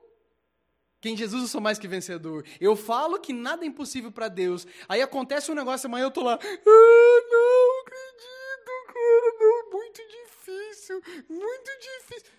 que 0.99 1.07
em 1.07 1.15
Jesus 1.15 1.43
eu 1.43 1.47
sou 1.47 1.61
mais 1.61 1.77
que 1.77 1.87
vencedor. 1.87 2.43
Eu 2.59 2.75
falo 2.75 3.19
que 3.19 3.31
nada 3.31 3.63
é 3.63 3.67
impossível 3.67 4.11
para 4.11 4.27
Deus. 4.27 4.65
Aí 4.87 5.03
acontece 5.03 5.51
um 5.51 5.53
negócio, 5.53 5.85
amanhã 5.85 6.05
eu 6.05 6.11
tô 6.11 6.23
lá, 6.23 6.33
ah, 6.33 7.27
não 7.31 7.81
acredito, 7.81 8.71
cara, 8.87 9.35
não, 9.39 9.71
muito 9.71 10.01
difícil, 10.07 11.03
muito 11.29 11.71
difícil. 11.79 12.31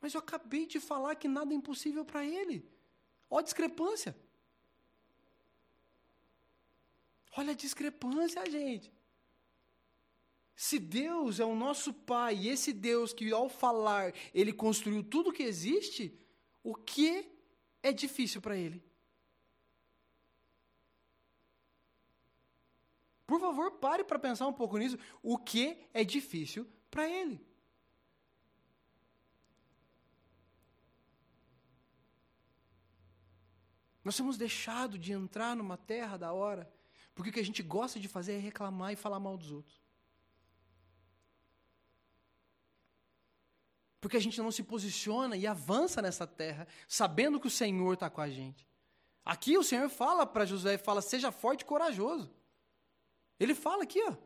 Mas 0.00 0.14
eu 0.14 0.20
acabei 0.20 0.64
de 0.64 0.80
falar 0.80 1.16
que 1.16 1.28
nada 1.28 1.52
é 1.52 1.56
impossível 1.56 2.02
para 2.02 2.24
Ele. 2.24 2.66
Olha 3.28 3.40
a 3.40 3.44
discrepância. 3.44 4.16
Olha 7.38 7.52
a 7.52 7.54
discrepância, 7.54 8.44
gente. 8.50 8.92
Se 10.56 10.76
Deus 10.76 11.38
é 11.38 11.44
o 11.44 11.54
nosso 11.54 11.94
Pai, 11.94 12.34
e 12.34 12.48
esse 12.48 12.72
Deus 12.72 13.12
que 13.12 13.32
ao 13.32 13.48
falar, 13.48 14.12
ele 14.34 14.52
construiu 14.52 15.04
tudo 15.04 15.32
que 15.32 15.44
existe, 15.44 16.20
o 16.64 16.74
que 16.74 17.30
é 17.80 17.92
difícil 17.92 18.40
para 18.40 18.56
ele? 18.56 18.82
Por 23.24 23.38
favor, 23.38 23.70
pare 23.70 24.02
para 24.02 24.18
pensar 24.18 24.48
um 24.48 24.52
pouco 24.52 24.76
nisso. 24.76 24.98
O 25.22 25.38
que 25.38 25.78
é 25.94 26.02
difícil 26.02 26.66
para 26.90 27.08
ele? 27.08 27.40
Nós 34.02 34.16
temos 34.16 34.36
deixado 34.36 34.98
de 34.98 35.12
entrar 35.12 35.54
numa 35.54 35.76
terra 35.76 36.16
da 36.16 36.32
hora 36.32 36.68
porque 37.18 37.30
o 37.30 37.32
que 37.32 37.40
a 37.40 37.44
gente 37.44 37.64
gosta 37.64 37.98
de 37.98 38.06
fazer 38.06 38.34
é 38.34 38.38
reclamar 38.38 38.92
e 38.92 38.96
falar 38.96 39.18
mal 39.18 39.36
dos 39.36 39.50
outros. 39.50 39.82
Porque 44.00 44.16
a 44.16 44.20
gente 44.20 44.40
não 44.40 44.52
se 44.52 44.62
posiciona 44.62 45.36
e 45.36 45.44
avança 45.44 46.00
nessa 46.00 46.28
terra, 46.28 46.68
sabendo 46.86 47.40
que 47.40 47.48
o 47.48 47.50
Senhor 47.50 47.94
está 47.94 48.08
com 48.08 48.20
a 48.20 48.30
gente. 48.30 48.64
Aqui 49.24 49.58
o 49.58 49.64
Senhor 49.64 49.88
fala 49.88 50.24
para 50.24 50.46
José, 50.46 50.78
fala, 50.78 51.02
seja 51.02 51.32
forte 51.32 51.62
e 51.62 51.64
corajoso. 51.64 52.32
Ele 53.40 53.52
fala 53.52 53.82
aqui, 53.82 54.00
ó. 54.04 54.16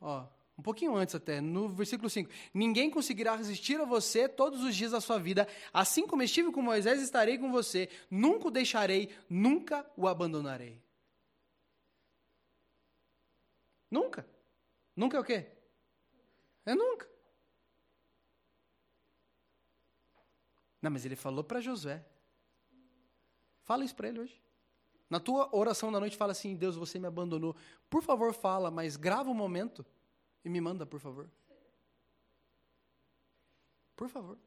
Ó, 0.00 0.26
um 0.60 0.62
pouquinho 0.62 0.94
antes 0.94 1.14
até, 1.14 1.40
no 1.40 1.70
versículo 1.70 2.10
5. 2.10 2.30
Ninguém 2.52 2.90
conseguirá 2.90 3.34
resistir 3.34 3.80
a 3.80 3.86
você 3.86 4.28
todos 4.28 4.62
os 4.62 4.76
dias 4.76 4.92
da 4.92 5.00
sua 5.00 5.18
vida. 5.18 5.48
Assim 5.72 6.06
como 6.06 6.22
estive 6.22 6.52
com 6.52 6.60
Moisés, 6.60 7.00
estarei 7.00 7.38
com 7.38 7.50
você. 7.50 7.88
Nunca 8.10 8.48
o 8.48 8.50
deixarei, 8.50 9.08
nunca 9.28 9.90
o 9.96 10.06
abandonarei. 10.06 10.78
Nunca. 13.90 14.28
Nunca 14.94 15.16
é 15.16 15.20
o 15.20 15.24
quê? 15.24 15.46
É 16.66 16.74
nunca. 16.74 17.08
Não, 20.82 20.90
mas 20.90 21.06
ele 21.06 21.16
falou 21.16 21.42
para 21.42 21.62
Josué. 21.62 22.04
Fala 23.62 23.82
isso 23.82 23.96
para 23.96 24.08
ele 24.08 24.20
hoje. 24.20 24.38
Na 25.08 25.18
tua 25.18 25.48
oração 25.56 25.90
da 25.90 25.98
noite, 25.98 26.18
fala 26.18 26.32
assim: 26.32 26.54
Deus, 26.54 26.76
você 26.76 26.98
me 26.98 27.06
abandonou. 27.06 27.56
Por 27.88 28.02
favor, 28.02 28.34
fala, 28.34 28.70
mas 28.70 28.96
grava 28.96 29.30
um 29.30 29.34
momento 29.34 29.84
e 30.44 30.48
me 30.48 30.60
manda, 30.60 30.86
por 30.86 31.00
favor. 31.00 31.28
Por 33.96 34.08
favor. 34.08 34.38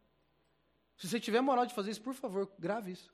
Se 0.97 1.07
você 1.07 1.19
tiver 1.19 1.41
moral 1.41 1.65
de 1.65 1.73
fazer 1.73 1.91
isso, 1.91 2.01
por 2.01 2.13
favor, 2.13 2.51
grave 2.57 2.91
isso. 2.91 3.13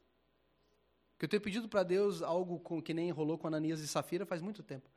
Que 1.17 1.25
eu 1.25 1.29
tenho 1.29 1.41
pedido 1.41 1.67
para 1.67 1.83
Deus 1.83 2.21
algo 2.21 2.59
com, 2.59 2.81
que 2.81 2.93
nem 2.93 3.11
rolou 3.11 3.37
com 3.37 3.47
Ananias 3.47 3.81
e 3.81 3.87
Safira 3.87 4.25
faz 4.25 4.41
muito 4.41 4.63
tempo. 4.63 4.89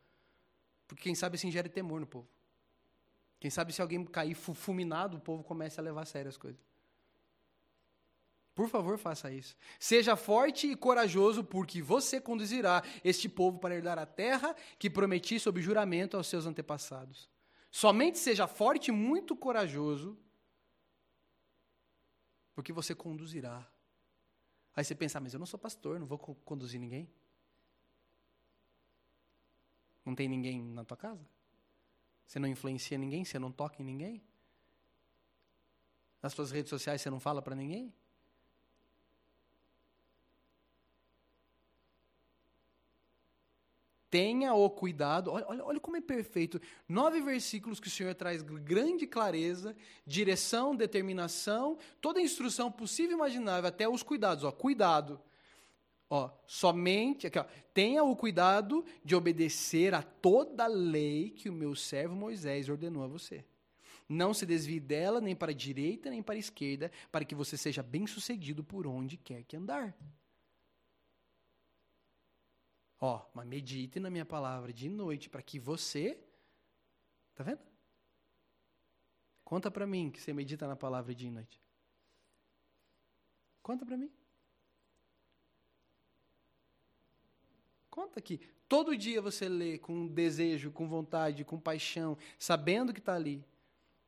Porque 0.86 1.02
quem 1.02 1.14
sabe 1.14 1.36
assim 1.36 1.50
gere 1.50 1.68
temor 1.68 2.00
no 2.00 2.06
povo. 2.06 2.28
Quem 3.40 3.50
sabe 3.50 3.72
se 3.72 3.82
alguém 3.82 4.04
cair 4.04 4.34
fulminado, 4.34 5.16
o 5.16 5.20
povo 5.20 5.42
comece 5.42 5.80
a 5.80 5.82
levar 5.82 6.02
a 6.02 6.04
sério 6.04 6.28
as 6.28 6.36
coisas. 6.36 6.60
Por 8.54 8.68
favor, 8.68 8.98
faça 8.98 9.32
isso. 9.32 9.56
Seja 9.80 10.14
forte 10.14 10.66
e 10.66 10.76
corajoso, 10.76 11.42
porque 11.42 11.80
você 11.80 12.20
conduzirá 12.20 12.82
este 13.02 13.28
povo 13.28 13.58
para 13.58 13.74
herdar 13.74 13.98
a 13.98 14.06
terra 14.06 14.54
que 14.78 14.90
prometi 14.90 15.40
sob 15.40 15.60
juramento 15.60 16.16
aos 16.16 16.26
seus 16.26 16.46
antepassados. 16.46 17.28
Somente 17.72 18.18
seja 18.18 18.46
forte 18.46 18.88
e 18.88 18.92
muito 18.92 19.34
corajoso, 19.34 20.18
porque 22.54 22.70
você 22.70 22.94
conduzirá. 22.94 23.66
Aí 24.76 24.84
você 24.84 24.94
pensa, 24.94 25.16
ah, 25.16 25.20
mas 25.22 25.32
eu 25.32 25.38
não 25.38 25.46
sou 25.46 25.58
pastor, 25.58 25.98
não 25.98 26.06
vou 26.06 26.18
conduzir 26.18 26.78
ninguém. 26.78 27.10
Não 30.04 30.14
tem 30.14 30.28
ninguém 30.28 30.62
na 30.62 30.84
tua 30.84 30.98
casa? 30.98 31.26
Você 32.26 32.38
não 32.38 32.46
influencia 32.46 32.98
ninguém? 32.98 33.24
Você 33.24 33.38
não 33.38 33.50
toca 33.50 33.80
em 33.80 33.84
ninguém? 33.84 34.22
Nas 36.20 36.34
suas 36.34 36.50
redes 36.50 36.68
sociais 36.68 37.00
você 37.00 37.08
não 37.08 37.18
fala 37.18 37.40
para 37.40 37.54
ninguém? 37.54 37.92
Tenha 44.12 44.52
o 44.52 44.68
cuidado. 44.68 45.32
Olha, 45.32 45.46
olha, 45.48 45.64
olha 45.64 45.80
como 45.80 45.96
é 45.96 46.00
perfeito. 46.02 46.60
Nove 46.86 47.22
versículos 47.22 47.80
que 47.80 47.88
o 47.88 47.90
Senhor 47.90 48.14
traz 48.14 48.42
grande 48.42 49.06
clareza, 49.06 49.74
direção, 50.06 50.76
determinação, 50.76 51.78
toda 51.98 52.20
a 52.20 52.22
instrução 52.22 52.70
possível 52.70 53.12
e 53.12 53.14
imaginável, 53.14 53.68
até 53.68 53.88
os 53.88 54.02
cuidados. 54.02 54.44
Ó, 54.44 54.52
cuidado. 54.52 55.18
Ó, 56.10 56.30
somente, 56.46 57.26
aqui, 57.26 57.38
ó, 57.38 57.46
tenha 57.72 58.04
o 58.04 58.14
cuidado 58.14 58.84
de 59.02 59.16
obedecer 59.16 59.94
a 59.94 60.02
toda 60.02 60.64
a 60.64 60.68
lei 60.68 61.30
que 61.30 61.48
o 61.48 61.52
meu 61.54 61.74
servo 61.74 62.14
Moisés 62.14 62.68
ordenou 62.68 63.02
a 63.02 63.06
você. 63.06 63.42
Não 64.06 64.34
se 64.34 64.44
desvie 64.44 64.78
dela 64.78 65.22
nem 65.22 65.34
para 65.34 65.52
a 65.52 65.54
direita 65.54 66.10
nem 66.10 66.22
para 66.22 66.34
a 66.34 66.38
esquerda, 66.38 66.92
para 67.10 67.24
que 67.24 67.34
você 67.34 67.56
seja 67.56 67.82
bem-sucedido 67.82 68.62
por 68.62 68.86
onde 68.86 69.16
quer 69.16 69.42
que 69.44 69.56
andar. 69.56 69.96
Ó, 73.04 73.20
mas 73.34 73.44
medite 73.44 73.98
na 73.98 74.08
minha 74.08 74.24
palavra 74.24 74.72
de 74.72 74.88
noite 74.88 75.28
para 75.28 75.42
que 75.42 75.58
você. 75.58 76.16
Tá 77.34 77.42
vendo? 77.42 77.58
Conta 79.44 79.72
para 79.72 79.84
mim 79.88 80.08
que 80.08 80.20
você 80.20 80.32
medita 80.32 80.68
na 80.68 80.76
palavra 80.76 81.12
de 81.12 81.28
noite. 81.28 81.60
Conta 83.60 83.84
para 83.84 83.96
mim. 83.96 84.08
Conta 87.90 88.20
aqui. 88.20 88.40
Todo 88.68 88.96
dia 88.96 89.20
você 89.20 89.48
lê 89.48 89.78
com 89.78 90.06
desejo, 90.06 90.70
com 90.70 90.88
vontade, 90.88 91.44
com 91.44 91.58
paixão, 91.58 92.16
sabendo 92.38 92.92
que 92.92 93.00
está 93.00 93.16
ali. 93.16 93.44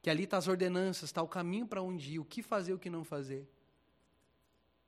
Que 0.02 0.08
ali 0.08 0.22
está 0.22 0.36
as 0.36 0.46
ordenanças, 0.46 1.08
está 1.08 1.20
o 1.20 1.26
caminho 1.26 1.66
para 1.66 1.82
onde 1.82 2.12
ir, 2.14 2.18
o 2.20 2.24
que 2.24 2.44
fazer, 2.44 2.72
o 2.72 2.78
que 2.78 2.88
não 2.88 3.02
fazer. 3.02 3.44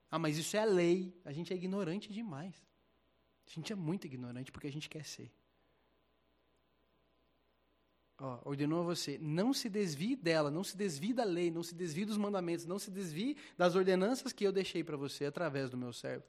Ah, 0.09 0.19
mas 0.19 0.39
isso 0.39 0.57
é 0.57 0.65
lei. 0.65 1.13
A 1.25 1.33
gente 1.33 1.53
é 1.53 1.57
ignorante 1.57 2.13
demais. 2.13 2.66
A 3.47 3.51
gente 3.51 3.73
é 3.73 3.77
muito 3.77 4.07
ignorante 4.07 4.51
porque 4.51 4.67
a 4.67 4.73
gente 4.73 4.89
quer 4.89 5.05
ser. 5.05 5.31
Ó, 8.19 8.41
ordenou 8.45 8.81
a 8.81 8.85
você, 8.85 9.19
não 9.19 9.53
se 9.53 9.69
desvie 9.69 10.17
dela, 10.17 10.51
não 10.51 10.65
se 10.65 10.75
desvie 10.77 11.13
da 11.13 11.25
lei, 11.25 11.51
não 11.51 11.63
se 11.63 11.75
desvie 11.75 12.07
dos 12.07 12.17
mandamentos, 12.17 12.65
não 12.65 12.79
se 12.79 12.91
desvie 12.91 13.37
das 13.59 13.75
ordenanças 13.75 14.33
que 14.33 14.45
eu 14.45 14.53
deixei 14.53 14.83
para 14.83 14.97
você 14.97 15.27
através 15.27 15.69
do 15.69 15.77
meu 15.77 15.93
servo. 15.93 16.25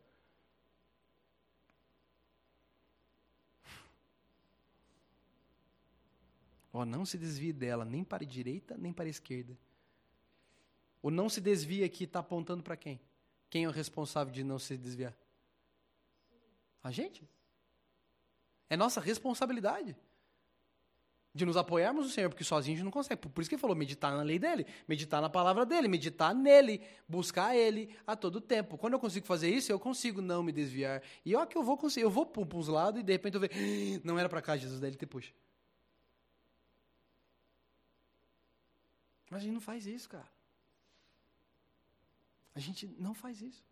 Ó, 6.73 6.85
não 6.85 7.05
se 7.05 7.17
desvie 7.17 7.53
dela, 7.53 7.85
nem 7.85 8.03
para 8.03 8.23
a 8.23 8.27
direita, 8.27 8.77
nem 8.77 8.91
para 8.91 9.05
a 9.05 9.09
esquerda. 9.09 9.57
O 11.01 11.09
não 11.09 11.29
se 11.29 11.39
desvie 11.39 11.83
aqui 11.83 12.03
está 12.03 12.19
apontando 12.19 12.61
para 12.61 12.75
quem? 12.75 12.99
Quem 13.49 13.63
é 13.63 13.67
o 13.67 13.71
responsável 13.71 14.33
de 14.33 14.43
não 14.43 14.59
se 14.59 14.77
desviar? 14.77 15.17
A 16.83 16.91
gente. 16.91 17.27
É 18.69 18.75
nossa 18.75 18.99
responsabilidade 18.99 19.95
de 21.37 21.45
nos 21.45 21.55
apoiarmos 21.55 22.05
no 22.05 22.11
Senhor, 22.11 22.29
porque 22.29 22.43
sozinho 22.43 22.73
a 22.73 22.77
gente 22.77 22.85
não 22.85 22.91
consegue. 22.91 23.21
Por 23.21 23.41
isso 23.41 23.49
que 23.49 23.55
ele 23.55 23.61
falou, 23.61 23.75
meditar 23.75 24.11
na 24.11 24.23
lei 24.23 24.39
dele, 24.39 24.65
meditar 24.87 25.21
na 25.21 25.29
palavra 25.29 25.65
dele, 25.65 25.87
meditar 25.87 26.33
nele, 26.33 26.81
buscar 27.07 27.55
ele 27.55 27.95
a 28.05 28.15
todo 28.15 28.41
tempo. 28.41 28.77
Quando 28.77 28.93
eu 28.93 28.99
consigo 28.99 29.25
fazer 29.25 29.49
isso, 29.49 29.71
eu 29.71 29.79
consigo 29.79 30.21
não 30.21 30.41
me 30.41 30.51
desviar. 30.51 31.01
E 31.23 31.35
ó 31.35 31.45
que 31.45 31.55
eu 31.55 31.63
vou 31.63 31.77
conseguir, 31.77 32.05
eu 32.05 32.09
vou 32.09 32.25
para 32.25 32.57
uns 32.57 32.67
lados 32.67 32.99
e 32.99 33.03
de 33.03 33.11
repente 33.11 33.35
eu 33.35 33.39
vejo, 33.39 33.53
ah, 33.53 34.01
não 34.03 34.17
era 34.17 34.27
para 34.27 34.41
cá, 34.41 34.57
Jesus, 34.57 34.79
daí 34.79 34.89
ele 34.89 34.97
te 34.97 35.05
puxa. 35.05 35.31
Mas 39.29 39.41
a 39.41 39.43
gente 39.43 39.53
não 39.53 39.61
faz 39.61 39.85
isso, 39.85 40.09
cara. 40.09 40.27
A 42.55 42.59
gente 42.59 42.87
não 42.97 43.13
faz 43.13 43.41
isso. 43.41 43.63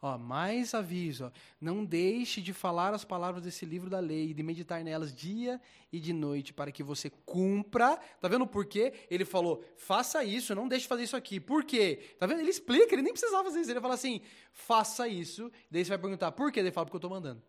Ó, 0.00 0.16
mais 0.16 0.74
aviso, 0.74 1.26
ó, 1.26 1.30
não 1.60 1.84
deixe 1.84 2.40
de 2.40 2.52
falar 2.52 2.94
as 2.94 3.04
palavras 3.04 3.42
desse 3.42 3.66
livro 3.66 3.90
da 3.90 3.98
lei 3.98 4.30
e 4.30 4.34
de 4.34 4.44
meditar 4.44 4.84
nelas 4.84 5.12
dia 5.12 5.60
e 5.92 5.98
de 5.98 6.12
noite 6.12 6.54
para 6.54 6.70
que 6.70 6.84
você 6.84 7.10
cumpra. 7.26 7.96
Tá 8.20 8.28
vendo 8.28 8.46
por 8.46 8.64
quê? 8.64 8.92
Ele 9.10 9.24
falou: 9.24 9.64
"Faça 9.76 10.22
isso, 10.22 10.54
não 10.54 10.68
deixe 10.68 10.82
de 10.82 10.88
fazer 10.88 11.02
isso 11.02 11.16
aqui". 11.16 11.40
Por 11.40 11.64
quê? 11.64 12.14
Tá 12.16 12.26
vendo? 12.26 12.40
Ele 12.40 12.50
explica, 12.50 12.94
ele 12.94 13.02
nem 13.02 13.12
precisava 13.12 13.42
fazer 13.42 13.60
isso. 13.60 13.70
Ele 13.72 13.80
fala 13.80 13.94
assim: 13.94 14.20
"Faça 14.52 15.08
isso". 15.08 15.50
Daí 15.68 15.84
você 15.84 15.88
vai 15.88 15.98
perguntar: 15.98 16.30
"Por 16.30 16.52
quê?" 16.52 16.60
Ele 16.60 16.70
fala: 16.70 16.86
"Porque 16.86 16.96
eu 16.96 16.98
estou 16.98 17.10
mandando". 17.10 17.42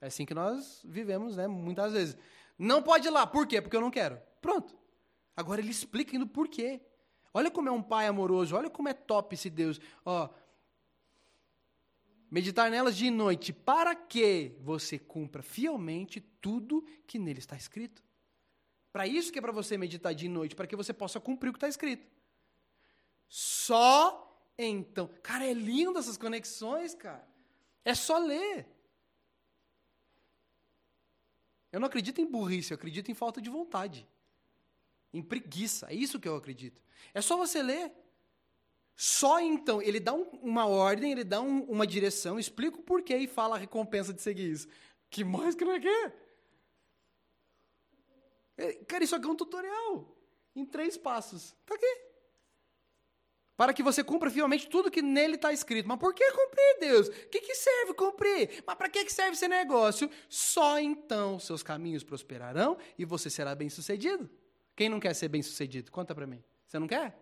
É 0.00 0.06
assim 0.06 0.24
que 0.24 0.34
nós 0.34 0.80
vivemos, 0.82 1.36
né, 1.36 1.46
muitas 1.46 1.92
vezes. 1.92 2.16
Não 2.58 2.82
pode 2.82 3.06
ir 3.06 3.10
lá, 3.10 3.26
por 3.26 3.46
quê? 3.46 3.60
Porque 3.60 3.76
eu 3.76 3.80
não 3.82 3.90
quero. 3.90 4.18
Pronto. 4.40 4.74
Agora 5.36 5.60
ele 5.60 5.70
explica 5.70 6.16
indo 6.16 6.26
por 6.26 6.48
quê. 6.48 6.80
Olha 7.32 7.50
como 7.50 7.68
é 7.68 7.72
um 7.72 7.82
pai 7.82 8.06
amoroso, 8.06 8.54
olha 8.54 8.70
como 8.70 8.88
é 8.88 8.94
top 8.94 9.34
esse 9.34 9.50
Deus. 9.50 9.80
Ó, 10.06 10.28
meditar 12.30 12.70
nelas 12.70 12.96
de 12.96 13.10
noite, 13.10 13.52
para 13.52 13.94
que 13.94 14.52
você 14.60 14.98
cumpra 14.98 15.42
fielmente 15.42 16.20
tudo 16.20 16.84
que 17.06 17.18
nele 17.18 17.38
está 17.38 17.56
escrito. 17.56 18.02
Para 18.92 19.06
isso 19.06 19.32
que 19.32 19.38
é 19.38 19.42
para 19.42 19.52
você 19.52 19.76
meditar 19.76 20.14
de 20.14 20.28
noite, 20.28 20.54
para 20.54 20.66
que 20.66 20.76
você 20.76 20.92
possa 20.92 21.18
cumprir 21.18 21.50
o 21.50 21.52
que 21.52 21.56
está 21.56 21.68
escrito. 21.68 22.06
Só 23.28 24.24
então. 24.56 25.08
Cara, 25.22 25.44
é 25.44 25.52
lindo 25.52 25.98
essas 25.98 26.16
conexões, 26.16 26.94
cara. 26.94 27.26
É 27.84 27.94
só 27.94 28.18
ler. 28.18 28.68
Eu 31.72 31.80
não 31.80 31.88
acredito 31.88 32.20
em 32.20 32.26
burrice, 32.26 32.70
eu 32.70 32.76
acredito 32.76 33.10
em 33.10 33.14
falta 33.14 33.42
de 33.42 33.50
vontade. 33.50 34.06
Em 35.12 35.20
preguiça. 35.20 35.90
É 35.90 35.94
isso 35.94 36.20
que 36.20 36.28
eu 36.28 36.36
acredito. 36.36 36.80
É 37.12 37.20
só 37.20 37.36
você 37.36 37.62
ler. 37.62 37.92
Só 38.96 39.40
então, 39.40 39.82
ele 39.82 39.98
dá 39.98 40.12
um, 40.14 40.22
uma 40.42 40.66
ordem, 40.66 41.12
ele 41.12 41.24
dá 41.24 41.40
um, 41.40 41.64
uma 41.64 41.86
direção, 41.86 42.38
explica 42.38 42.78
o 42.78 42.82
porquê 42.82 43.16
e 43.16 43.26
fala 43.26 43.56
a 43.56 43.58
recompensa 43.58 44.12
de 44.12 44.22
seguir 44.22 44.50
isso. 44.50 44.68
Que 45.10 45.24
mais 45.24 45.54
que 45.54 45.64
não 45.64 45.72
é 45.72 45.80
que? 45.80 46.12
É, 48.56 48.72
cara, 48.84 49.02
isso 49.02 49.16
aqui 49.16 49.26
é 49.26 49.30
um 49.30 49.36
tutorial. 49.36 50.16
Em 50.54 50.64
três 50.64 50.96
passos. 50.96 51.54
Tá 51.66 51.74
aqui. 51.74 52.04
Para 53.56 53.72
que 53.72 53.82
você 53.82 54.02
cumpra 54.02 54.30
fielmente 54.30 54.68
tudo 54.68 54.90
que 54.90 55.02
nele 55.02 55.34
está 55.36 55.52
escrito. 55.52 55.88
Mas 55.88 55.98
por 55.98 56.14
que 56.14 56.24
cumprir, 56.32 56.78
Deus? 56.80 57.08
O 57.08 57.28
que, 57.28 57.40
que 57.40 57.54
serve 57.54 57.94
cumprir? 57.94 58.62
Mas 58.66 58.76
para 58.76 58.88
que, 58.88 59.04
que 59.04 59.12
serve 59.12 59.32
esse 59.32 59.46
negócio? 59.46 60.10
Só 60.28 60.78
então 60.78 61.38
seus 61.38 61.62
caminhos 61.62 62.02
prosperarão 62.02 62.76
e 62.98 63.04
você 63.04 63.30
será 63.30 63.54
bem 63.54 63.68
sucedido. 63.68 64.28
Quem 64.76 64.88
não 64.88 64.98
quer 64.98 65.14
ser 65.14 65.28
bem 65.28 65.42
sucedido? 65.42 65.90
Conta 65.90 66.14
para 66.14 66.26
mim. 66.26 66.42
Você 66.66 66.78
não 66.78 66.88
quer? 66.88 67.16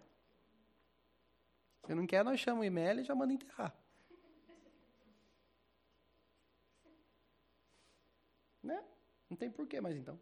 Se 1.86 1.94
não 1.94 2.06
quer, 2.06 2.24
nós 2.24 2.38
chamamos 2.38 2.62
o 2.62 2.66
IML 2.66 3.00
e 3.00 3.04
já 3.04 3.14
manda 3.14 3.32
enterrar. 3.32 3.76
Né? 8.62 8.82
Não 9.28 9.36
tem 9.36 9.50
porquê 9.50 9.80
mais 9.80 9.96
então. 9.96 10.18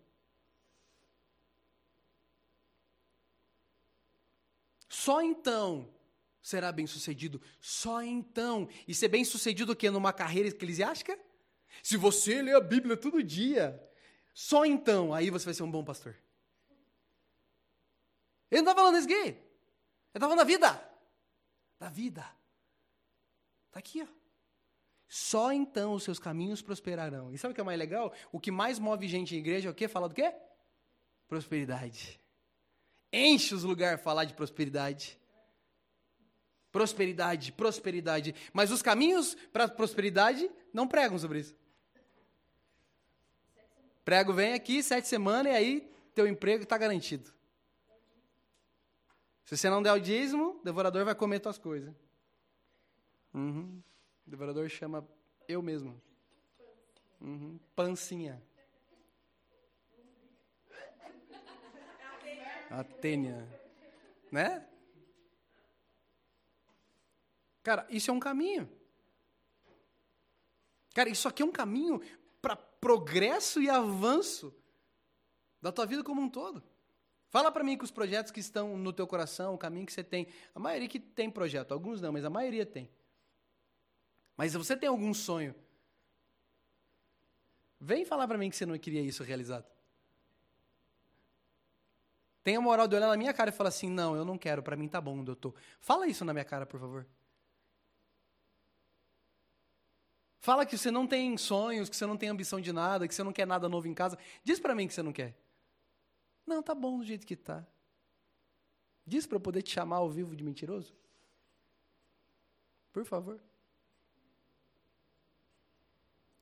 Só 4.89 5.21
então 5.23 5.93
será 6.41 6.73
bem 6.73 6.87
sucedido. 6.87 7.41
Só 7.61 8.03
então. 8.03 8.69
E 8.89 8.95
ser 8.95 9.09
bem 9.09 9.25
sucedido 9.25 9.73
o 9.73 9.77
quê? 9.77 9.91
Numa 9.91 10.13
carreira 10.13 10.49
eclesiástica? 10.49 11.19
Se 11.83 11.97
você 11.97 12.41
lê 12.41 12.55
a 12.55 12.61
Bíblia 12.61 12.97
todo 12.97 13.23
dia, 13.23 13.79
só 14.33 14.65
então 14.65 15.13
aí 15.13 15.29
você 15.29 15.45
vai 15.45 15.55
ser 15.55 15.63
um 15.63 15.71
bom 15.71 15.85
pastor. 15.85 16.17
Ele 18.51 18.63
não 18.63 18.73
está 18.73 18.75
falando 18.75 18.99
isso 18.99 19.07
aqui. 19.07 19.29
Ele 19.29 19.39
está 20.15 20.21
falando 20.21 20.39
da 20.39 20.45
vida 20.45 20.90
da 21.81 21.89
vida. 21.89 22.25
Está 23.67 23.79
aqui, 23.79 24.03
ó. 24.03 24.07
Só 25.09 25.53
então 25.53 25.95
os 25.95 26.05
seus 26.05 26.21
caminhos 26.21 26.63
prosperarão. 26.63 27.33
E 27.33 27.39
sabe 27.39 27.51
o 27.51 27.55
que 27.55 27.61
é 27.61 27.65
mais 27.65 27.79
legal? 27.79 28.13
O 28.31 28.39
que 28.39 28.53
mais 28.53 28.79
move 28.79 29.09
gente 29.09 29.35
em 29.35 29.39
igreja 29.39 29.69
é 29.69 29.73
o 29.73 29.75
quê? 29.75 29.89
Fala 29.89 30.09
do 30.09 30.15
quê? 30.15 30.33
Prosperidade. 31.27 32.21
Enche 33.13 33.55
os 33.55 33.65
lugares 33.65 34.01
falar 34.03 34.25
de 34.25 34.35
prosperidade. 34.35 35.19
Prosperidade, 36.71 37.51
prosperidade. 37.51 38.35
Mas 38.53 38.71
os 38.71 38.83
caminhos 38.83 39.35
para 39.53 39.67
prosperidade 39.67 40.49
não 40.73 40.87
pregam 40.87 41.19
sobre 41.19 41.41
isso. 41.41 41.57
Prego 44.05 44.33
vem 44.33 44.53
aqui 44.53 44.83
sete 44.83 45.09
semanas 45.09 45.53
e 45.53 45.57
aí 45.57 45.93
teu 46.15 46.27
emprego 46.27 46.63
está 46.63 46.79
garantido. 46.79 47.33
Se 49.51 49.57
você 49.57 49.69
não 49.69 49.83
der 49.83 49.93
o 49.93 49.99
dízimo, 49.99 50.61
o 50.61 50.63
devorador 50.63 51.05
vai 51.05 51.13
comer 51.13 51.41
tuas 51.41 51.59
coisas. 51.59 51.93
Uhum. 53.35 53.83
O 54.25 54.31
devorador 54.31 54.69
chama 54.69 55.05
eu 55.49 55.61
mesmo. 55.61 56.01
Uhum. 57.21 57.59
Pancinha. 57.75 58.41
Atênia. 62.71 63.45
Né? 64.31 64.65
Cara, 67.65 67.89
isso 67.91 68.09
é 68.09 68.15
um 68.15 68.21
caminho. 68.21 68.71
Cara, 70.95 71.09
isso 71.09 71.27
aqui 71.27 71.43
é 71.43 71.45
um 71.45 71.51
caminho 71.51 72.01
para 72.41 72.55
progresso 72.55 73.61
e 73.61 73.69
avanço 73.69 74.55
da 75.61 75.73
tua 75.73 75.87
vida 75.87 76.05
como 76.05 76.23
um 76.23 76.31
todo. 76.31 76.70
Fala 77.31 77.51
para 77.51 77.65
mim 77.65 77.79
que 77.79 77.85
os 77.85 77.91
projetos 77.91 78.31
que 78.31 78.41
estão 78.41 78.77
no 78.77 78.93
teu 78.93 79.07
coração, 79.07 79.55
o 79.55 79.59
caminho 79.59 79.87
que 79.87 79.93
você 79.93 80.05
tem, 80.05 80.27
a 80.55 80.59
maioria 80.61 80.89
que 80.89 81.01
tem 81.01 81.31
projeto, 81.31 81.73
alguns 81.73 82.01
não, 82.01 82.13
mas 82.13 82.25
a 82.25 82.31
maioria 82.31 82.67
tem. 82.67 82.91
Mas 84.37 84.53
você 84.53 84.77
tem 84.77 84.89
algum 84.89 85.15
sonho 85.15 85.55
Vem 87.81 88.05
falar 88.05 88.29
para 88.29 88.37
mim 88.37 88.51
que 88.51 88.57
você 88.57 88.67
não 88.67 88.79
queria 88.79 89.01
isso 89.01 89.25
realizado. 89.25 89.65
Tenha 92.45 92.59
a 92.59 92.61
moral 92.61 92.87
de 92.87 92.95
olhar 92.95 93.09
na 93.09 93.17
minha 93.17 93.33
cara 93.33 93.49
e 93.49 93.53
falar 93.53 93.69
assim: 93.71 93.89
não, 93.89 94.15
eu 94.15 94.25
não 94.25 94.37
quero, 94.37 94.63
para 94.63 94.77
mim 94.77 94.87
tá 94.87 95.01
bom 95.01 95.25
tô. 95.35 95.55
Fala 95.81 96.07
isso 96.07 96.25
na 96.25 96.35
minha 96.35 96.45
cara, 96.45 96.67
por 96.67 96.79
favor. 96.79 97.07
Fala 100.41 100.67
que 100.67 100.77
você 100.77 100.91
não 100.91 101.07
tem 101.07 101.37
sonhos, 101.39 101.89
que 101.89 101.97
você 101.97 102.07
não 102.07 102.17
tem 102.17 102.29
ambição 102.29 102.61
de 102.61 102.73
nada, 102.73 103.09
que 103.09 103.15
você 103.15 103.23
não 103.23 103.33
quer 103.33 103.47
nada 103.47 103.69
novo 103.69 103.89
em 103.89 103.95
casa. 103.95 104.19
Diz 104.45 104.61
para 104.61 104.75
mim 104.75 104.87
que 104.87 104.93
você 104.93 105.03
não 105.03 105.13
quer. 105.13 105.35
Não, 106.51 106.65
tá 106.65 106.75
bom 106.75 106.99
do 106.99 107.05
jeito 107.05 107.25
que 107.25 107.37
tá. 107.37 107.65
Diz 109.07 109.25
para 109.25 109.37
eu 109.37 109.41
poder 109.41 109.63
te 109.63 109.71
chamar 109.71 109.99
ao 109.99 110.11
vivo 110.11 110.35
de 110.35 110.43
mentiroso? 110.43 110.93
Por 112.93 113.05
favor. 113.05 113.41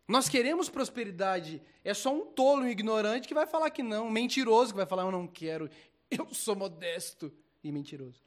Nós 0.09 0.27
queremos 0.27 0.71
prosperidade. 0.71 1.63
É 1.85 1.93
só 1.93 2.11
um 2.11 2.25
tolo, 2.25 2.63
um 2.63 2.69
ignorante 2.69 3.29
que 3.29 3.35
vai 3.35 3.47
falar 3.47 3.69
que 3.69 3.83
não, 3.83 4.07
um 4.07 4.11
mentiroso 4.11 4.73
que 4.73 4.79
vai 4.79 4.87
falar 4.87 5.03
eu 5.03 5.13
não 5.13 5.27
quero. 5.27 5.69
Eu 6.11 6.33
sou 6.33 6.57
modesto 6.57 7.31
e 7.63 7.71
mentiroso. 7.71 8.25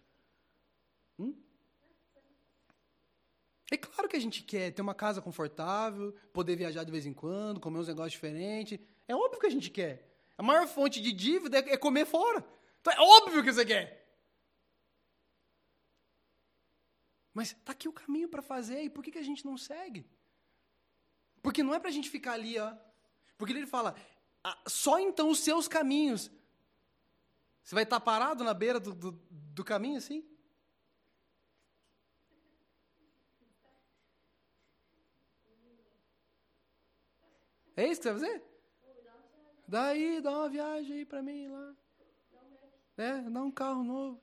Hum? 1.17 1.33
É 3.71 3.77
claro 3.77 4.07
que 4.07 4.15
a 4.15 4.21
gente 4.21 4.43
quer 4.43 4.69
ter 4.71 4.83
uma 4.83 4.93
casa 4.93 5.19
confortável, 5.19 6.13
poder 6.31 6.55
viajar 6.55 6.83
de 6.83 6.91
vez 6.91 7.07
em 7.07 7.13
quando, 7.13 7.59
comer 7.59 7.79
uns 7.79 7.87
negócios 7.87 8.13
diferentes. 8.13 8.79
É 9.07 9.15
óbvio 9.15 9.39
que 9.39 9.47
a 9.47 9.49
gente 9.49 9.71
quer. 9.71 10.10
A 10.37 10.43
maior 10.43 10.67
fonte 10.67 11.01
de 11.01 11.11
dívida 11.11 11.59
é 11.59 11.77
comer 11.77 12.05
fora. 12.05 12.43
Então 12.79 12.93
é 12.93 12.99
óbvio 12.99 13.43
que 13.43 13.53
você 13.53 13.65
quer. 13.65 14.01
Mas 17.33 17.51
está 17.51 17.71
aqui 17.71 17.87
o 17.87 17.93
caminho 17.93 18.27
para 18.27 18.41
fazer, 18.41 18.83
e 18.83 18.89
por 18.89 19.03
que, 19.03 19.11
que 19.11 19.19
a 19.19 19.23
gente 19.23 19.45
não 19.45 19.57
segue? 19.57 20.05
Porque 21.41 21.63
não 21.63 21.73
é 21.73 21.79
para 21.79 21.89
a 21.89 21.93
gente 21.93 22.09
ficar 22.09 22.33
ali, 22.33 22.57
ó. 22.59 22.75
Porque 23.37 23.53
ele 23.53 23.65
fala, 23.65 23.95
ah, 24.43 24.61
só 24.67 24.99
então 24.99 25.29
os 25.29 25.39
seus 25.39 25.67
caminhos. 25.67 26.29
Você 27.63 27.75
vai 27.75 27.83
estar 27.83 27.99
tá 27.99 28.05
parado 28.05 28.43
na 28.43 28.53
beira 28.53 28.79
do, 28.79 28.93
do, 28.93 29.11
do 29.29 29.63
caminho 29.63 29.97
assim? 29.97 30.27
É 37.75 37.87
isso 37.87 38.01
que 38.01 38.09
você 38.09 38.13
vai 38.13 38.19
fazer? 38.19 38.50
Daí, 39.71 40.19
dá 40.19 40.31
uma 40.31 40.49
viagem 40.49 40.97
aí 40.97 41.05
pra 41.05 41.21
mim 41.21 41.47
lá. 41.47 41.73
É, 42.97 43.21
dá 43.21 43.41
um 43.41 43.49
carro 43.49 43.85
novo. 43.85 44.21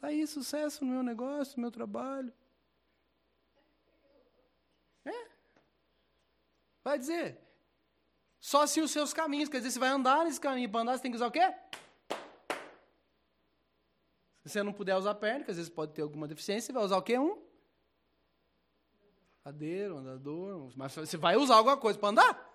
Daí, 0.00 0.26
sucesso 0.26 0.84
no 0.84 0.90
meu 0.90 1.02
negócio, 1.04 1.56
no 1.56 1.60
meu 1.62 1.70
trabalho. 1.70 2.32
É. 5.04 5.28
Vai 6.82 6.98
dizer. 6.98 7.38
Só 8.40 8.66
se 8.66 8.80
os 8.80 8.90
seus 8.90 9.14
caminhos. 9.14 9.48
Quer 9.48 9.58
dizer, 9.58 9.70
você 9.70 9.78
vai 9.78 9.90
andar 9.90 10.24
nesse 10.24 10.40
caminho. 10.40 10.68
Para 10.68 10.80
andar, 10.80 10.96
você 10.96 11.02
tem 11.02 11.12
que 11.12 11.16
usar 11.16 11.28
o 11.28 11.30
quê? 11.30 11.54
Se 14.42 14.48
você 14.48 14.60
não 14.64 14.72
puder 14.72 14.96
usar 14.96 15.12
a 15.12 15.14
perna, 15.14 15.44
que 15.44 15.52
às 15.52 15.56
vezes 15.56 15.70
pode 15.70 15.92
ter 15.92 16.02
alguma 16.02 16.26
deficiência, 16.26 16.66
você 16.66 16.72
vai 16.72 16.82
usar 16.82 16.96
o 16.96 17.02
quê? 17.02 17.16
Um 17.16 17.40
Cadeiro, 19.44 19.98
andador. 19.98 20.72
Mas 20.74 20.96
você 20.96 21.16
vai 21.16 21.36
usar 21.36 21.54
alguma 21.54 21.76
coisa 21.76 21.96
para 21.96 22.08
andar? 22.08 22.49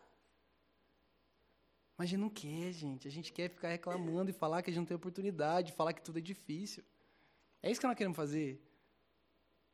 Mas 1.97 2.07
a 2.07 2.09
gente 2.09 2.19
não 2.19 2.29
quer, 2.29 2.71
gente. 2.71 3.07
A 3.07 3.11
gente 3.11 3.31
quer 3.31 3.49
ficar 3.49 3.69
reclamando 3.69 4.29
e 4.29 4.33
falar 4.33 4.61
que 4.61 4.69
a 4.69 4.73
gente 4.73 4.81
não 4.81 4.87
tem 4.87 4.97
oportunidade, 4.97 5.71
falar 5.71 5.93
que 5.93 6.01
tudo 6.01 6.19
é 6.19 6.21
difícil. 6.21 6.83
É 7.63 7.71
isso 7.71 7.79
que 7.79 7.87
nós 7.87 7.95
queremos 7.95 8.15
fazer. 8.15 8.61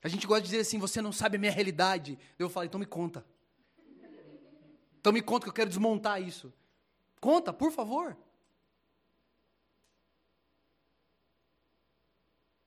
A 0.04 0.08
gente 0.08 0.26
gosta 0.26 0.42
de 0.42 0.50
dizer 0.50 0.62
assim, 0.62 0.80
você 0.80 1.02
não 1.02 1.12
sabe 1.12 1.38
a 1.38 1.40
minha 1.40 1.52
realidade. 1.52 2.18
Eu 2.38 2.50
falo, 2.50 2.66
então 2.66 2.80
me 2.80 2.86
conta. 2.86 3.26
Então 5.00 5.12
me 5.12 5.22
conta 5.22 5.46
que 5.46 5.50
eu 5.50 5.54
quero 5.54 5.70
desmontar 5.70 6.22
isso. 6.22 6.54
Conta, 7.20 7.52
por 7.52 7.72
favor. 7.72 8.16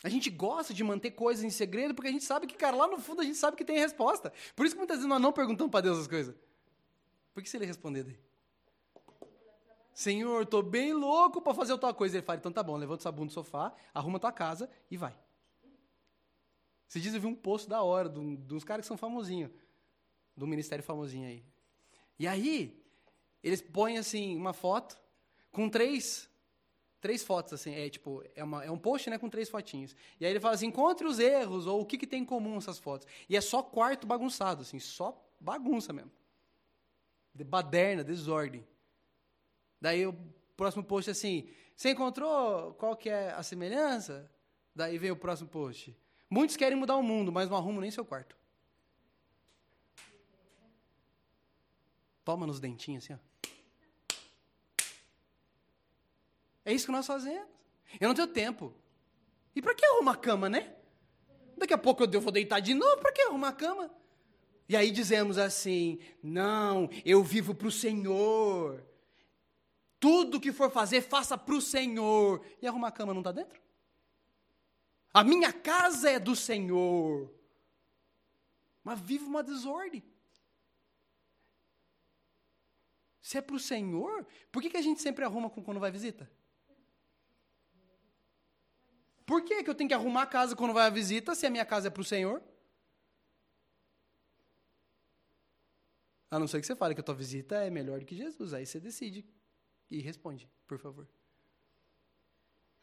A 0.02 0.08
gente 0.08 0.28
gosta 0.30 0.74
de 0.74 0.84
manter 0.84 1.12
coisas 1.12 1.42
em 1.44 1.50
segredo 1.50 1.94
porque 1.94 2.08
a 2.08 2.12
gente 2.12 2.24
sabe 2.24 2.46
que, 2.46 2.54
cara, 2.54 2.76
lá 2.76 2.86
no 2.86 2.98
fundo 2.98 3.22
a 3.22 3.24
gente 3.24 3.38
sabe 3.38 3.56
que 3.56 3.64
tem 3.64 3.78
resposta. 3.78 4.32
Por 4.54 4.66
isso 4.66 4.74
que 4.74 4.78
muitas 4.78 4.98
vezes 4.98 5.08
nós 5.08 5.20
não 5.20 5.32
perguntamos 5.32 5.70
para 5.70 5.80
Deus 5.80 5.98
as 5.98 6.06
coisas. 6.06 6.34
Por 7.32 7.42
que 7.42 7.48
se 7.48 7.56
ele 7.56 7.64
responder 7.64 8.04
daí? 8.04 8.18
Senhor, 9.94 10.42
estou 10.42 10.60
bem 10.60 10.92
louco 10.92 11.40
para 11.40 11.54
fazer 11.54 11.72
outra 11.72 11.94
coisa. 11.94 12.16
Ele 12.16 12.26
fala, 12.26 12.38
então 12.38 12.50
tá 12.52 12.62
bom, 12.62 12.76
levanta 12.76 13.02
essa 13.02 13.12
bunda 13.12 13.28
do 13.28 13.32
sofá, 13.32 13.72
arruma 13.94 14.18
tua 14.18 14.32
casa 14.32 14.68
e 14.90 14.96
vai. 14.96 15.16
Você 16.88 16.98
diz, 16.98 17.14
eu 17.14 17.20
vi 17.20 17.26
um 17.28 17.34
post 17.34 17.68
da 17.68 17.80
hora, 17.82 18.08
de, 18.08 18.54
uns 18.54 18.64
caras 18.64 18.84
que 18.84 18.88
são 18.88 18.96
famosinhos, 18.96 19.50
do 20.36 20.46
ministério 20.46 20.84
famosinho 20.84 21.28
aí. 21.28 21.44
E 22.18 22.26
aí, 22.26 22.84
eles 23.42 23.62
põem 23.62 23.96
assim, 23.96 24.36
uma 24.36 24.52
foto 24.52 24.98
com 25.52 25.68
três 25.68 26.28
três 27.00 27.22
fotos, 27.22 27.52
assim, 27.52 27.74
é 27.74 27.90
tipo, 27.90 28.24
é, 28.34 28.42
uma, 28.42 28.64
é 28.64 28.70
um 28.70 28.78
post, 28.78 29.10
né, 29.10 29.18
com 29.18 29.28
três 29.28 29.50
fotinhos. 29.50 29.94
E 30.18 30.24
aí 30.24 30.32
ele 30.32 30.40
fala 30.40 30.54
assim, 30.54 30.68
encontre 30.68 31.06
os 31.06 31.18
erros, 31.18 31.66
ou 31.66 31.82
o 31.82 31.84
que, 31.84 31.98
que 31.98 32.06
tem 32.06 32.22
em 32.22 32.24
comum 32.24 32.56
essas 32.56 32.78
fotos. 32.78 33.06
E 33.28 33.36
é 33.36 33.42
só 33.42 33.62
quarto 33.62 34.06
bagunçado, 34.06 34.62
assim, 34.62 34.78
só 34.78 35.22
bagunça 35.38 35.92
mesmo. 35.92 36.10
De 37.34 37.44
baderna, 37.44 38.02
desordem. 38.02 38.66
Daí 39.84 40.06
o 40.06 40.14
próximo 40.56 40.82
post 40.82 41.10
é 41.10 41.12
assim, 41.12 41.46
você 41.76 41.90
encontrou 41.90 42.72
qual 42.72 42.96
que 42.96 43.10
é 43.10 43.32
a 43.32 43.42
semelhança? 43.42 44.32
Daí 44.74 44.96
vem 44.96 45.10
o 45.10 45.16
próximo 45.16 45.46
post. 45.50 45.94
Muitos 46.30 46.56
querem 46.56 46.74
mudar 46.74 46.96
o 46.96 47.02
mundo, 47.02 47.30
mas 47.30 47.50
não 47.50 47.58
arrumam 47.58 47.82
nem 47.82 47.90
seu 47.90 48.02
quarto. 48.02 48.34
Toma 52.24 52.46
nos 52.46 52.60
dentinhos 52.60 53.04
assim, 53.04 53.12
ó. 53.12 53.18
É 56.64 56.72
isso 56.72 56.86
que 56.86 56.92
nós 56.92 57.06
fazemos. 57.06 57.46
Eu 58.00 58.08
não 58.08 58.14
tenho 58.14 58.28
tempo. 58.28 58.72
E 59.54 59.60
para 59.60 59.74
que 59.74 59.84
arrumar 59.84 60.16
cama, 60.16 60.48
né? 60.48 60.74
Daqui 61.58 61.74
a 61.74 61.78
pouco 61.78 62.04
eu 62.04 62.20
vou 62.22 62.32
deitar 62.32 62.60
de 62.60 62.72
novo, 62.72 63.02
para 63.02 63.12
que 63.12 63.20
arrumar 63.20 63.52
cama? 63.52 63.94
E 64.66 64.74
aí 64.74 64.90
dizemos 64.90 65.36
assim: 65.36 65.98
não, 66.22 66.88
eu 67.04 67.22
vivo 67.22 67.54
para 67.54 67.68
o 67.68 67.70
Senhor. 67.70 68.93
Tudo 70.04 70.38
que 70.38 70.52
for 70.52 70.70
fazer, 70.70 71.00
faça 71.00 71.38
para 71.38 71.54
o 71.54 71.62
Senhor. 71.62 72.44
E 72.60 72.66
arrumar 72.66 72.92
cama 72.92 73.14
não 73.14 73.22
está 73.22 73.32
dentro? 73.32 73.58
A 75.14 75.24
minha 75.24 75.50
casa 75.50 76.10
é 76.10 76.18
do 76.18 76.36
Senhor. 76.36 77.34
Mas 78.82 79.00
vive 79.00 79.24
uma 79.24 79.42
desordem. 79.42 80.04
Se 83.22 83.38
é 83.38 83.40
para 83.40 83.56
o 83.56 83.58
Senhor, 83.58 84.26
por 84.52 84.60
que, 84.60 84.68
que 84.68 84.76
a 84.76 84.82
gente 84.82 85.00
sempre 85.00 85.24
arruma 85.24 85.48
quando 85.48 85.80
vai 85.80 85.90
visita? 85.90 86.30
Por 89.24 89.42
que, 89.42 89.64
que 89.64 89.70
eu 89.70 89.74
tenho 89.74 89.88
que 89.88 89.94
arrumar 89.94 90.24
a 90.24 90.26
casa 90.26 90.54
quando 90.54 90.74
vai 90.74 90.86
a 90.86 90.90
visita 90.90 91.34
se 91.34 91.46
a 91.46 91.50
minha 91.50 91.64
casa 91.64 91.88
é 91.88 91.90
para 91.90 92.02
o 92.02 92.04
Senhor? 92.04 92.42
A 96.30 96.38
não 96.38 96.46
ser 96.46 96.60
que 96.60 96.66
você 96.66 96.76
fale 96.76 96.94
que 96.94 97.00
a 97.00 97.04
tua 97.04 97.14
visita 97.14 97.64
é 97.64 97.70
melhor 97.70 98.00
do 98.00 98.04
que 98.04 98.14
Jesus. 98.14 98.52
Aí 98.52 98.66
você 98.66 98.78
decide 98.78 99.24
e 99.90 100.00
responde, 100.00 100.48
por 100.66 100.78
favor. 100.78 101.08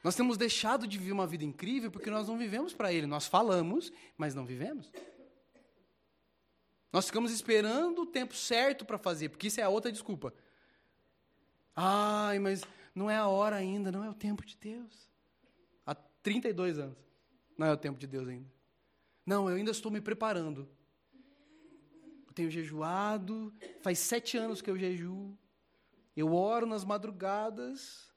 Nós 0.04 0.16
temos 0.16 0.38
deixado 0.38 0.88
de 0.88 0.98
viver 0.98 1.12
uma 1.12 1.28
vida 1.28 1.44
incrível 1.44 1.92
porque 1.92 2.10
nós 2.10 2.28
não 2.28 2.38
vivemos 2.38 2.74
para 2.74 2.92
Ele. 2.92 3.06
Nós 3.06 3.28
falamos, 3.28 3.92
mas 4.18 4.34
não 4.34 4.46
vivemos. 4.46 4.92
Nós 6.92 7.06
ficamos 7.06 7.32
esperando 7.32 8.02
o 8.02 8.06
tempo 8.06 8.36
certo 8.36 8.84
para 8.84 8.97
fazer, 8.97 9.30
porque 9.30 9.47
isso 9.47 9.62
é 9.62 9.64
a 9.64 9.70
outra 9.70 9.91
desculpa. 9.91 10.34
Ai, 11.76 12.39
mas 12.39 12.64
não 12.93 13.10
é 13.10 13.16
a 13.16 13.28
hora 13.28 13.56
ainda, 13.56 13.91
não 13.91 14.04
é 14.04 14.10
o 14.10 14.14
tempo 14.14 14.45
de 14.45 14.58
Deus. 14.58 15.12
32 16.22 16.80
anos. 16.80 16.97
Não 17.58 17.68
é 17.68 17.74
o 17.74 17.78
tempo 17.78 17.99
de 17.99 18.08
Deus 18.08 18.28
ainda. 18.28 18.49
Não, 19.26 19.49
eu 19.49 19.56
ainda 19.56 19.72
estou 19.72 19.91
me 19.91 20.02
preparando. 20.02 20.68
Eu 22.28 22.34
tenho 22.34 22.49
jejuado, 22.49 23.54
faz 23.82 23.99
sete 23.99 24.38
anos 24.38 24.62
que 24.62 24.70
eu 24.70 24.78
jejuo. 24.78 25.38
Eu 26.16 26.34
oro 26.34 26.66
nas 26.66 26.84
madrugadas, 26.84 28.12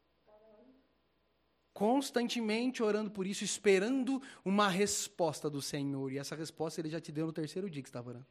constantemente 1.73 2.83
orando 2.83 3.11
por 3.11 3.27
isso, 3.27 3.45
esperando 3.45 4.23
uma 4.45 4.69
resposta 4.69 5.51
do 5.51 5.61
Senhor. 5.61 6.13
E 6.13 6.19
essa 6.19 6.37
resposta 6.37 6.81
ele 6.81 6.89
já 6.89 7.01
te 7.01 7.11
deu 7.11 7.27
no 7.27 7.33
terceiro 7.33 7.69
dia 7.69 7.83
que 7.83 7.89
estava 7.89 8.11
orando. 8.11 8.27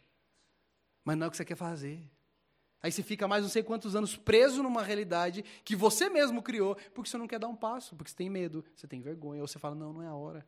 Mas 1.04 1.18
não 1.18 1.26
é 1.26 1.28
o 1.28 1.32
que 1.32 1.38
você 1.38 1.46
quer 1.46 1.56
fazer. 1.56 2.10
Aí 2.82 2.92
você 2.92 3.02
fica 3.02 3.28
mais 3.28 3.44
não 3.44 3.50
sei 3.50 3.64
quantos 3.64 3.96
anos 3.96 4.18
preso 4.18 4.62
numa 4.62 4.84
realidade 4.84 5.44
que 5.64 5.76
você 5.76 6.10
mesmo 6.10 6.42
criou, 6.42 6.76
porque 6.94 7.10
você 7.10 7.18
não 7.18 7.28
quer 7.28 7.40
dar 7.40 7.48
um 7.48 7.56
passo, 7.56 7.96
porque 7.96 8.12
você 8.12 8.18
tem 8.18 8.30
medo, 8.30 8.64
você 8.76 8.88
tem 8.88 9.00
vergonha, 9.00 9.42
ou 9.42 9.48
você 9.48 9.58
fala, 9.58 9.74
não, 9.74 9.94
não 9.94 10.02
é 10.02 10.08
a 10.08 10.14
hora. 10.14 10.46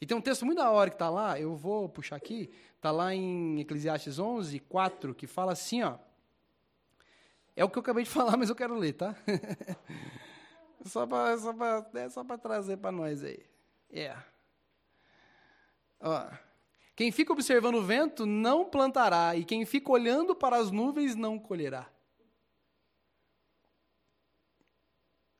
E 0.00 0.06
tem 0.06 0.16
um 0.16 0.20
texto 0.20 0.46
muito 0.46 0.58
da 0.58 0.70
hora 0.70 0.88
que 0.88 0.94
está 0.94 1.10
lá, 1.10 1.38
eu 1.38 1.54
vou 1.56 1.88
puxar 1.88 2.16
aqui, 2.16 2.48
está 2.76 2.90
lá 2.92 3.12
em 3.12 3.60
Eclesiastes 3.60 4.18
11, 4.18 4.60
4, 4.60 5.14
que 5.14 5.26
fala 5.26 5.52
assim, 5.52 5.82
ó. 5.82 5.98
É 7.60 7.64
o 7.64 7.68
que 7.68 7.76
eu 7.76 7.82
acabei 7.82 8.04
de 8.04 8.08
falar, 8.10 8.38
mas 8.38 8.48
eu 8.48 8.56
quero 8.56 8.74
ler, 8.74 8.94
tá? 8.94 9.14
só 10.82 11.06
para 11.06 11.36
só 11.36 11.52
é 11.92 12.08
só 12.08 12.24
trazer 12.38 12.78
para 12.78 12.90
nós 12.90 13.22
aí. 13.22 13.44
É. 13.90 14.16
Ó. 16.00 16.26
Quem 16.96 17.12
fica 17.12 17.34
observando 17.34 17.74
o 17.74 17.84
vento 17.84 18.24
não 18.24 18.64
plantará, 18.64 19.36
e 19.36 19.44
quem 19.44 19.66
fica 19.66 19.92
olhando 19.92 20.34
para 20.34 20.56
as 20.56 20.70
nuvens 20.70 21.14
não 21.14 21.38
colherá. 21.38 21.86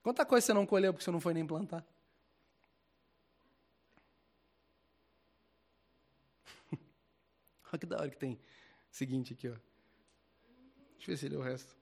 Quanta 0.03 0.27
coisa 0.27 0.45
você 0.47 0.53
não 0.53 0.67
colheu 0.67 0.93
porque 0.93 1.03
você 1.03 1.11
não 1.11 1.21
foi 1.21 1.33
nem 1.33 1.47
plantar? 1.47 1.87
Olha 7.73 7.79
que 7.79 7.87
da 7.87 7.97
hora 7.97 8.11
que 8.11 8.19
tem. 8.19 8.39
Seguinte 8.91 9.33
aqui, 9.33 9.49
ó. 9.49 9.57
Deixa 10.97 11.05
eu 11.05 11.07
ver 11.07 11.17
se 11.17 11.25
ele 11.25 11.37
é 11.37 11.39
o 11.39 11.43
resto. 11.43 11.80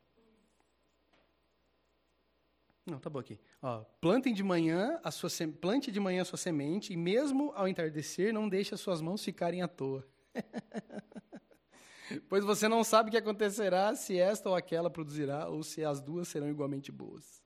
Não, 2.89 2.99
tá 2.99 3.11
bom 3.11 3.19
aqui. 3.19 3.39
Ó, 3.61 3.85
plantem 4.01 4.33
de 4.33 4.43
manhã 4.43 4.99
a 5.05 5.11
sua 5.11 5.29
plante 5.61 5.93
de 5.93 6.01
manhã 6.01 6.23
a 6.23 6.25
sua 6.25 6.39
semente 6.39 6.91
e 6.93 6.97
mesmo 6.97 7.53
ao 7.55 7.69
entardecer 7.69 8.33
não 8.33 8.49
deixe 8.49 8.75
as 8.75 8.81
suas 8.81 9.03
mãos 9.03 9.23
ficarem 9.23 9.61
à 9.61 9.69
toa. 9.69 10.09
pois 12.31 12.43
você 12.43 12.67
não 12.67 12.83
sabe 12.83 13.09
o 13.09 13.11
que 13.11 13.19
acontecerá 13.19 13.95
se 13.95 14.19
esta 14.19 14.49
ou 14.49 14.57
aquela 14.57 14.89
produzirá 14.89 15.49
ou 15.49 15.63
se 15.63 15.85
as 15.85 16.01
duas 16.01 16.29
serão 16.29 16.49
igualmente 16.49 16.91
boas. 16.91 17.43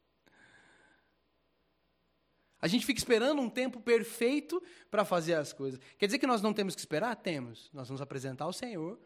A 2.60 2.68
gente 2.68 2.86
fica 2.86 3.00
esperando 3.00 3.42
um 3.42 3.50
tempo 3.50 3.80
perfeito 3.80 4.62
para 4.88 5.04
fazer 5.04 5.34
as 5.34 5.52
coisas. 5.52 5.80
Quer 5.98 6.06
dizer 6.06 6.20
que 6.20 6.26
nós 6.28 6.40
não 6.40 6.54
temos 6.54 6.76
que 6.76 6.80
esperar? 6.80 7.16
Temos. 7.16 7.68
Nós 7.72 7.88
vamos 7.88 8.00
apresentar 8.00 8.44
ao 8.44 8.52
Senhor. 8.52 8.96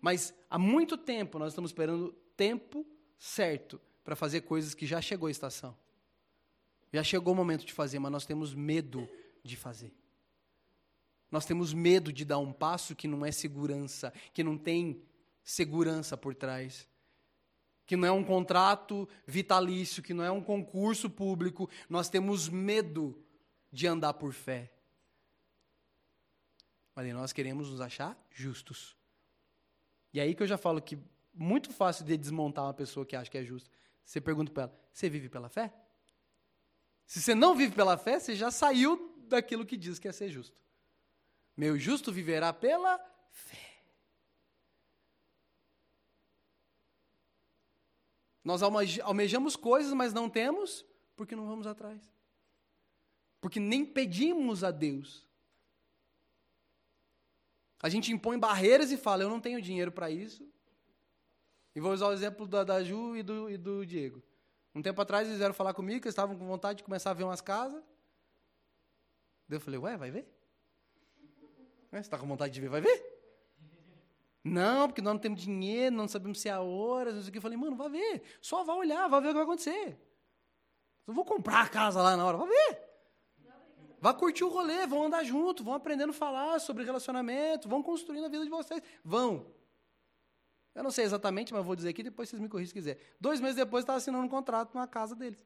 Mas 0.00 0.34
há 0.50 0.58
muito 0.58 0.96
tempo 0.96 1.38
nós 1.38 1.52
estamos 1.52 1.70
esperando 1.70 2.12
tempo 2.36 2.84
certo 3.16 3.80
para 4.04 4.14
fazer 4.14 4.42
coisas 4.42 4.74
que 4.74 4.86
já 4.86 5.00
chegou 5.00 5.26
a 5.26 5.30
estação. 5.30 5.76
Já 6.92 7.02
chegou 7.02 7.32
o 7.32 7.36
momento 7.36 7.64
de 7.64 7.72
fazer, 7.72 7.98
mas 7.98 8.12
nós 8.12 8.26
temos 8.26 8.54
medo 8.54 9.08
de 9.42 9.56
fazer. 9.56 9.92
Nós 11.30 11.44
temos 11.44 11.72
medo 11.72 12.12
de 12.12 12.24
dar 12.24 12.38
um 12.38 12.52
passo 12.52 12.94
que 12.94 13.08
não 13.08 13.26
é 13.26 13.32
segurança, 13.32 14.12
que 14.32 14.44
não 14.44 14.56
tem 14.56 15.02
segurança 15.42 16.16
por 16.16 16.34
trás. 16.34 16.86
Que 17.86 17.96
não 17.96 18.06
é 18.06 18.12
um 18.12 18.22
contrato 18.22 19.08
vitalício, 19.26 20.02
que 20.02 20.14
não 20.14 20.22
é 20.22 20.30
um 20.30 20.40
concurso 20.40 21.10
público. 21.10 21.68
Nós 21.88 22.08
temos 22.08 22.48
medo 22.48 23.20
de 23.72 23.86
andar 23.86 24.14
por 24.14 24.32
fé. 24.32 24.70
Mas 26.94 27.12
nós 27.12 27.32
queremos 27.32 27.70
nos 27.70 27.80
achar 27.80 28.16
justos. 28.30 28.96
E 30.12 30.20
aí 30.20 30.34
que 30.34 30.44
eu 30.44 30.46
já 30.46 30.56
falo 30.56 30.80
que 30.80 30.96
muito 31.34 31.72
fácil 31.72 32.04
de 32.04 32.16
desmontar 32.16 32.64
uma 32.64 32.72
pessoa 32.72 33.04
que 33.04 33.16
acha 33.16 33.28
que 33.28 33.38
é 33.38 33.44
justa. 33.44 33.68
Você 34.04 34.20
pergunta 34.20 34.52
para 34.52 34.64
ela: 34.64 34.80
você 34.92 35.08
vive 35.08 35.28
pela 35.28 35.48
fé? 35.48 35.72
Se 37.06 37.20
você 37.20 37.34
não 37.34 37.54
vive 37.54 37.74
pela 37.74 37.96
fé, 37.96 38.18
você 38.18 38.34
já 38.34 38.50
saiu 38.50 39.14
daquilo 39.28 39.66
que 39.66 39.76
diz 39.76 39.98
que 39.98 40.08
é 40.08 40.12
ser 40.12 40.30
justo. 40.30 40.56
Meu 41.56 41.78
justo 41.78 42.12
viverá 42.12 42.52
pela 42.52 42.98
fé. 43.30 43.82
Nós 48.42 48.62
almejamos 48.62 49.56
coisas, 49.56 49.92
mas 49.94 50.12
não 50.12 50.28
temos, 50.28 50.84
porque 51.16 51.34
não 51.34 51.46
vamos 51.46 51.66
atrás. 51.66 52.02
Porque 53.40 53.58
nem 53.58 53.84
pedimos 53.84 54.62
a 54.62 54.70
Deus. 54.70 55.26
A 57.80 57.88
gente 57.88 58.12
impõe 58.12 58.38
barreiras 58.38 58.90
e 58.90 58.96
fala: 58.96 59.22
eu 59.22 59.30
não 59.30 59.40
tenho 59.40 59.62
dinheiro 59.62 59.92
para 59.92 60.10
isso, 60.10 60.46
e 61.74 61.80
vou 61.80 61.92
usar 61.92 62.08
o 62.08 62.12
exemplo 62.12 62.46
da, 62.46 62.62
da 62.64 62.82
Ju 62.82 63.16
e 63.16 63.22
do, 63.22 63.50
e 63.50 63.56
do 63.56 63.84
Diego. 63.84 64.22
Um 64.74 64.82
tempo 64.82 65.00
atrás 65.00 65.26
eles 65.26 65.38
vieram 65.38 65.54
falar 65.54 65.74
comigo 65.74 66.00
que 66.00 66.06
eles 66.06 66.12
estavam 66.12 66.36
com 66.36 66.46
vontade 66.46 66.78
de 66.78 66.84
começar 66.84 67.10
a 67.10 67.14
ver 67.14 67.24
umas 67.24 67.40
casas. 67.40 67.82
Daí 69.48 69.56
eu 69.56 69.60
falei, 69.60 69.78
ué, 69.78 69.96
vai 69.96 70.10
ver? 70.10 70.26
Você 71.90 71.98
está 71.98 72.18
com 72.18 72.26
vontade 72.26 72.52
de 72.52 72.60
ver, 72.60 72.68
vai 72.68 72.80
ver? 72.80 73.14
Não, 74.42 74.88
porque 74.88 75.00
nós 75.00 75.14
não 75.14 75.20
temos 75.20 75.40
dinheiro, 75.40 75.94
não 75.94 76.06
sabemos 76.06 76.40
se 76.40 76.48
é 76.48 76.52
a 76.52 76.60
hora, 76.60 77.12
não 77.12 77.20
sei 77.20 77.30
o 77.30 77.32
que. 77.32 77.38
Eu 77.38 77.42
falei, 77.42 77.56
mano, 77.56 77.76
vai 77.76 77.88
ver. 77.88 78.22
Só 78.42 78.62
vai 78.64 78.76
olhar, 78.76 79.08
vai 79.08 79.20
ver 79.20 79.28
o 79.28 79.30
que 79.30 79.34
vai 79.34 79.44
acontecer. 79.44 79.98
Não 81.06 81.14
vou 81.14 81.24
comprar 81.24 81.62
a 81.62 81.68
casa 81.68 82.02
lá 82.02 82.16
na 82.16 82.26
hora, 82.26 82.36
vai 82.36 82.48
ver. 82.48 82.84
Vá 84.00 84.12
curtir 84.12 84.44
o 84.44 84.48
rolê, 84.48 84.86
vão 84.86 85.04
andar 85.04 85.24
junto, 85.24 85.64
vão 85.64 85.72
aprendendo 85.72 86.10
a 86.10 86.12
falar 86.12 86.58
sobre 86.58 86.84
relacionamento, 86.84 87.68
vão 87.68 87.82
construindo 87.82 88.26
a 88.26 88.28
vida 88.28 88.44
de 88.44 88.50
vocês. 88.50 88.82
Vão. 89.02 89.46
Eu 90.74 90.82
não 90.82 90.90
sei 90.90 91.04
exatamente, 91.04 91.52
mas 91.52 91.64
vou 91.64 91.76
dizer 91.76 91.90
aqui, 91.90 92.02
depois 92.02 92.28
vocês 92.28 92.42
me 92.42 92.48
corrigem 92.48 92.68
se 92.68 92.74
quiser. 92.74 92.98
Dois 93.20 93.40
meses 93.40 93.56
depois, 93.56 93.82
estava 93.82 93.98
assinando 93.98 94.24
um 94.24 94.28
contrato 94.28 94.74
numa 94.74 94.88
casa 94.88 95.14
deles. 95.14 95.38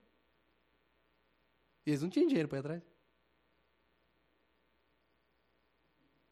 E 1.85 1.91
eles 1.91 2.03
não 2.03 2.09
tinham 2.09 2.26
dinheiro 2.26 2.49
para 2.49 2.59
ir 2.59 2.61
atrás. 2.61 2.83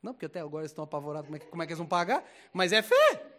Não, 0.03 0.15
porque 0.15 0.27
até 0.27 0.41
agora 0.41 0.63
eles 0.63 0.71
estão 0.71 0.85
apavorados 0.85 1.27
como 1.27 1.37
é, 1.37 1.41
que, 1.41 1.47
como 1.47 1.63
é 1.63 1.67
que 1.67 1.73
eles 1.73 1.79
vão 1.79 1.87
pagar, 1.87 2.25
mas 2.53 2.73
é 2.73 2.81
fé. 2.81 3.33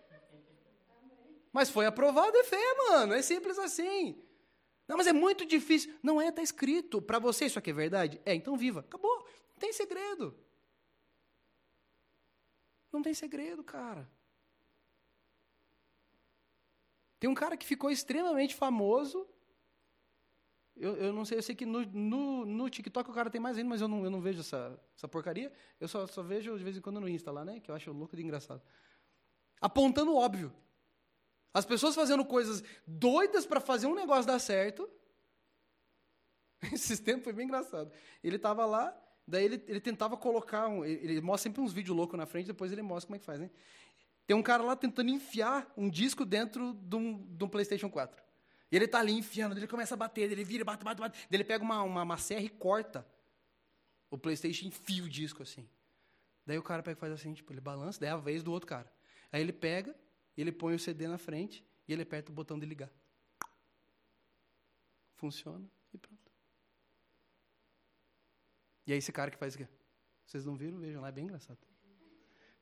Mas 1.51 1.69
foi 1.69 1.85
aprovado, 1.85 2.37
é 2.37 2.43
fé, 2.43 2.75
mano. 2.89 3.13
É 3.13 3.21
simples 3.21 3.57
assim. 3.57 4.21
Não, 4.87 4.95
mas 4.95 5.07
é 5.07 5.13
muito 5.13 5.45
difícil. 5.45 5.97
Não 6.03 6.21
é, 6.21 6.27
está 6.27 6.41
escrito. 6.41 7.01
Para 7.01 7.19
você 7.19 7.45
isso 7.45 7.57
aqui 7.57 7.71
é 7.71 7.73
verdade? 7.73 8.21
É, 8.25 8.35
então 8.35 8.55
viva. 8.55 8.81
Acabou. 8.81 9.25
Não 9.51 9.59
tem 9.59 9.73
segredo. 9.73 10.37
Não 12.91 13.01
tem 13.01 13.13
segredo, 13.13 13.63
cara. 13.63 14.07
Tem 17.27 17.31
um 17.33 17.35
cara 17.35 17.57
que 17.57 17.65
ficou 17.65 17.91
extremamente 17.91 18.55
famoso. 18.55 19.27
Eu, 20.77 20.95
eu 20.95 21.11
não 21.11 21.25
sei, 21.25 21.37
eu 21.37 21.41
sei 21.41 21.53
que 21.53 21.65
no, 21.65 21.85
no, 21.87 22.45
no 22.45 22.69
TikTok 22.69 23.09
o 23.09 23.13
cara 23.13 23.29
tem 23.29 23.41
mais 23.41 23.57
ainda, 23.57 23.67
mas 23.67 23.81
eu 23.81 23.87
não, 23.89 24.05
eu 24.05 24.09
não 24.09 24.21
vejo 24.21 24.39
essa, 24.39 24.79
essa 24.95 25.09
porcaria. 25.09 25.51
Eu 25.77 25.89
só, 25.89 26.07
só 26.07 26.23
vejo 26.23 26.57
de 26.57 26.63
vez 26.63 26.77
em 26.77 26.79
quando 26.79 27.01
no 27.01 27.09
Insta 27.09 27.29
lá, 27.29 27.43
né? 27.43 27.59
Que 27.59 27.69
eu 27.69 27.75
acho 27.75 27.91
louco 27.91 28.15
de 28.15 28.23
engraçado. 28.23 28.61
Apontando 29.59 30.13
o 30.13 30.15
óbvio. 30.15 30.53
As 31.53 31.65
pessoas 31.65 31.95
fazendo 31.95 32.23
coisas 32.23 32.63
doidas 32.87 33.45
para 33.45 33.59
fazer 33.59 33.87
um 33.87 33.95
negócio 33.95 34.25
dar 34.25 34.39
certo. 34.39 34.89
Esse 36.71 36.97
tempo 37.03 37.25
foi 37.25 37.33
bem 37.33 37.45
engraçado. 37.45 37.91
Ele 38.23 38.37
estava 38.37 38.65
lá, 38.65 38.97
daí 39.27 39.43
ele, 39.43 39.61
ele 39.67 39.81
tentava 39.81 40.15
colocar. 40.15 40.69
Um, 40.69 40.85
ele, 40.85 41.15
ele, 41.15 41.21
mostra 41.21 41.49
sempre 41.49 41.59
uns 41.61 41.73
vídeos 41.73 41.97
loucos 41.97 42.17
na 42.17 42.25
frente, 42.25 42.47
depois 42.47 42.71
ele 42.71 42.81
mostra 42.81 43.07
como 43.07 43.17
é 43.17 43.19
que 43.19 43.25
faz, 43.25 43.37
né? 43.37 43.51
Tem 44.27 44.35
um 44.35 44.43
cara 44.43 44.61
lá 44.61 44.75
tentando 44.75 45.09
enfiar 45.09 45.71
um 45.75 45.89
disco 45.89 46.25
dentro 46.25 46.73
de 46.73 46.95
um, 46.95 47.25
de 47.35 47.43
um 47.43 47.49
PlayStation 47.49 47.89
4. 47.89 48.23
E 48.69 48.75
ele 48.75 48.85
está 48.85 48.99
ali 48.99 49.13
enfiando, 49.13 49.57
ele 49.57 49.67
começa 49.67 49.93
a 49.93 49.97
bater, 49.97 50.29
ele 50.29 50.43
vira, 50.43 50.65
bate, 50.65 50.83
bate, 50.83 50.99
bate. 50.99 51.27
Ele 51.31 51.43
pega 51.43 51.63
uma, 51.63 51.81
uma, 51.81 52.03
uma 52.03 52.17
serra 52.17 52.43
e 52.43 52.49
corta 52.49 53.07
o 54.09 54.17
PlayStation 54.17 54.65
enfia 54.65 55.03
o 55.03 55.09
disco 55.09 55.43
assim. 55.43 55.67
Daí 56.45 56.57
o 56.57 56.63
cara 56.63 56.81
pega 56.81 56.97
e 56.97 56.99
faz 56.99 57.11
assim, 57.11 57.33
tipo, 57.33 57.51
ele 57.51 57.59
balança, 57.59 57.99
daí 57.99 58.09
é 58.09 58.13
a 58.13 58.17
vez 58.17 58.41
do 58.41 58.51
outro 58.51 58.67
cara. 58.67 58.91
Aí 59.31 59.41
ele 59.41 59.51
pega, 59.51 59.95
ele 60.37 60.51
põe 60.51 60.75
o 60.75 60.79
CD 60.79 61.07
na 61.07 61.17
frente 61.17 61.65
e 61.87 61.93
ele 61.93 62.03
aperta 62.03 62.31
o 62.31 62.35
botão 62.35 62.57
de 62.57 62.65
ligar. 62.65 62.89
Funciona 65.15 65.69
e 65.93 65.97
pronto. 65.97 66.31
E 68.85 68.93
aí 68.93 68.97
esse 68.97 69.11
cara 69.11 69.29
que 69.29 69.37
faz 69.37 69.55
o 69.55 69.57
quê? 69.57 69.67
Vocês 70.25 70.45
não 70.45 70.55
viram? 70.55 70.79
Vejam 70.79 71.01
lá, 71.01 71.09
é 71.09 71.11
bem 71.11 71.25
engraçado. 71.25 71.59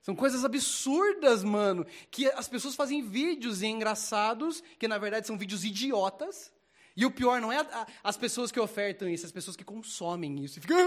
São 0.05 0.15
coisas 0.15 0.45
absurdas, 0.45 1.43
mano. 1.43 1.83
Que 2.11 2.27
as 2.27 2.47
pessoas 2.47 2.75
fazem 2.75 3.01
vídeos 3.01 3.63
engraçados, 3.63 4.61
que 4.77 4.87
na 4.87 4.99
verdade 4.99 5.25
são 5.25 5.35
vídeos 5.35 5.65
idiotas. 5.65 6.53
E 6.95 7.07
o 7.07 7.11
pior 7.11 7.41
não 7.41 7.51
é 7.51 7.57
a, 7.57 7.61
a, 7.61 7.87
as 8.03 8.15
pessoas 8.15 8.51
que 8.51 8.59
ofertam 8.59 9.09
isso, 9.09 9.25
as 9.25 9.31
pessoas 9.31 9.57
que 9.57 9.63
consomem 9.63 10.43
isso. 10.45 10.61
Fica... 10.61 10.75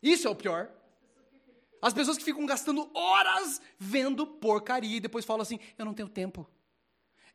Isso 0.00 0.28
é 0.28 0.30
o 0.30 0.36
pior. 0.36 0.70
As 1.80 1.92
pessoas 1.92 2.16
que 2.16 2.24
ficam 2.24 2.46
gastando 2.46 2.88
horas 2.94 3.60
vendo 3.76 4.24
porcaria 4.24 4.98
e 4.98 5.00
depois 5.00 5.24
falam 5.24 5.42
assim: 5.42 5.58
eu 5.76 5.84
não 5.84 5.94
tenho 5.94 6.08
tempo. 6.08 6.48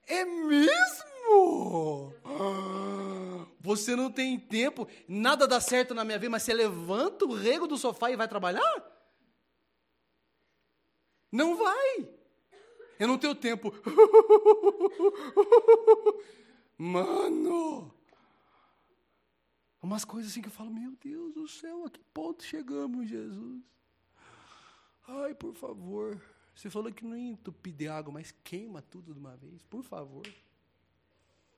É 0.06 0.24
mesmo? 0.24 2.14
Você 3.60 3.94
não 3.94 4.10
tem 4.10 4.40
tempo, 4.40 4.88
nada 5.06 5.46
dá 5.46 5.60
certo 5.60 5.94
na 5.94 6.06
minha 6.06 6.18
vida, 6.18 6.30
mas 6.30 6.44
você 6.44 6.54
levanta 6.54 7.26
o 7.26 7.34
rego 7.34 7.68
do 7.68 7.78
sofá 7.78 8.10
e 8.10 8.16
vai 8.16 8.28
trabalhar? 8.28 8.97
Não 11.32 11.56
vai. 11.56 12.10
Eu 13.00 13.08
não 13.08 13.18
tenho 13.18 13.36
tempo. 13.36 13.72
Mano! 16.78 17.94
Umas 19.82 20.04
coisas 20.04 20.32
assim 20.32 20.42
que 20.42 20.48
eu 20.48 20.52
falo, 20.52 20.72
meu 20.72 20.92
Deus 21.02 21.34
do 21.34 21.48
céu, 21.48 21.86
a 21.86 21.90
que 21.90 22.00
ponto 22.14 22.44
chegamos, 22.44 23.08
Jesus? 23.08 23.64
Ai, 25.08 25.34
por 25.34 25.54
favor. 25.54 26.22
Você 26.54 26.70
falou 26.70 26.92
que 26.92 27.06
não 27.06 27.16
ia 27.16 27.32
entupir 27.32 27.74
de 27.74 27.88
água, 27.88 28.12
mas 28.12 28.34
queima 28.44 28.82
tudo 28.82 29.14
de 29.14 29.20
uma 29.20 29.38
vez, 29.38 29.64
por 29.64 29.84
favor. 29.84 30.28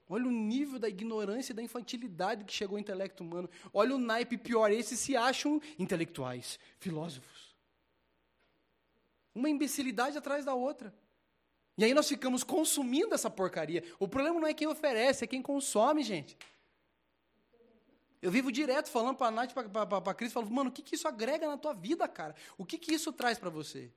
Olha 0.07 0.27
o 0.27 0.31
nível 0.31 0.77
da 0.77 0.89
ignorância 0.89 1.53
e 1.53 1.55
da 1.55 1.63
infantilidade 1.63 2.43
que 2.43 2.51
chegou 2.51 2.75
ao 2.75 2.79
intelecto 2.79 3.23
humano. 3.23 3.49
Olha 3.73 3.95
o 3.95 3.99
naipe 3.99 4.37
pior, 4.37 4.71
esses 4.71 4.99
se 4.99 5.15
acham 5.15 5.61
intelectuais, 5.77 6.59
filósofos. 6.79 7.48
Uma 9.33 9.49
imbecilidade 9.49 10.17
atrás 10.17 10.45
da 10.45 10.53
outra. 10.53 10.93
E 11.77 11.83
aí 11.83 11.93
nós 11.93 12.09
ficamos 12.09 12.43
consumindo 12.43 13.15
essa 13.15 13.29
porcaria. 13.29 13.83
O 13.99 14.07
problema 14.07 14.39
não 14.39 14.47
é 14.47 14.53
quem 14.53 14.67
oferece, 14.67 15.23
é 15.23 15.27
quem 15.27 15.41
consome, 15.41 16.03
gente. 16.03 16.37
Eu 18.21 18.31
vivo 18.31 18.51
direto 18.51 18.89
falando 18.89 19.15
para 19.15 19.27
a 19.27 19.31
Nath, 19.31 19.53
para 19.53 20.11
a 20.11 20.13
Cris, 20.13 20.33
falando, 20.33 20.51
mano, 20.51 20.69
o 20.69 20.73
que, 20.73 20.81
que 20.81 20.95
isso 20.95 21.07
agrega 21.07 21.47
na 21.47 21.57
tua 21.57 21.73
vida, 21.73 22.05
cara? 22.07 22.35
O 22.57 22.65
que, 22.65 22.77
que 22.77 22.93
isso 22.93 23.13
traz 23.13 23.39
para 23.39 23.49
você? 23.49 23.93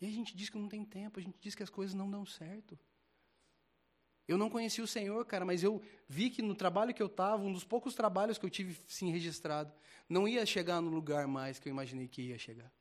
E 0.00 0.06
a 0.06 0.10
gente 0.10 0.36
diz 0.36 0.50
que 0.50 0.58
não 0.58 0.68
tem 0.68 0.84
tempo, 0.84 1.18
a 1.18 1.22
gente 1.22 1.38
diz 1.40 1.54
que 1.54 1.62
as 1.62 1.70
coisas 1.70 1.94
não 1.94 2.10
dão 2.10 2.26
certo. 2.26 2.78
Eu 4.28 4.36
não 4.36 4.50
conheci 4.50 4.82
o 4.82 4.86
Senhor, 4.86 5.24
cara, 5.24 5.44
mas 5.44 5.62
eu 5.62 5.80
vi 6.08 6.30
que 6.30 6.42
no 6.42 6.54
trabalho 6.54 6.92
que 6.92 7.02
eu 7.02 7.06
estava, 7.06 7.42
um 7.42 7.52
dos 7.52 7.64
poucos 7.64 7.94
trabalhos 7.94 8.38
que 8.38 8.44
eu 8.44 8.50
tive 8.50 8.76
sim 8.88 9.10
registrado, 9.10 9.72
não 10.08 10.26
ia 10.26 10.44
chegar 10.44 10.80
no 10.80 10.90
lugar 10.90 11.28
mais 11.28 11.58
que 11.58 11.68
eu 11.68 11.70
imaginei 11.70 12.08
que 12.08 12.22
ia 12.22 12.38
chegar. 12.38 12.72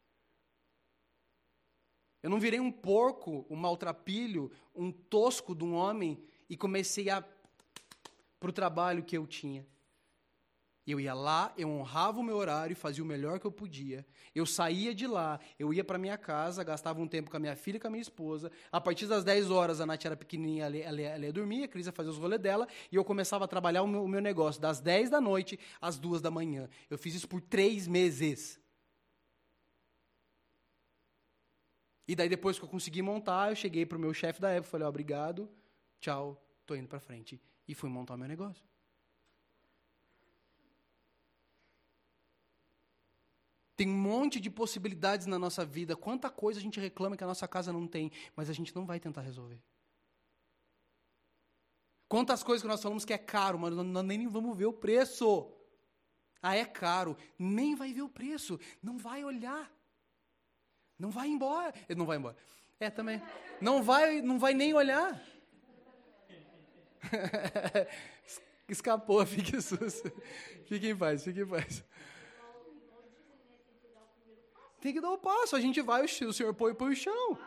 Eu 2.23 2.29
não 2.31 2.39
virei 2.39 2.59
um 2.59 2.71
porco, 2.71 3.45
um 3.49 3.55
maltrapilho, 3.55 4.51
um 4.73 4.91
tosco 4.91 5.53
de 5.53 5.63
um 5.63 5.75
homem 5.75 6.23
e 6.49 6.57
comecei 6.57 7.09
a 7.11 7.23
para 8.39 8.49
o 8.49 8.53
trabalho 8.53 9.03
que 9.03 9.17
eu 9.17 9.27
tinha. 9.27 9.65
Eu 10.87 10.99
ia 10.99 11.15
lá, 11.15 11.51
eu 11.57 11.67
honrava 11.67 12.19
o 12.19 12.23
meu 12.23 12.37
horário, 12.37 12.75
fazia 12.75 13.03
o 13.03 13.07
melhor 13.07 13.39
que 13.39 13.47
eu 13.47 13.51
podia. 13.51 14.05
Eu 14.35 14.45
saía 14.45 14.93
de 14.93 15.07
lá, 15.07 15.39
eu 15.57 15.73
ia 15.73 15.83
para 15.83 15.97
minha 15.97 16.15
casa, 16.15 16.63
gastava 16.63 17.01
um 17.01 17.07
tempo 17.07 17.31
com 17.31 17.37
a 17.37 17.39
minha 17.39 17.55
filha 17.55 17.77
e 17.77 17.79
com 17.79 17.87
a 17.87 17.89
minha 17.89 18.01
esposa. 18.01 18.51
A 18.71 18.79
partir 18.79 19.07
das 19.07 19.23
10 19.23 19.49
horas, 19.49 19.81
a 19.81 19.85
Nath 19.85 20.05
era 20.05 20.15
pequenininha, 20.15 20.65
ela, 20.65 20.77
ela, 20.77 21.01
ela 21.01 21.25
ia 21.25 21.33
dormir, 21.33 21.63
a 21.63 21.67
Cris 21.67 21.87
ia 21.87 21.91
fazer 21.91 22.09
os 22.09 22.17
rolês 22.17 22.39
dela, 22.39 22.67
e 22.91 22.95
eu 22.95 23.03
começava 23.03 23.45
a 23.45 23.47
trabalhar 23.47 23.81
o 23.81 23.87
meu, 23.87 24.03
o 24.03 24.07
meu 24.07 24.21
negócio, 24.21 24.61
das 24.61 24.79
10 24.79 25.09
da 25.09 25.19
noite 25.19 25.59
às 25.81 25.97
2 25.97 26.21
da 26.21 26.29
manhã. 26.29 26.69
Eu 26.87 26.99
fiz 26.99 27.15
isso 27.15 27.27
por 27.27 27.41
três 27.41 27.87
meses. 27.87 28.59
E 32.07 32.15
daí, 32.15 32.29
depois 32.29 32.59
que 32.59 32.65
eu 32.65 32.69
consegui 32.69 33.01
montar, 33.01 33.49
eu 33.49 33.55
cheguei 33.55 33.87
para 33.87 33.97
o 33.97 34.01
meu 34.01 34.13
chefe 34.13 34.39
da 34.39 34.51
época, 34.51 34.69
falei, 34.69 34.85
oh, 34.85 34.89
obrigado, 34.89 35.49
tchau, 35.99 36.39
tô 36.63 36.75
indo 36.75 36.87
para 36.87 36.99
frente. 36.99 37.41
E 37.67 37.73
fui 37.73 37.89
montar 37.89 38.13
o 38.13 38.17
meu 38.17 38.27
negócio. 38.27 38.74
Tem 43.75 43.89
um 43.89 43.97
monte 43.97 44.39
de 44.39 44.49
possibilidades 44.49 45.27
na 45.27 45.37
nossa 45.37 45.65
vida. 45.65 45.95
Quanta 45.95 46.29
coisa 46.29 46.59
a 46.59 46.63
gente 46.63 46.79
reclama 46.79 47.17
que 47.17 47.23
a 47.23 47.27
nossa 47.27 47.47
casa 47.47 47.73
não 47.73 47.85
tem, 47.87 48.11
mas 48.35 48.49
a 48.49 48.53
gente 48.53 48.73
não 48.75 48.85
vai 48.85 48.99
tentar 48.99 49.21
resolver. 49.21 49.61
Quantas 52.07 52.43
coisas 52.43 52.61
que 52.61 52.67
nós 52.67 52.81
falamos 52.81 53.03
que 53.03 53.13
é 53.13 53.17
caro, 53.17 53.59
mas 53.59 53.73
nós 53.73 54.05
nem 54.05 54.27
vamos 54.27 54.57
ver 54.57 54.67
o 54.67 54.73
preço. 54.73 55.51
Ah, 56.41 56.55
é 56.55 56.63
caro. 56.63 57.17
Nem 57.37 57.75
vai 57.75 57.91
ver 57.91 58.03
o 58.03 58.09
preço. 58.09 58.59
Não 58.81 58.97
vai 58.97 59.23
olhar. 59.23 59.69
Não 60.97 61.09
vai 61.09 61.27
embora. 61.27 61.73
Não 61.97 62.05
vai 62.05 62.17
embora. 62.17 62.37
É, 62.79 62.89
também. 62.89 63.21
Não 63.59 63.83
vai, 63.83 64.21
não 64.21 64.37
vai 64.37 64.53
nem 64.53 64.73
olhar. 64.73 65.21
Escapou, 68.67 69.25
fique 69.25 69.61
susto. 69.61 70.11
Fique 70.65 70.89
em 70.89 70.95
paz, 70.95 71.23
fique 71.23 71.41
em 71.41 71.47
paz. 71.47 71.83
Tem 74.85 74.93
que 74.93 75.01
dar 75.01 75.09
o 75.09 75.17
passo. 75.17 75.55
A 75.55 75.59
gente 75.59 75.81
vai, 75.81 76.05
o 76.05 76.33
Senhor 76.33 76.53
põe, 76.53 76.75
põe 76.75 76.91
o 76.91 76.95
chão. 76.95 77.39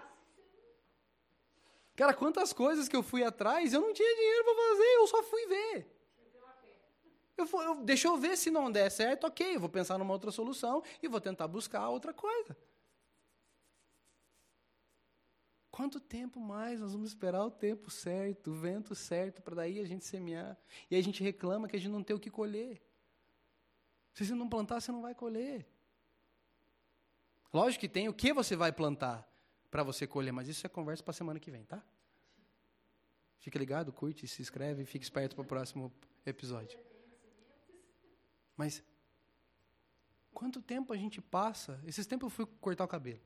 Cara, 1.94 2.12
quantas 2.12 2.52
coisas 2.52 2.88
que 2.88 2.96
eu 2.96 3.02
fui 3.10 3.22
atrás, 3.22 3.72
eu 3.72 3.80
não 3.80 3.92
tinha 3.92 4.12
dinheiro 4.12 4.44
para 4.44 4.54
fazer, 4.56 4.94
eu 4.96 5.06
só 5.06 5.22
fui 5.22 5.46
ver. 5.46 5.86
Eu, 7.36 7.46
vou, 7.46 7.62
eu, 7.62 7.74
deixa 7.76 8.08
eu 8.08 8.16
ver 8.16 8.36
se 8.36 8.50
não 8.50 8.72
der 8.72 8.90
certo, 8.90 9.28
ok, 9.28 9.54
eu 9.54 9.60
vou 9.60 9.68
pensar 9.68 9.96
numa 9.98 10.12
outra 10.12 10.32
solução 10.32 10.82
e 11.00 11.06
vou 11.06 11.20
tentar 11.20 11.46
buscar 11.46 11.88
outra 11.88 12.12
coisa. 12.12 12.56
Quanto 15.70 16.00
tempo 16.00 16.40
mais 16.40 16.80
nós 16.80 16.92
vamos 16.92 17.10
esperar 17.10 17.44
o 17.44 17.52
tempo 17.52 17.88
certo, 17.88 18.50
o 18.50 18.54
vento 18.54 18.96
certo, 18.96 19.40
para 19.40 19.54
daí 19.54 19.78
a 19.78 19.86
gente 19.86 20.04
semear? 20.04 20.58
E 20.90 20.96
a 20.96 21.00
gente 21.00 21.22
reclama 21.22 21.68
que 21.68 21.76
a 21.76 21.78
gente 21.78 21.92
não 21.92 22.02
tem 22.02 22.16
o 22.16 22.18
que 22.18 22.32
colher. 22.32 22.82
Se 24.12 24.26
você 24.26 24.34
não 24.34 24.48
plantar, 24.48 24.80
você 24.80 24.90
não 24.90 25.02
vai 25.02 25.14
colher. 25.14 25.77
Lógico 27.52 27.80
que 27.80 27.88
tem 27.88 28.08
o 28.08 28.14
que 28.14 28.32
você 28.32 28.54
vai 28.54 28.72
plantar 28.72 29.26
para 29.70 29.82
você 29.82 30.06
colher, 30.06 30.32
mas 30.32 30.48
isso 30.48 30.66
é 30.66 30.68
conversa 30.68 31.02
para 31.02 31.10
a 31.10 31.14
semana 31.14 31.40
que 31.40 31.50
vem, 31.50 31.64
tá? 31.64 31.82
Fique 33.38 33.58
ligado, 33.58 33.92
curte, 33.92 34.26
se 34.26 34.42
inscreve, 34.42 34.84
fique 34.84 35.04
esperto 35.04 35.34
para 35.34 35.42
o 35.42 35.46
próximo 35.46 35.92
episódio. 36.26 36.78
Mas 38.56 38.82
quanto 40.34 40.60
tempo 40.60 40.92
a 40.92 40.96
gente 40.96 41.20
passa? 41.20 41.80
Esses 41.86 42.06
tempos 42.06 42.26
eu 42.26 42.30
fui 42.30 42.46
cortar 42.60 42.84
o 42.84 42.88
cabelo. 42.88 43.20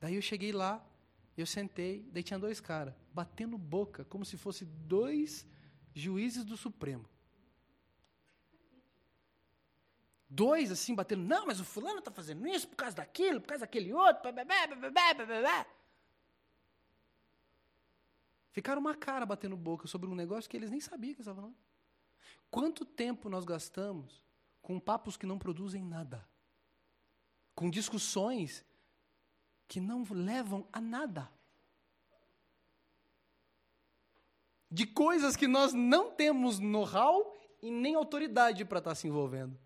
Daí 0.00 0.14
eu 0.14 0.22
cheguei 0.22 0.52
lá, 0.52 0.84
eu 1.36 1.46
sentei, 1.46 2.08
daí 2.12 2.22
tinha 2.22 2.38
dois 2.38 2.60
caras 2.60 2.94
batendo 3.12 3.58
boca, 3.58 4.04
como 4.04 4.24
se 4.24 4.36
fosse 4.36 4.64
dois 4.64 5.46
juízes 5.94 6.44
do 6.44 6.56
Supremo. 6.56 7.08
Dois 10.34 10.70
assim 10.72 10.94
batendo, 10.94 11.22
não, 11.22 11.46
mas 11.46 11.60
o 11.60 11.64
fulano 11.64 12.00
está 12.00 12.10
fazendo 12.10 12.46
isso 12.46 12.66
por 12.68 12.76
causa 12.76 12.96
daquilo, 12.96 13.40
por 13.40 13.48
causa 13.48 13.60
daquele 13.62 13.92
outro. 13.92 14.22
Ficaram 18.50 18.80
uma 18.80 18.94
cara 18.94 19.24
batendo 19.24 19.56
boca 19.56 19.86
sobre 19.86 20.08
um 20.08 20.14
negócio 20.14 20.50
que 20.50 20.56
eles 20.56 20.70
nem 20.70 20.80
sabiam 20.80 21.14
que 21.14 21.20
estavam 21.20 21.42
falando. 21.42 21.56
Quanto 22.50 22.84
tempo 22.84 23.28
nós 23.28 23.44
gastamos 23.44 24.24
com 24.60 24.78
papos 24.78 25.16
que 25.16 25.26
não 25.26 25.38
produzem 25.38 25.82
nada? 25.82 26.26
Com 27.54 27.70
discussões 27.70 28.64
que 29.68 29.80
não 29.80 30.04
levam 30.10 30.66
a 30.72 30.80
nada? 30.80 31.30
De 34.70 34.86
coisas 34.86 35.36
que 35.36 35.46
nós 35.46 35.72
não 35.72 36.10
temos 36.10 36.58
know-how 36.58 37.36
e 37.62 37.70
nem 37.70 37.94
autoridade 37.94 38.64
para 38.64 38.78
estar 38.78 38.90
tá 38.90 38.94
se 38.94 39.06
envolvendo. 39.06 39.63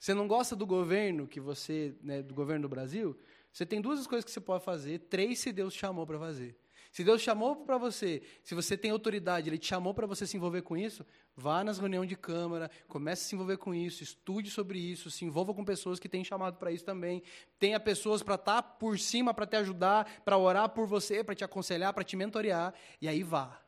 Você 0.00 0.14
não 0.14 0.26
gosta 0.26 0.56
do 0.56 0.66
governo 0.66 1.28
que 1.28 1.38
você, 1.38 1.94
né, 2.02 2.22
do 2.22 2.34
governo 2.34 2.62
do 2.62 2.68
Brasil? 2.70 3.14
Você 3.52 3.66
tem 3.66 3.82
duas 3.82 4.06
coisas 4.06 4.24
que 4.24 4.30
você 4.30 4.40
pode 4.40 4.64
fazer, 4.64 4.98
três 4.98 5.40
se 5.40 5.52
Deus 5.52 5.74
chamou 5.74 6.06
para 6.06 6.18
fazer. 6.18 6.56
Se 6.90 7.04
Deus 7.04 7.20
chamou 7.20 7.54
para 7.54 7.76
você, 7.76 8.22
se 8.42 8.54
você 8.54 8.78
tem 8.78 8.90
autoridade, 8.90 9.50
Ele 9.50 9.58
te 9.58 9.66
chamou 9.66 9.92
para 9.92 10.06
você 10.06 10.26
se 10.26 10.38
envolver 10.38 10.62
com 10.62 10.74
isso, 10.74 11.04
vá 11.36 11.62
nas 11.62 11.78
reuniões 11.78 12.08
de 12.08 12.16
Câmara, 12.16 12.70
comece 12.88 13.26
a 13.26 13.28
se 13.28 13.34
envolver 13.34 13.58
com 13.58 13.74
isso, 13.74 14.02
estude 14.02 14.50
sobre 14.50 14.78
isso, 14.78 15.10
se 15.10 15.26
envolva 15.26 15.52
com 15.52 15.62
pessoas 15.64 16.00
que 16.00 16.08
têm 16.08 16.24
chamado 16.24 16.56
para 16.56 16.72
isso 16.72 16.84
também. 16.84 17.22
Tenha 17.58 17.78
pessoas 17.78 18.22
para 18.22 18.36
estar 18.36 18.62
tá 18.62 18.62
por 18.62 18.98
cima, 18.98 19.34
para 19.34 19.46
te 19.46 19.56
ajudar, 19.56 20.22
para 20.24 20.38
orar 20.38 20.70
por 20.70 20.86
você, 20.86 21.22
para 21.22 21.34
te 21.34 21.44
aconselhar, 21.44 21.92
para 21.92 22.04
te 22.04 22.16
mentorear, 22.16 22.72
e 23.02 23.06
aí 23.06 23.22
vá. 23.22 23.60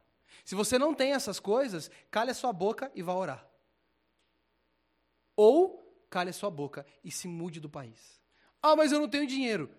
Se 0.47 0.55
você 0.55 0.79
não 0.79 0.95
tem 0.95 1.13
essas 1.13 1.39
coisas, 1.39 1.91
cale 2.11 2.31
a 2.31 2.35
sua 2.35 2.55
boca 2.55 2.91
e 2.95 3.03
vá 3.03 3.15
orar. 3.15 3.47
Ou 5.37 5.83
cale 6.13 6.29
a 6.29 6.33
sua 6.35 6.51
boca 6.51 6.85
e 7.03 7.11
se 7.11 7.27
mude 7.27 7.59
do 7.59 7.71
país. 7.71 8.21
Ah, 8.63 8.77
mas 8.77 8.93
eu 8.93 9.01
não 9.01 9.09
tenho 9.09 9.27
dinheiro. 9.27 9.75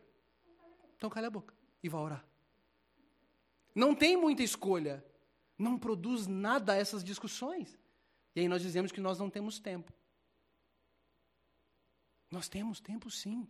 Então 0.97 1.07
cale 1.07 1.27
a 1.27 1.29
boca 1.29 1.53
e 1.84 1.88
vá 1.88 1.99
orar. 1.99 2.25
Não 3.75 3.93
tem 3.93 4.17
muita 4.17 4.41
escolha. 4.41 5.05
Não 5.59 5.77
produz 5.77 6.25
nada 6.25 6.75
essas 6.75 7.03
discussões. 7.03 7.77
E 8.36 8.39
aí 8.39 8.47
nós 8.47 8.63
dizemos 8.63 8.91
que 8.91 8.99
nós 8.99 9.19
não 9.19 9.29
temos 9.29 9.59
tempo. 9.59 9.93
Nós 12.31 12.49
temos 12.49 12.79
tempo 12.79 13.11
sim. 13.11 13.47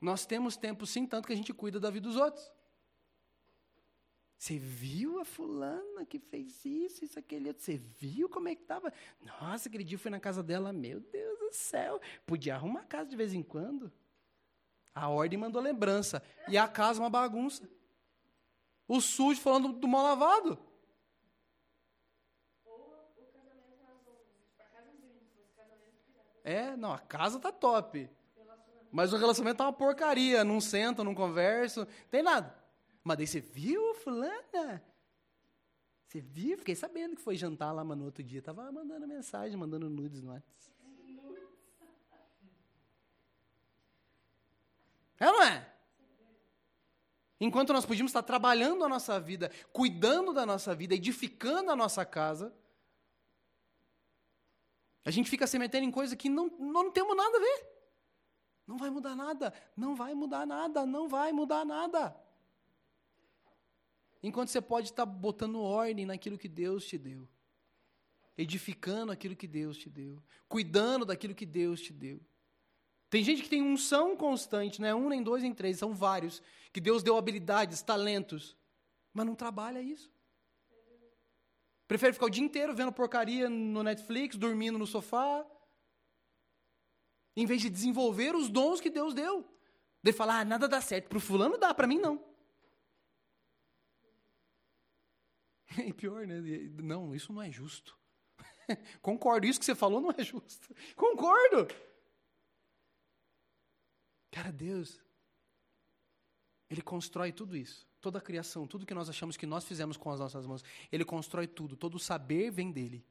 Nós 0.00 0.24
temos 0.24 0.56
tempo 0.56 0.86
sim, 0.86 1.06
tanto 1.06 1.26
que 1.26 1.34
a 1.34 1.36
gente 1.36 1.52
cuida 1.52 1.78
da 1.78 1.90
vida 1.90 2.08
dos 2.08 2.16
outros. 2.16 2.50
Você 4.38 4.58
viu 4.58 5.18
a 5.18 5.24
fulana 5.24 6.04
que 6.04 6.18
fez 6.18 6.62
isso, 6.64 7.04
isso, 7.04 7.18
aquele 7.18 7.48
outro? 7.48 7.62
Você 7.62 7.76
viu 7.76 8.28
como 8.28 8.48
é 8.48 8.54
que 8.54 8.62
estava? 8.62 8.92
Nossa, 9.22 9.68
aquele 9.68 9.82
dia 9.82 9.96
eu 9.96 10.00
fui 10.00 10.10
na 10.10 10.20
casa 10.20 10.42
dela, 10.42 10.72
meu 10.72 11.00
Deus 11.00 11.38
do 11.38 11.52
céu. 11.52 12.00
Podia 12.26 12.54
arrumar 12.54 12.80
a 12.80 12.84
casa 12.84 13.08
de 13.08 13.16
vez 13.16 13.32
em 13.32 13.42
quando. 13.42 13.90
A 14.94 15.08
ordem 15.08 15.38
mandou 15.38 15.60
lembrança. 15.60 16.22
E 16.48 16.58
a 16.58 16.68
casa 16.68 17.00
uma 17.00 17.08
bagunça. 17.08 17.68
O 18.86 19.00
sujo 19.00 19.40
falando 19.40 19.72
do 19.72 19.88
mal 19.88 20.02
lavado. 20.02 20.58
É, 26.44 26.76
não, 26.76 26.92
a 26.92 26.98
casa 26.98 27.40
tá 27.40 27.50
top. 27.50 28.08
Mas 28.92 29.12
o 29.12 29.16
relacionamento 29.16 29.58
tá 29.58 29.64
uma 29.64 29.72
porcaria. 29.72 30.44
Não 30.44 30.60
senta, 30.60 31.02
não 31.02 31.14
conversa, 31.14 31.88
tem 32.10 32.22
nada. 32.22 32.65
Mas 33.06 33.18
daí 33.18 33.26
você 33.28 33.38
viu, 33.38 33.94
fulana? 33.94 34.82
Você 36.08 36.20
viu? 36.20 36.58
Fiquei 36.58 36.74
sabendo 36.74 37.14
que 37.14 37.22
foi 37.22 37.36
jantar 37.36 37.70
lá, 37.70 37.84
mano, 37.84 38.00
no 38.00 38.06
outro 38.06 38.20
dia. 38.20 38.42
Tava 38.42 38.72
mandando 38.72 39.06
mensagem, 39.06 39.56
mandando 39.56 39.88
nudes 39.88 40.20
no 40.20 40.32
WhatsApp. 40.32 40.76
É 45.20 45.28
ou 45.28 45.34
não 45.34 45.42
é? 45.44 45.72
Enquanto 47.40 47.72
nós 47.72 47.86
podíamos 47.86 48.10
estar 48.10 48.24
trabalhando 48.24 48.82
a 48.82 48.88
nossa 48.88 49.20
vida, 49.20 49.52
cuidando 49.72 50.32
da 50.32 50.44
nossa 50.44 50.74
vida, 50.74 50.96
edificando 50.96 51.70
a 51.70 51.76
nossa 51.76 52.04
casa, 52.04 52.52
a 55.04 55.12
gente 55.12 55.30
fica 55.30 55.46
se 55.46 55.60
metendo 55.60 55.86
em 55.86 55.92
coisas 55.92 56.18
que 56.18 56.28
não, 56.28 56.48
não 56.58 56.90
temos 56.90 57.16
nada 57.16 57.36
a 57.36 57.40
ver. 57.40 57.68
Não 58.66 58.76
vai 58.76 58.90
mudar 58.90 59.14
nada, 59.14 59.54
não 59.76 59.94
vai 59.94 60.12
mudar 60.12 60.44
nada, 60.44 60.84
não 60.84 61.08
vai 61.08 61.30
mudar 61.30 61.64
nada. 61.64 62.25
Enquanto 64.26 64.48
você 64.48 64.60
pode 64.60 64.88
estar 64.88 65.06
botando 65.06 65.60
ordem 65.60 66.04
naquilo 66.04 66.36
que 66.36 66.48
Deus 66.48 66.84
te 66.84 66.98
deu, 66.98 67.28
edificando 68.36 69.12
aquilo 69.12 69.36
que 69.36 69.46
Deus 69.46 69.78
te 69.78 69.88
deu, 69.88 70.20
cuidando 70.48 71.04
daquilo 71.04 71.32
que 71.32 71.46
Deus 71.46 71.80
te 71.80 71.92
deu. 71.92 72.20
Tem 73.08 73.22
gente 73.22 73.40
que 73.40 73.48
tem 73.48 73.62
unção 73.62 74.16
constante, 74.16 74.80
não 74.80 74.88
é 74.88 74.94
um, 74.94 75.08
nem 75.08 75.22
dois, 75.22 75.44
nem 75.44 75.54
três, 75.54 75.78
são 75.78 75.94
vários, 75.94 76.42
que 76.72 76.80
Deus 76.80 77.04
deu 77.04 77.16
habilidades, 77.16 77.82
talentos, 77.82 78.56
mas 79.14 79.24
não 79.24 79.36
trabalha 79.36 79.80
isso. 79.80 80.10
Prefere 81.86 82.12
ficar 82.12 82.26
o 82.26 82.30
dia 82.30 82.42
inteiro 82.42 82.74
vendo 82.74 82.90
porcaria 82.90 83.48
no 83.48 83.84
Netflix, 83.84 84.36
dormindo 84.36 84.76
no 84.76 84.88
sofá, 84.88 85.46
em 87.36 87.46
vez 87.46 87.62
de 87.62 87.70
desenvolver 87.70 88.34
os 88.34 88.48
dons 88.48 88.80
que 88.80 88.90
Deus 88.90 89.14
deu. 89.14 89.48
De 90.02 90.12
falar, 90.12 90.40
ah, 90.40 90.44
nada 90.44 90.66
dá 90.66 90.80
certo. 90.80 91.08
Para 91.08 91.18
o 91.18 91.20
fulano 91.20 91.56
dá, 91.56 91.72
para 91.72 91.86
mim 91.86 91.98
não. 91.98 92.35
E 95.86 95.92
pior, 95.92 96.26
né? 96.26 96.40
Não, 96.82 97.14
isso 97.14 97.32
não 97.32 97.42
é 97.42 97.50
justo. 97.50 97.96
Concordo, 99.00 99.46
isso 99.46 99.58
que 99.58 99.66
você 99.66 99.74
falou 99.74 100.00
não 100.00 100.10
é 100.10 100.22
justo. 100.22 100.74
Concordo. 100.96 101.68
Cara, 104.30 104.52
Deus, 104.52 105.00
Ele 106.68 106.82
constrói 106.82 107.32
tudo 107.32 107.56
isso. 107.56 107.86
Toda 108.00 108.18
a 108.18 108.20
criação, 108.20 108.66
tudo 108.66 108.86
que 108.86 108.94
nós 108.94 109.08
achamos 109.08 109.36
que 109.36 109.46
nós 109.46 109.64
fizemos 109.64 109.96
com 109.96 110.10
as 110.10 110.20
nossas 110.20 110.46
mãos. 110.46 110.62
Ele 110.92 111.04
constrói 111.04 111.46
tudo. 111.46 111.76
Todo 111.76 111.96
o 111.96 111.98
saber 111.98 112.50
vem 112.50 112.70
dele. 112.70 113.04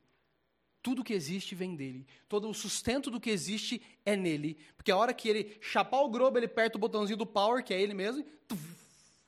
Tudo 0.81 1.03
que 1.03 1.13
existe 1.13 1.55
vem 1.55 1.75
dele. 1.75 2.07
Todo 2.29 2.47
o 2.47 2.53
sustento 2.53 3.09
do 3.09 3.19
que 3.19 3.29
existe 3.31 3.81
é 4.05 4.15
nele. 4.15 4.55
Porque 4.77 4.91
a 4.91 4.97
hora 4.97 5.13
que 5.13 5.27
ele 5.27 5.57
chapar 5.59 5.99
o 6.01 6.09
globo, 6.09 6.37
ele 6.37 6.45
aperta 6.45 6.77
o 6.77 6.79
botãozinho 6.79 7.17
do 7.17 7.25
power, 7.25 7.63
que 7.63 7.73
é 7.73 7.81
ele 7.81 7.93
mesmo, 7.93 8.21
e 8.21 8.23
tuf, 8.47 8.61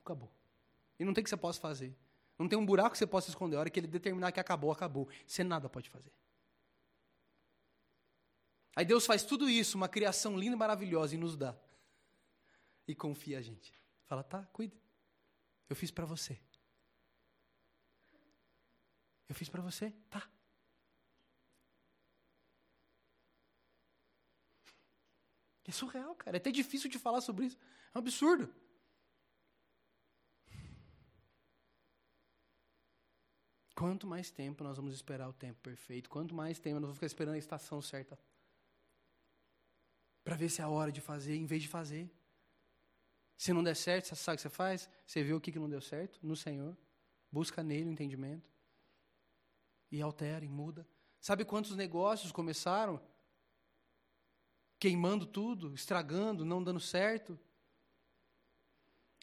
acabou. 0.05 0.31
E 0.99 1.03
não 1.03 1.13
tem 1.13 1.23
que 1.23 1.29
você 1.29 1.35
possa 1.35 1.59
fazer. 1.59 1.95
Não 2.37 2.47
tem 2.47 2.57
um 2.57 2.65
buraco 2.65 2.91
que 2.91 2.97
você 2.97 3.07
possa 3.07 3.29
esconder. 3.29 3.55
A 3.55 3.61
hora 3.61 3.69
que 3.69 3.79
ele 3.79 3.87
determinar 3.87 4.31
que 4.31 4.39
acabou, 4.39 4.71
acabou. 4.71 5.09
Você 5.25 5.43
nada 5.43 5.67
pode 5.67 5.89
fazer. 5.89 6.11
Aí 8.75 8.85
Deus 8.85 9.07
faz 9.07 9.23
tudo 9.23 9.49
isso, 9.49 9.75
uma 9.75 9.89
criação 9.89 10.37
linda 10.37 10.55
e 10.55 10.59
maravilhosa, 10.59 11.15
e 11.15 11.17
nos 11.17 11.35
dá. 11.35 11.57
E 12.87 12.93
confia 12.93 13.39
a 13.39 13.41
gente. 13.41 13.73
Fala, 14.05 14.23
tá, 14.23 14.45
cuide. 14.53 14.79
Eu 15.67 15.75
fiz 15.75 15.89
para 15.89 16.05
você. 16.05 16.39
Eu 19.27 19.33
fiz 19.33 19.49
para 19.49 19.61
você? 19.61 19.91
Tá. 20.09 20.29
É 25.65 25.71
surreal, 25.71 26.15
cara. 26.15 26.37
É 26.37 26.39
até 26.39 26.51
difícil 26.51 26.89
de 26.89 26.97
falar 26.97 27.19
sobre 27.19 27.47
isso. 27.47 27.57
É 27.93 27.97
um 27.97 27.99
absurdo. 27.99 28.53
Quanto 33.77 34.07
mais 34.07 34.31
tempo 34.31 34.63
nós 34.63 34.75
vamos 34.75 34.95
esperar 34.95 35.29
o 35.29 35.33
tempo 35.33 35.59
perfeito, 35.61 36.09
quanto 36.09 36.33
mais 36.33 36.57
tempo 36.57 36.79
nós 36.79 36.85
vamos 36.85 36.97
ficar 36.97 37.05
esperando 37.05 37.35
a 37.35 37.37
estação 37.37 37.79
certa 37.79 38.17
para 40.23 40.35
ver 40.35 40.49
se 40.49 40.61
é 40.61 40.63
a 40.63 40.67
hora 40.67 40.91
de 40.91 40.99
fazer, 40.99 41.35
em 41.35 41.45
vez 41.45 41.61
de 41.61 41.67
fazer. 41.67 42.09
Se 43.37 43.53
não 43.53 43.63
der 43.63 43.75
certo, 43.75 44.07
você 44.07 44.15
sabe 44.15 44.33
o 44.33 44.37
que 44.37 44.41
você 44.41 44.49
faz? 44.49 44.89
Você 45.05 45.21
vê 45.21 45.31
o 45.31 45.39
que 45.39 45.59
não 45.59 45.69
deu 45.69 45.79
certo 45.79 46.19
no 46.23 46.35
Senhor, 46.35 46.75
busca 47.31 47.61
nele 47.61 47.89
o 47.89 47.91
entendimento 47.91 48.51
e 49.91 50.01
altera 50.01 50.43
e 50.43 50.49
muda. 50.49 50.87
Sabe 51.21 51.45
quantos 51.45 51.75
negócios 51.75 52.31
começaram 52.31 52.99
queimando 54.79 55.23
tudo, 55.23 55.75
estragando, 55.75 56.43
não 56.43 56.63
dando 56.63 56.79
certo? 56.79 57.39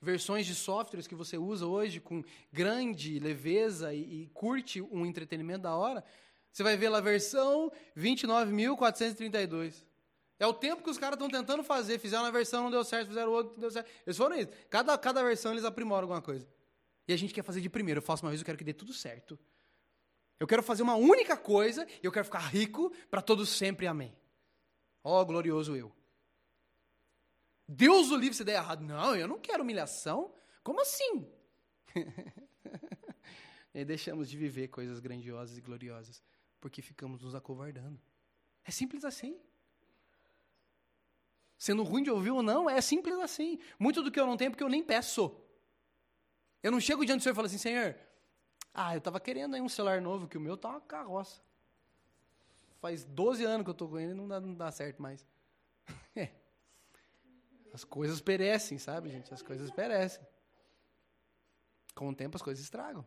Versões 0.03 0.47
de 0.47 0.55
softwares 0.55 1.07
que 1.07 1.15
você 1.15 1.37
usa 1.37 1.67
hoje 1.67 2.01
com 2.01 2.23
grande 2.53 3.19
leveza 3.19 3.95
e, 3.95 4.23
e 4.23 4.27
curte 4.35 4.81
um 4.83 5.07
entretenimento 5.07 5.63
da 5.63 5.75
hora, 5.75 6.05
você 6.53 6.63
vai 6.63 6.77
ver 6.77 6.89
lá 6.89 6.99
a 6.99 7.01
versão 7.01 7.73
29.432. 7.97 9.85
É 10.39 10.47
o 10.47 10.53
tempo 10.53 10.83
que 10.83 10.91
os 10.91 10.99
caras 10.99 11.15
estão 11.15 11.29
tentando 11.29 11.63
fazer. 11.65 11.99
Fizeram 11.99 12.25
uma 12.25 12.31
versão, 12.31 12.65
não 12.65 12.71
deu 12.71 12.85
certo, 12.85 13.09
fizeram 13.09 13.33
outra, 13.33 13.53
não 13.53 13.61
deu 13.61 13.71
certo. 13.71 13.91
Eles 14.07 14.17
foram 14.17 14.37
isso. 14.37 14.51
Cada, 14.69 14.97
cada 14.99 15.23
versão 15.23 15.53
eles 15.53 15.65
aprimoram 15.65 16.03
alguma 16.03 16.23
coisa. 16.23 16.47
E 17.07 17.13
a 17.13 17.17
gente 17.17 17.35
quer 17.35 17.43
fazer 17.43 17.61
de 17.61 17.69
primeiro. 17.69 17.99
Eu 17.99 18.03
faço 18.03 18.25
uma 18.25 18.31
vez, 18.31 18.41
eu 18.41 18.45
quero 18.45 18.59
que 18.59 18.65
dê 18.65 18.73
tudo 18.73 18.93
certo. 18.93 19.39
Eu 20.39 20.47
quero 20.47 20.63
fazer 20.63 20.83
uma 20.83 20.97
única 20.97 21.37
coisa 21.37 21.87
e 22.03 22.07
eu 22.07 22.13
quero 22.13 22.25
ficar 22.25 22.41
rico 22.41 22.93
para 23.11 23.23
todos 23.23 23.49
sempre. 23.49 23.87
Amém. 23.87 24.17
Ó, 25.03 25.21
oh, 25.21 25.27
glorioso 25.27 25.77
eu. 25.77 25.93
Deus 27.67 28.11
o 28.11 28.17
livre 28.17 28.37
se 28.37 28.45
der 28.45 28.57
errado. 28.57 28.83
Não, 28.83 29.17
eu 29.17 29.27
não 29.27 29.39
quero 29.39 29.63
humilhação. 29.63 30.35
Como 30.63 30.81
assim? 30.81 31.27
e 33.75 33.85
deixamos 33.85 34.29
de 34.29 34.37
viver 34.37 34.69
coisas 34.69 35.01
grandiosas 35.01 35.57
e 35.57 35.61
gloriosas 35.61 36.23
porque 36.61 36.81
ficamos 36.81 37.21
nos 37.21 37.35
acovardando. 37.35 38.01
É 38.65 38.71
simples 38.71 39.05
assim. 39.05 39.39
Sendo 41.59 41.83
ruim 41.83 42.03
de 42.03 42.11
ouvir 42.11 42.31
ou 42.31 42.43
não, 42.43 42.69
é 42.71 42.81
simples 42.81 43.19
assim. 43.19 43.59
Muito 43.79 44.03
do 44.03 44.11
que 44.11 44.19
eu 44.19 44.27
não 44.27 44.37
tenho 44.37 44.49
é 44.49 44.51
porque 44.51 44.65
eu 44.65 44.69
nem 44.69 44.83
peço. 44.83 45.39
Eu 46.63 46.73
não 46.73 46.81
chego 46.81 47.05
diante 47.05 47.21
do 47.21 47.23
Senhor 47.23 47.35
e 47.35 47.37
falo 47.37 47.47
assim, 47.47 47.59
Senhor, 47.59 47.95
ah, 48.73 48.95
eu 48.95 48.99
estava 48.99 49.21
querendo 49.21 49.55
aí 49.55 49.61
um 49.61 49.69
celular 49.69 50.01
novo, 50.01 50.27
que 50.27 50.39
o 50.39 50.41
meu 50.41 50.57
tá 50.57 50.71
uma 50.71 50.81
carroça. 50.81 51.43
Faz 52.81 53.05
12 53.05 53.45
anos 53.45 53.65
que 53.65 53.69
eu 53.71 53.73
estou 53.73 53.89
com 53.89 53.99
ele 53.99 54.13
e 54.13 54.15
não 54.15 54.27
dá, 54.27 54.41
não 54.41 54.55
dá 54.55 54.73
certo 54.73 55.03
mais. 55.03 55.27
As 57.75 57.83
coisas 57.83 58.21
perecem, 58.21 58.79
sabe, 58.79 59.11
gente? 59.11 59.35
As 59.35 59.43
coisas 59.43 59.69
perecem. 59.69 60.25
Com 61.93 62.09
o 62.09 62.15
tempo 62.15 62.37
as 62.37 62.43
coisas 62.43 62.63
estragam. 62.63 63.05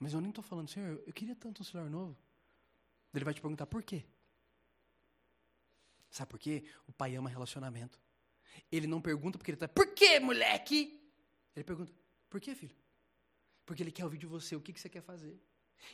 Mas 0.00 0.12
eu 0.12 0.20
nem 0.20 0.30
estou 0.30 0.42
falando, 0.42 0.68
Senhor, 0.68 1.00
eu 1.06 1.12
queria 1.12 1.36
tanto 1.36 1.62
um 1.62 1.64
celular 1.64 1.88
novo. 1.88 2.18
Ele 3.14 3.24
vai 3.24 3.32
te 3.32 3.40
perguntar 3.40 3.66
por 3.66 3.84
quê? 3.84 4.04
Sabe 6.10 6.28
por 6.28 6.40
quê? 6.40 6.64
O 6.88 6.92
pai 6.92 7.14
ama 7.14 7.30
relacionamento. 7.30 8.00
Ele 8.72 8.88
não 8.88 9.00
pergunta 9.00 9.38
porque 9.38 9.52
ele 9.52 9.56
está, 9.56 9.68
por 9.68 9.94
quê, 9.94 10.18
moleque? 10.18 11.08
Ele 11.54 11.62
pergunta, 11.62 11.92
por 12.28 12.40
quê, 12.40 12.52
filho? 12.52 12.74
Porque 13.64 13.80
ele 13.80 13.92
quer 13.92 14.02
ouvir 14.02 14.18
de 14.18 14.26
você 14.26 14.56
o 14.56 14.60
que, 14.60 14.72
que 14.72 14.80
você 14.80 14.88
quer 14.88 15.02
fazer. 15.02 15.40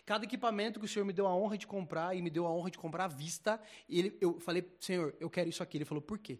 Cada 0.04 0.24
equipamento 0.24 0.78
que 0.78 0.86
o 0.86 0.88
Senhor 0.88 1.04
me 1.04 1.12
deu 1.12 1.26
a 1.26 1.34
honra 1.34 1.56
de 1.58 1.66
comprar 1.66 2.16
e 2.16 2.22
me 2.22 2.30
deu 2.30 2.46
a 2.46 2.50
honra 2.50 2.70
de 2.70 2.78
comprar 2.78 3.04
à 3.04 3.08
vista, 3.08 3.60
ele, 3.88 4.16
eu 4.20 4.38
falei, 4.40 4.68
Senhor, 4.80 5.14
eu 5.20 5.30
quero 5.30 5.48
isso 5.48 5.62
aqui. 5.62 5.78
Ele 5.78 5.84
falou, 5.84 6.02
por 6.02 6.18
quê? 6.18 6.38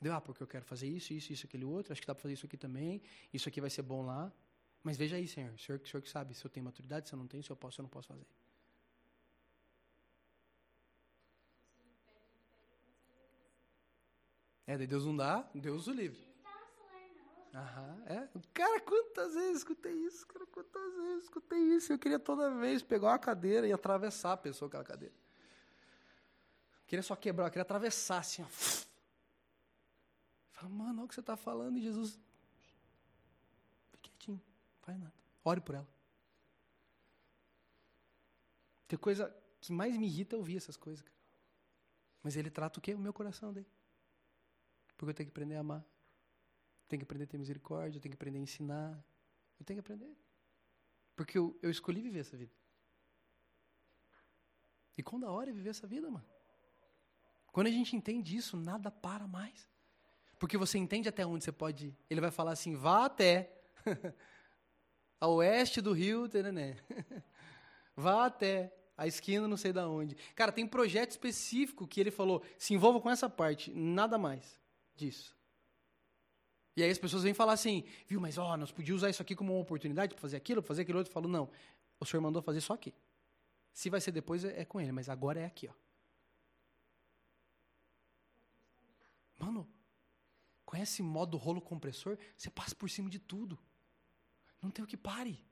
Deu, 0.00 0.14
ah, 0.14 0.20
porque 0.20 0.42
eu 0.42 0.46
quero 0.46 0.64
fazer 0.64 0.88
isso, 0.88 1.12
isso, 1.12 1.32
isso, 1.32 1.46
aquele 1.46 1.64
outro. 1.64 1.92
Acho 1.92 2.00
que 2.00 2.06
dá 2.06 2.14
para 2.14 2.22
fazer 2.22 2.34
isso 2.34 2.46
aqui 2.46 2.56
também. 2.56 3.02
Isso 3.32 3.48
aqui 3.48 3.60
vai 3.60 3.70
ser 3.70 3.82
bom 3.82 4.04
lá. 4.04 4.32
Mas 4.82 4.96
veja 4.96 5.16
aí, 5.16 5.28
Senhor. 5.28 5.52
O 5.52 5.58
Senhor, 5.58 5.80
o 5.80 5.86
senhor 5.86 6.02
que 6.02 6.08
sabe 6.08 6.34
se 6.34 6.44
eu 6.44 6.50
tenho 6.50 6.64
maturidade, 6.64 7.08
se 7.08 7.14
eu 7.14 7.18
não 7.18 7.26
tenho, 7.26 7.42
se 7.42 7.50
eu 7.50 7.56
posso, 7.56 7.74
se 7.74 7.80
eu 7.80 7.82
não 7.82 7.90
posso 7.90 8.08
fazer. 8.08 8.26
É, 14.66 14.78
daí 14.78 14.86
Deus 14.86 15.04
não 15.04 15.16
dá, 15.16 15.50
Deus 15.52 15.88
o 15.88 15.92
livre. 15.92 16.29
Aham, 17.54 18.02
é. 18.06 18.28
Cara, 18.54 18.80
quantas 18.80 19.34
vezes 19.34 19.58
escutei 19.58 19.92
isso? 19.92 20.26
Cara, 20.26 20.46
quantas 20.46 20.94
vezes 20.94 21.24
escutei 21.24 21.58
isso? 21.58 21.92
Eu 21.92 21.98
queria 21.98 22.18
toda 22.18 22.50
vez 22.54 22.82
pegar 22.82 23.08
uma 23.08 23.18
cadeira 23.18 23.66
e 23.66 23.72
atravessar 23.72 24.32
a 24.32 24.36
pessoa 24.36 24.70
com 24.70 24.76
aquela 24.76 24.84
cadeira. 24.84 25.14
Eu 25.14 26.86
queria 26.86 27.02
só 27.02 27.16
quebrar, 27.16 27.46
eu 27.46 27.50
queria 27.50 27.62
atravessar 27.62 28.18
assim, 28.18 28.42
ó. 28.42 28.46
Fala, 30.52 30.68
mano, 30.68 31.00
olha 31.00 31.04
o 31.06 31.08
que 31.08 31.14
você 31.14 31.20
está 31.20 31.36
falando 31.36 31.76
e 31.76 31.82
Jesus. 31.82 32.20
Fique 33.90 34.10
quietinho, 34.10 34.36
não 34.36 34.82
faz 34.82 34.98
nada. 34.98 35.14
Ore 35.44 35.60
por 35.60 35.74
ela. 35.74 35.88
Tem 38.86 38.98
coisa 38.98 39.34
que 39.60 39.72
mais 39.72 39.96
me 39.96 40.06
irrita 40.06 40.36
é 40.36 40.38
ouvir 40.38 40.56
essas 40.56 40.76
coisas, 40.76 41.02
cara. 41.02 41.18
Mas 42.22 42.36
ele 42.36 42.50
trata 42.50 42.78
o 42.78 42.82
quê? 42.82 42.94
O 42.94 42.98
meu 42.98 43.12
coração 43.12 43.52
dele. 43.52 43.66
Porque 44.96 45.10
eu 45.10 45.14
tenho 45.14 45.28
que 45.28 45.32
aprender 45.32 45.56
a 45.56 45.60
amar 45.60 45.84
tenho 46.90 47.00
que 47.00 47.04
aprender 47.04 47.24
a 47.24 47.26
ter 47.28 47.38
misericórdia, 47.38 47.98
eu 47.98 48.02
tenho 48.02 48.10
que 48.10 48.16
aprender 48.16 48.38
a 48.38 48.42
ensinar. 48.42 49.02
Eu 49.58 49.64
tenho 49.64 49.76
que 49.76 49.80
aprender. 49.80 50.14
Porque 51.14 51.38
eu, 51.38 51.56
eu 51.62 51.70
escolhi 51.70 52.02
viver 52.02 52.20
essa 52.20 52.36
vida. 52.36 52.52
E 54.98 55.02
quando 55.02 55.24
a 55.24 55.30
hora 55.30 55.50
é 55.50 55.52
viver 55.52 55.70
essa 55.70 55.86
vida, 55.86 56.10
mano. 56.10 56.26
Quando 57.52 57.68
a 57.68 57.70
gente 57.70 57.94
entende 57.96 58.36
isso, 58.36 58.56
nada 58.56 58.90
para 58.90 59.26
mais. 59.26 59.68
Porque 60.38 60.56
você 60.56 60.78
entende 60.78 61.08
até 61.08 61.24
onde 61.24 61.44
você 61.44 61.52
pode 61.52 61.88
ir. 61.88 61.98
Ele 62.08 62.20
vai 62.20 62.30
falar 62.30 62.52
assim: 62.52 62.74
vá 62.74 63.04
até 63.04 63.62
a 65.20 65.28
oeste 65.28 65.80
do 65.80 65.92
rio 65.92 66.28
Terené. 66.28 66.76
vá 67.94 68.26
até 68.26 68.74
a 68.96 69.06
esquina 69.06 69.46
não 69.48 69.56
sei 69.56 69.72
da 69.72 69.88
onde. 69.88 70.14
Cara, 70.34 70.52
tem 70.52 70.66
projeto 70.66 71.10
específico 71.10 71.86
que 71.86 72.00
ele 72.00 72.10
falou: 72.10 72.42
se 72.58 72.74
envolva 72.74 73.00
com 73.00 73.10
essa 73.10 73.28
parte, 73.28 73.72
nada 73.72 74.18
mais 74.18 74.58
disso. 74.94 75.39
E 76.80 76.84
aí 76.84 76.90
as 76.90 76.98
pessoas 76.98 77.22
vêm 77.22 77.34
falar 77.34 77.52
assim, 77.52 77.84
viu, 78.06 78.20
mas 78.20 78.38
ó, 78.38 78.56
nós 78.56 78.72
podíamos 78.72 79.02
usar 79.02 79.10
isso 79.10 79.22
aqui 79.22 79.36
como 79.36 79.52
uma 79.52 79.60
oportunidade 79.60 80.14
para 80.14 80.20
fazer 80.20 80.36
aquilo, 80.36 80.62
para 80.62 80.68
fazer 80.68 80.82
aquilo 80.82 80.98
outro. 80.98 81.10
Eu 81.10 81.14
falo, 81.14 81.28
não, 81.28 81.50
o 81.98 82.04
senhor 82.04 82.20
mandou 82.20 82.42
fazer 82.42 82.60
só 82.60 82.74
aqui. 82.74 82.94
Se 83.72 83.88
vai 83.88 84.00
ser 84.00 84.12
depois, 84.12 84.44
é, 84.44 84.60
é 84.60 84.64
com 84.64 84.80
ele, 84.80 84.92
mas 84.92 85.08
agora 85.08 85.40
é 85.40 85.44
aqui, 85.44 85.68
ó. 85.68 85.72
Mano, 89.38 89.66
Conhece 90.70 91.02
modo 91.02 91.36
rolo 91.36 91.60
compressor? 91.60 92.16
Você 92.36 92.48
passa 92.48 92.76
por 92.76 92.88
cima 92.88 93.10
de 93.10 93.18
tudo. 93.18 93.58
Não 94.62 94.70
tem 94.70 94.84
o 94.84 94.86
que 94.86 94.96
pare. 94.96 95.44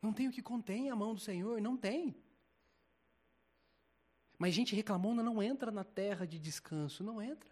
Não 0.00 0.12
tem 0.12 0.28
o 0.28 0.30
que 0.30 0.40
contém 0.40 0.90
a 0.90 0.94
mão 0.94 1.12
do 1.12 1.18
Senhor, 1.18 1.60
não 1.60 1.76
tem. 1.76 2.14
Mas 4.38 4.54
gente 4.54 4.76
reclamona 4.76 5.24
não 5.24 5.42
entra 5.42 5.72
na 5.72 5.82
terra 5.82 6.24
de 6.24 6.38
descanso, 6.38 7.02
não 7.02 7.20
entra. 7.20 7.50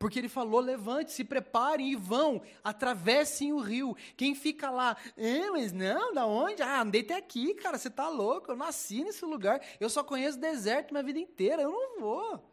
Porque 0.00 0.18
ele 0.18 0.30
falou: 0.30 0.60
levante, 0.60 1.12
se 1.12 1.22
preparem 1.22 1.92
e 1.92 1.94
vão, 1.94 2.40
atravessem 2.64 3.52
o 3.52 3.58
rio. 3.58 3.94
Quem 4.16 4.34
fica 4.34 4.70
lá, 4.70 4.96
é, 5.14 5.50
mas 5.50 5.72
não, 5.72 6.14
da 6.14 6.24
onde? 6.24 6.62
Ah, 6.62 6.80
andei 6.80 7.02
até 7.02 7.16
aqui, 7.16 7.52
cara, 7.52 7.76
você 7.76 7.90
tá 7.90 8.08
louco, 8.08 8.50
eu 8.50 8.56
nasci 8.56 9.04
nesse 9.04 9.26
lugar, 9.26 9.60
eu 9.78 9.90
só 9.90 10.02
conheço 10.02 10.40
deserto 10.40 10.92
minha 10.92 11.02
vida 11.02 11.18
inteira, 11.18 11.60
eu 11.60 11.70
não 11.70 12.00
vou. 12.00 12.50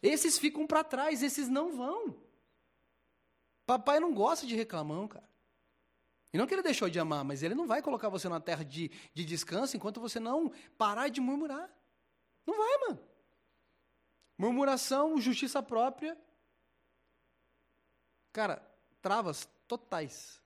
Esses 0.00 0.38
ficam 0.38 0.64
para 0.64 0.84
trás, 0.84 1.24
esses 1.24 1.48
não 1.48 1.72
vão. 1.72 2.14
Papai 3.66 3.98
não 3.98 4.14
gosta 4.14 4.46
de 4.46 4.54
reclamão, 4.54 5.08
cara. 5.08 5.28
E 6.32 6.38
não 6.38 6.46
que 6.46 6.54
ele 6.54 6.62
deixou 6.62 6.88
de 6.88 7.00
amar, 7.00 7.24
mas 7.24 7.42
ele 7.42 7.56
não 7.56 7.66
vai 7.66 7.82
colocar 7.82 8.08
você 8.08 8.28
na 8.28 8.38
terra 8.38 8.64
de, 8.64 8.92
de 9.12 9.24
descanso 9.24 9.76
enquanto 9.76 10.00
você 10.00 10.20
não 10.20 10.52
parar 10.78 11.08
de 11.08 11.20
murmurar. 11.20 11.68
Não 12.46 12.56
vai, 12.56 12.78
mano. 12.88 13.00
Murmuração, 14.38 15.20
justiça 15.20 15.60
própria. 15.60 16.16
Cara, 18.34 18.60
travas 19.00 19.48
totais. 19.68 20.42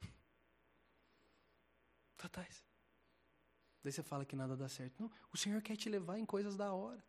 Totais. 2.16 2.64
Daí 3.82 3.92
você 3.92 4.02
fala 4.02 4.24
que 4.24 4.34
nada 4.34 4.56
dá 4.56 4.66
certo. 4.70 5.02
Não, 5.02 5.10
o 5.30 5.36
Senhor 5.36 5.60
quer 5.60 5.76
te 5.76 5.90
levar 5.90 6.18
em 6.18 6.24
coisas 6.24 6.56
da 6.56 6.72
hora. 6.72 7.04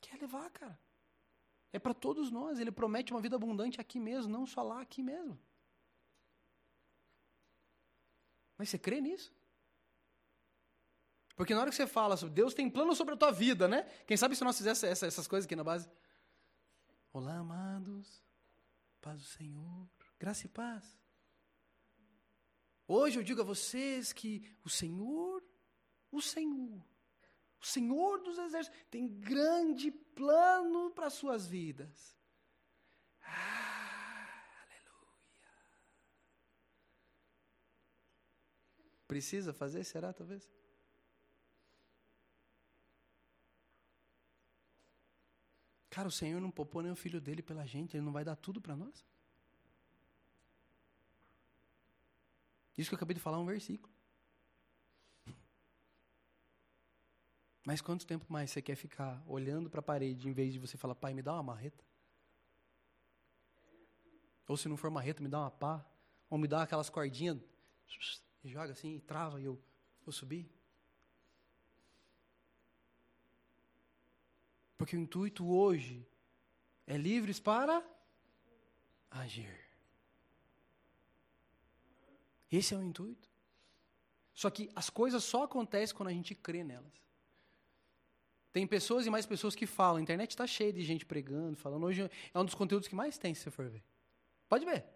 Quer 0.00 0.18
levar, 0.18 0.48
cara. 0.50 0.80
É 1.70 1.78
para 1.78 1.92
todos 1.92 2.30
nós. 2.30 2.58
Ele 2.58 2.72
promete 2.72 3.12
uma 3.12 3.20
vida 3.20 3.36
abundante 3.36 3.78
aqui 3.78 4.00
mesmo, 4.00 4.32
não 4.32 4.46
só 4.46 4.62
lá, 4.62 4.80
aqui 4.80 5.02
mesmo. 5.02 5.38
Mas 8.56 8.70
você 8.70 8.78
crê 8.78 9.02
nisso? 9.02 9.30
Porque 11.36 11.54
na 11.54 11.60
hora 11.60 11.68
que 11.68 11.76
você 11.76 11.86
fala 11.86 12.16
sobre 12.16 12.34
Deus 12.34 12.54
tem 12.54 12.70
plano 12.70 12.94
sobre 12.94 13.12
a 13.12 13.18
tua 13.18 13.30
vida, 13.30 13.68
né? 13.68 13.82
Quem 14.06 14.16
sabe 14.16 14.34
se 14.34 14.42
nós 14.42 14.56
fizéssemos 14.56 14.92
essa, 14.92 15.06
essas 15.06 15.28
coisas 15.28 15.44
aqui 15.44 15.54
na 15.54 15.64
base? 15.64 15.86
Olá, 17.12 17.36
amados. 17.36 18.22
Paz 19.00 19.18
do 19.18 19.26
Senhor. 19.26 19.88
Graça 20.18 20.46
e 20.46 20.48
paz. 20.48 21.00
Hoje 22.86 23.18
eu 23.18 23.22
digo 23.22 23.40
a 23.40 23.44
vocês 23.44 24.12
que 24.12 24.44
o 24.64 24.68
Senhor, 24.68 25.42
o 26.10 26.20
Senhor, 26.20 26.84
o 27.60 27.66
Senhor 27.66 28.20
dos 28.22 28.36
Exércitos 28.36 28.80
tem 28.90 29.06
grande 29.06 29.90
plano 29.90 30.90
para 30.90 31.08
suas 31.08 31.46
vidas. 31.46 32.16
Ah, 33.22 34.42
aleluia. 34.62 35.48
Precisa 39.06 39.52
fazer? 39.52 39.84
Será, 39.84 40.12
talvez? 40.12 40.50
Cara, 45.90 46.06
o 46.06 46.10
Senhor 46.10 46.40
não 46.40 46.52
poupou 46.52 46.82
nem 46.82 46.92
o 46.92 46.96
filho 46.96 47.20
dele 47.20 47.42
pela 47.42 47.66
gente, 47.66 47.96
ele 47.96 48.04
não 48.04 48.12
vai 48.12 48.24
dar 48.24 48.36
tudo 48.36 48.60
para 48.60 48.76
nós? 48.76 49.04
Isso 52.78 52.88
que 52.88 52.94
eu 52.94 52.96
acabei 52.96 53.14
de 53.14 53.20
falar 53.20 53.36
é 53.36 53.40
um 53.40 53.44
versículo. 53.44 53.92
Mas 57.66 57.80
quanto 57.80 58.06
tempo 58.06 58.24
mais 58.28 58.50
você 58.52 58.62
quer 58.62 58.76
ficar 58.76 59.20
olhando 59.26 59.68
para 59.68 59.80
a 59.80 59.82
parede 59.82 60.28
em 60.28 60.32
vez 60.32 60.52
de 60.52 60.60
você 60.60 60.76
falar, 60.78 60.94
pai, 60.94 61.12
me 61.12 61.22
dá 61.22 61.34
uma 61.34 61.42
marreta? 61.42 61.84
Ou 64.46 64.56
se 64.56 64.68
não 64.68 64.76
for 64.76 64.90
marreta, 64.90 65.22
me 65.22 65.28
dá 65.28 65.40
uma 65.40 65.50
pá. 65.50 65.84
Ou 66.28 66.38
me 66.38 66.46
dá 66.46 66.62
aquelas 66.62 66.88
cordinhas 66.88 67.38
e 68.42 68.48
joga 68.48 68.72
assim, 68.72 68.94
e 68.94 69.00
trava 69.00 69.40
e 69.40 69.44
eu 69.44 69.60
vou 70.04 70.12
subir. 70.12 70.48
Porque 74.80 74.96
o 74.96 74.98
intuito 74.98 75.46
hoje 75.46 76.08
é 76.86 76.96
livres 76.96 77.38
para 77.38 77.86
agir. 79.10 79.54
Esse 82.50 82.72
é 82.72 82.78
o 82.78 82.82
intuito. 82.82 83.28
Só 84.32 84.48
que 84.48 84.70
as 84.74 84.88
coisas 84.88 85.22
só 85.22 85.42
acontecem 85.42 85.94
quando 85.94 86.08
a 86.08 86.14
gente 86.14 86.34
crê 86.34 86.64
nelas. 86.64 86.94
Tem 88.54 88.66
pessoas 88.66 89.04
e 89.04 89.10
mais 89.10 89.26
pessoas 89.26 89.54
que 89.54 89.66
falam. 89.66 89.98
A 89.98 90.02
internet 90.02 90.30
está 90.30 90.46
cheia 90.46 90.72
de 90.72 90.82
gente 90.82 91.04
pregando, 91.04 91.58
falando. 91.58 91.84
Hoje 91.84 92.10
é 92.32 92.38
um 92.38 92.44
dos 92.46 92.54
conteúdos 92.54 92.88
que 92.88 92.94
mais 92.94 93.18
tem, 93.18 93.34
se 93.34 93.42
você 93.42 93.50
for 93.50 93.68
ver. 93.68 93.84
Pode 94.48 94.64
ver. 94.64 94.86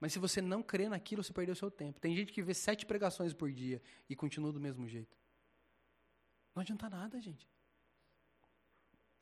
Mas 0.00 0.14
se 0.14 0.18
você 0.18 0.40
não 0.40 0.62
crê 0.62 0.88
naquilo, 0.88 1.22
você 1.22 1.34
perdeu 1.34 1.54
seu 1.54 1.70
tempo. 1.70 2.00
Tem 2.00 2.16
gente 2.16 2.32
que 2.32 2.40
vê 2.40 2.54
sete 2.54 2.86
pregações 2.86 3.34
por 3.34 3.52
dia 3.52 3.82
e 4.08 4.16
continua 4.16 4.50
do 4.50 4.58
mesmo 4.58 4.88
jeito. 4.88 5.14
Não 6.54 6.62
adianta 6.62 6.88
nada, 6.88 7.20
gente. 7.20 7.52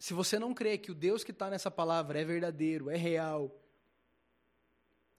Se 0.03 0.12
você 0.14 0.36
não 0.36 0.53
crê 0.53 0.76
que 0.76 0.90
o 0.90 0.96
Deus 0.96 1.22
que 1.22 1.30
está 1.30 1.48
nessa 1.48 1.70
palavra 1.70 2.20
é 2.20 2.24
verdadeiro, 2.24 2.90
é 2.90 2.96
real, 2.96 3.57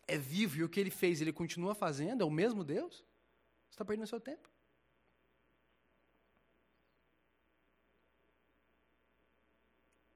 é 0.06 0.18
vivo 0.18 0.58
e 0.58 0.64
o 0.66 0.68
que 0.68 0.78
ele 0.78 0.92
fez 0.92 1.22
ele 1.22 1.32
continua 1.32 1.74
fazendo, 1.74 2.22
é 2.22 2.26
o 2.26 2.30
mesmo 2.30 2.66
Deus, 2.66 2.98
você 2.98 3.76
está 3.76 3.86
perdendo 3.86 4.08
seu 4.08 4.20
tempo. 4.20 4.52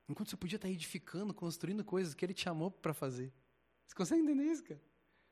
Enquanto 0.10 0.32
você 0.32 0.36
podia 0.36 0.58
estar 0.58 0.68
edificando, 0.68 1.34
construindo 1.34 1.82
coisas 1.86 2.14
que 2.14 2.26
ele 2.26 2.34
te 2.34 2.42
chamou 2.42 2.70
para 2.70 2.94
fazer. 2.94 3.32
Você 3.88 3.96
consegue 3.96 4.22
entender 4.22 4.52
isso, 4.52 4.66
cara? 4.66 4.84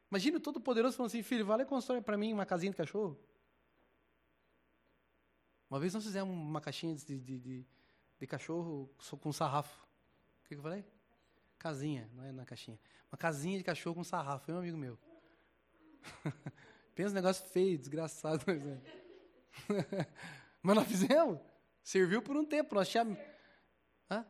Imagina 0.10 0.38
o 0.38 0.40
Todo-Poderoso 0.40 0.96
falando 0.96 1.10
assim, 1.10 1.22
filho, 1.22 1.46
vai 1.46 1.58
lá 1.58 1.64
e 1.64 1.68
constrói 1.68 2.02
para 2.02 2.18
mim 2.18 2.32
uma 2.32 2.46
casinha 2.46 2.72
de 2.72 2.78
cachorro. 2.78 3.20
Uma 5.70 5.78
vez 5.78 5.94
nós 5.94 6.06
fizemos 6.06 6.34
uma 6.34 6.62
caixinha 6.62 6.96
de, 6.96 7.20
de, 7.20 7.38
de, 7.38 7.68
de 8.20 8.28
cachorro 8.28 8.90
com 9.20 9.32
sarrafo. 9.32 9.86
O 10.44 10.48
que, 10.48 10.56
eu 10.56 10.62
falei? 10.62 10.86
Casinha, 11.58 12.10
não 12.14 12.24
é 12.24 12.32
na 12.32 12.46
caixinha. 12.46 12.80
Uma 13.12 13.18
casinha 13.18 13.58
de 13.58 13.64
cachorro 13.64 13.96
com 13.96 14.04
sarrafo. 14.04 14.46
Foi 14.46 14.54
um 14.54 14.60
amigo 14.60 14.78
meu. 14.78 14.98
Pensa 16.96 17.12
um 17.12 17.16
negócio 17.16 17.48
feio, 17.50 17.78
desgraçado. 17.78 18.46
Mas 20.62 20.76
nós 20.76 20.88
fizemos. 20.88 21.40
Serviu 21.84 22.22
por 22.22 22.38
um 22.38 22.46
tempo. 22.46 22.76
Nós 22.76 22.90
tínhamos... 22.90 23.18
Hã? 24.10 24.26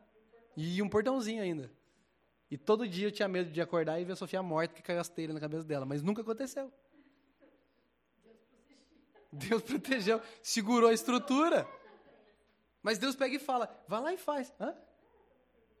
E 0.56 0.80
um 0.82 0.88
portãozinho 0.88 1.42
ainda. 1.42 1.70
E 2.50 2.56
todo 2.56 2.88
dia 2.88 3.08
eu 3.08 3.12
tinha 3.12 3.28
medo 3.28 3.50
de 3.50 3.60
acordar 3.60 4.00
e 4.00 4.04
ver 4.04 4.12
a 4.12 4.16
Sofia 4.16 4.42
morta 4.42 4.74
que 4.74 4.82
caiu 4.82 5.00
as 5.00 5.08
telhas 5.08 5.34
na 5.34 5.40
cabeça 5.40 5.64
dela. 5.64 5.84
Mas 5.84 6.02
nunca 6.02 6.22
aconteceu. 6.22 6.72
Deus 9.32 9.62
protegeu. 9.62 10.20
Segurou 10.42 10.88
a 10.88 10.92
estrutura. 10.92 11.68
Mas 12.86 12.98
Deus 12.98 13.16
pega 13.16 13.34
e 13.34 13.40
fala, 13.40 13.68
vai 13.88 14.00
lá 14.00 14.14
e 14.14 14.16
faz. 14.16 14.54
Hã? 14.60 14.72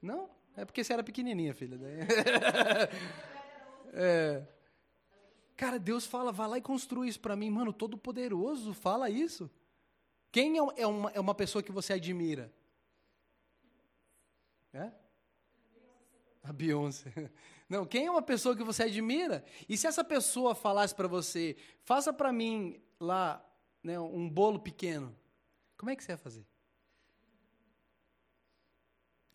Não? 0.02 0.28
É 0.56 0.64
porque 0.64 0.82
você 0.82 0.92
era 0.92 1.04
pequenininha, 1.04 1.54
filha. 1.54 1.78
é. 3.94 4.44
Cara, 5.56 5.78
Deus 5.78 6.04
fala, 6.04 6.32
vai 6.32 6.48
lá 6.48 6.58
e 6.58 6.60
construa 6.60 7.06
isso 7.06 7.20
para 7.20 7.36
mim. 7.36 7.48
Mano, 7.48 7.72
todo 7.72 7.96
poderoso 7.96 8.74
fala 8.74 9.08
isso. 9.08 9.48
Quem 10.32 10.58
é, 10.58 10.62
é 10.78 10.86
uma, 10.88 11.10
é 11.12 11.20
uma 11.20 11.32
pessoa 11.32 11.62
que 11.62 11.70
você 11.70 11.92
admira? 11.92 12.52
É? 14.72 14.90
A 16.42 16.52
Beyoncé. 16.52 17.12
Não, 17.70 17.86
quem 17.86 18.06
é 18.06 18.10
uma 18.10 18.20
pessoa 18.20 18.56
que 18.56 18.64
você 18.64 18.82
admira? 18.82 19.44
E 19.68 19.76
se 19.76 19.86
essa 19.86 20.02
pessoa 20.02 20.56
falasse 20.56 20.92
para 20.92 21.06
você, 21.06 21.56
faça 21.84 22.12
para 22.12 22.32
mim 22.32 22.82
lá 22.98 23.48
né, 23.80 23.96
um 23.96 24.28
bolo 24.28 24.58
pequeno, 24.58 25.16
como 25.76 25.88
é 25.88 25.94
que 25.94 26.02
você 26.02 26.10
ia 26.10 26.18
fazer? 26.18 26.44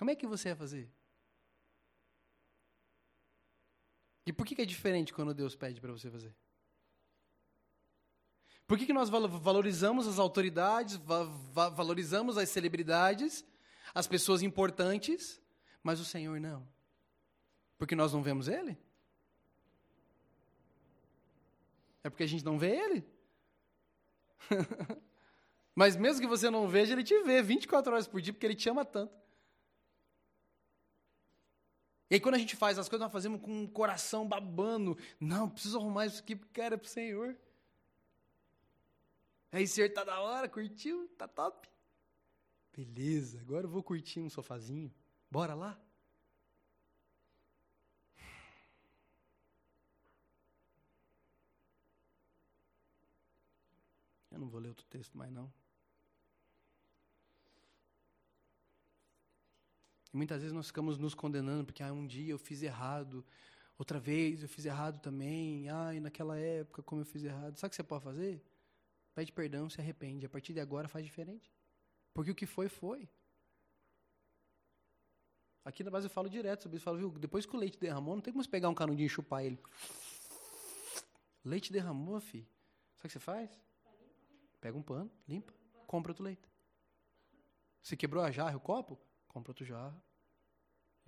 Como 0.02 0.10
é 0.10 0.16
que 0.16 0.26
você 0.26 0.50
ia 0.50 0.56
fazer? 0.56 0.90
E 4.26 4.34
por 4.34 4.48
que, 4.48 4.56
que 4.56 4.64
é 4.64 4.66
diferente 4.66 5.14
quando 5.14 5.32
Deus 5.32 5.56
pede 5.56 5.80
para 5.80 5.92
você 5.92 6.10
fazer? 6.10 6.36
Por 8.66 8.80
que, 8.80 8.88
que 8.88 8.94
nós 8.94 9.10
valorizamos 9.10 10.08
as 10.08 10.18
autoridades, 10.18 11.00
valorizamos 11.76 12.36
as 12.36 12.50
celebridades, 12.50 13.46
as 13.94 14.08
pessoas 14.08 14.42
importantes, 14.42 15.40
mas 15.84 16.00
o 16.00 16.06
Senhor 16.06 16.40
não? 16.40 16.68
Porque 17.78 17.96
nós 17.96 18.12
não 18.12 18.24
vemos 18.24 18.48
Ele? 18.48 18.76
É 22.04 22.10
porque 22.10 22.24
a 22.24 22.28
gente 22.28 22.44
não 22.44 22.58
vê 22.58 22.72
Ele? 22.72 23.06
mas 25.76 25.96
mesmo 25.96 26.22
que 26.22 26.28
você 26.28 26.50
não 26.50 26.68
veja, 26.68 26.94
Ele 26.94 27.04
te 27.04 27.22
vê 27.22 27.44
24 27.44 27.94
horas 27.94 28.08
por 28.08 28.20
dia, 28.20 28.34
porque 28.34 28.48
Ele 28.48 28.56
te 28.56 28.68
ama 28.68 28.84
tanto. 28.84 29.22
E 32.12 32.16
aí, 32.16 32.20
quando 32.20 32.36
a 32.36 32.38
gente 32.38 32.58
faz 32.58 32.78
as 32.78 32.90
coisas, 32.90 33.06
nós 33.06 33.14
fazemos 33.14 33.40
com 33.40 33.64
o 33.64 33.70
coração 33.70 34.28
babando. 34.28 34.98
Não, 35.18 35.50
preciso 35.50 35.78
arrumar 35.80 36.08
isso 36.08 36.20
aqui 36.20 36.36
porque 36.36 36.60
era 36.60 36.78
pro 36.78 36.90
Senhor. 36.90 37.38
Aí, 39.50 39.66
Senhor 39.66 39.90
tá 39.94 40.04
da 40.04 40.20
hora, 40.20 40.50
curtiu, 40.50 41.08
tá 41.18 41.26
top. 41.26 41.70
Beleza, 42.76 43.40
agora 43.40 43.66
eu 43.66 43.70
vou 43.70 43.82
curtir 43.82 44.20
um 44.20 44.30
sofazinho. 44.30 44.94
Bora 45.30 45.56
lá? 45.56 45.80
Eu 54.30 54.38
não 54.38 54.50
vou 54.50 54.60
ler 54.60 54.68
outro 54.68 54.86
texto 54.88 55.18
mais 55.18 55.32
não. 55.32 55.61
E 60.14 60.18
muitas 60.18 60.42
vezes 60.42 60.54
nós 60.54 60.68
ficamos 60.68 60.98
nos 60.98 61.14
condenando 61.14 61.66
porque 61.66 61.82
ah, 61.82 61.94
um 61.94 62.06
dia 62.06 62.32
eu 62.32 62.38
fiz 62.38 62.62
errado, 62.62 63.26
outra 63.78 64.00
vez 64.00 64.42
eu 64.44 64.50
fiz 64.50 64.66
errado 64.66 65.00
também, 65.00 65.70
ai, 65.70 66.00
naquela 66.00 66.38
época 66.38 66.84
como 66.84 67.02
eu 67.02 67.06
fiz 67.06 67.24
errado. 67.24 67.58
Sabe 67.58 67.68
o 67.68 67.70
que 67.70 67.76
você 67.76 67.84
pode 67.84 68.04
fazer? 68.04 68.44
Pede 69.14 69.32
perdão, 69.32 69.70
se 69.70 69.80
arrepende. 69.80 70.26
A 70.26 70.30
partir 70.30 70.54
de 70.54 70.60
agora 70.60 70.88
faz 70.88 71.06
diferente. 71.06 71.52
Porque 72.14 72.32
o 72.32 72.36
que 72.36 72.46
foi, 72.46 72.68
foi. 72.68 73.10
Aqui 75.64 75.84
na 75.84 75.92
base 75.92 76.08
eu 76.08 76.10
falo 76.10 76.30
direto 76.30 76.64
sobre 76.64 76.78
isso. 76.78 76.84
Eu 76.84 76.94
falo, 76.94 76.98
viu, 76.98 77.20
depois 77.20 77.46
que 77.46 77.56
o 77.56 77.60
leite 77.60 77.78
derramou, 77.78 78.16
não 78.16 78.22
tem 78.22 78.34
como 78.34 78.44
você 78.44 78.50
pegar 78.50 78.70
um 78.70 78.74
canudinho 78.74 79.06
e 79.06 79.10
chupar 79.10 79.44
ele. 79.46 79.60
Leite 81.44 81.72
derramou, 81.72 82.20
filho. 82.20 82.48
Sabe 82.98 83.00
o 83.00 83.08
que 83.08 83.10
você 83.10 83.20
faz? 83.20 83.50
Pega 84.60 84.78
um 84.78 84.82
pano, 84.82 85.12
limpa, 85.28 85.54
compra 85.88 86.12
outro 86.12 86.24
leite. 86.24 86.48
Se 87.82 87.98
quebrou 87.98 88.24
a 88.24 88.32
jarra, 88.32 88.56
o 88.56 88.60
copo, 88.60 89.00
compra 89.32 89.52
outro 89.52 89.66
jarro 89.66 90.00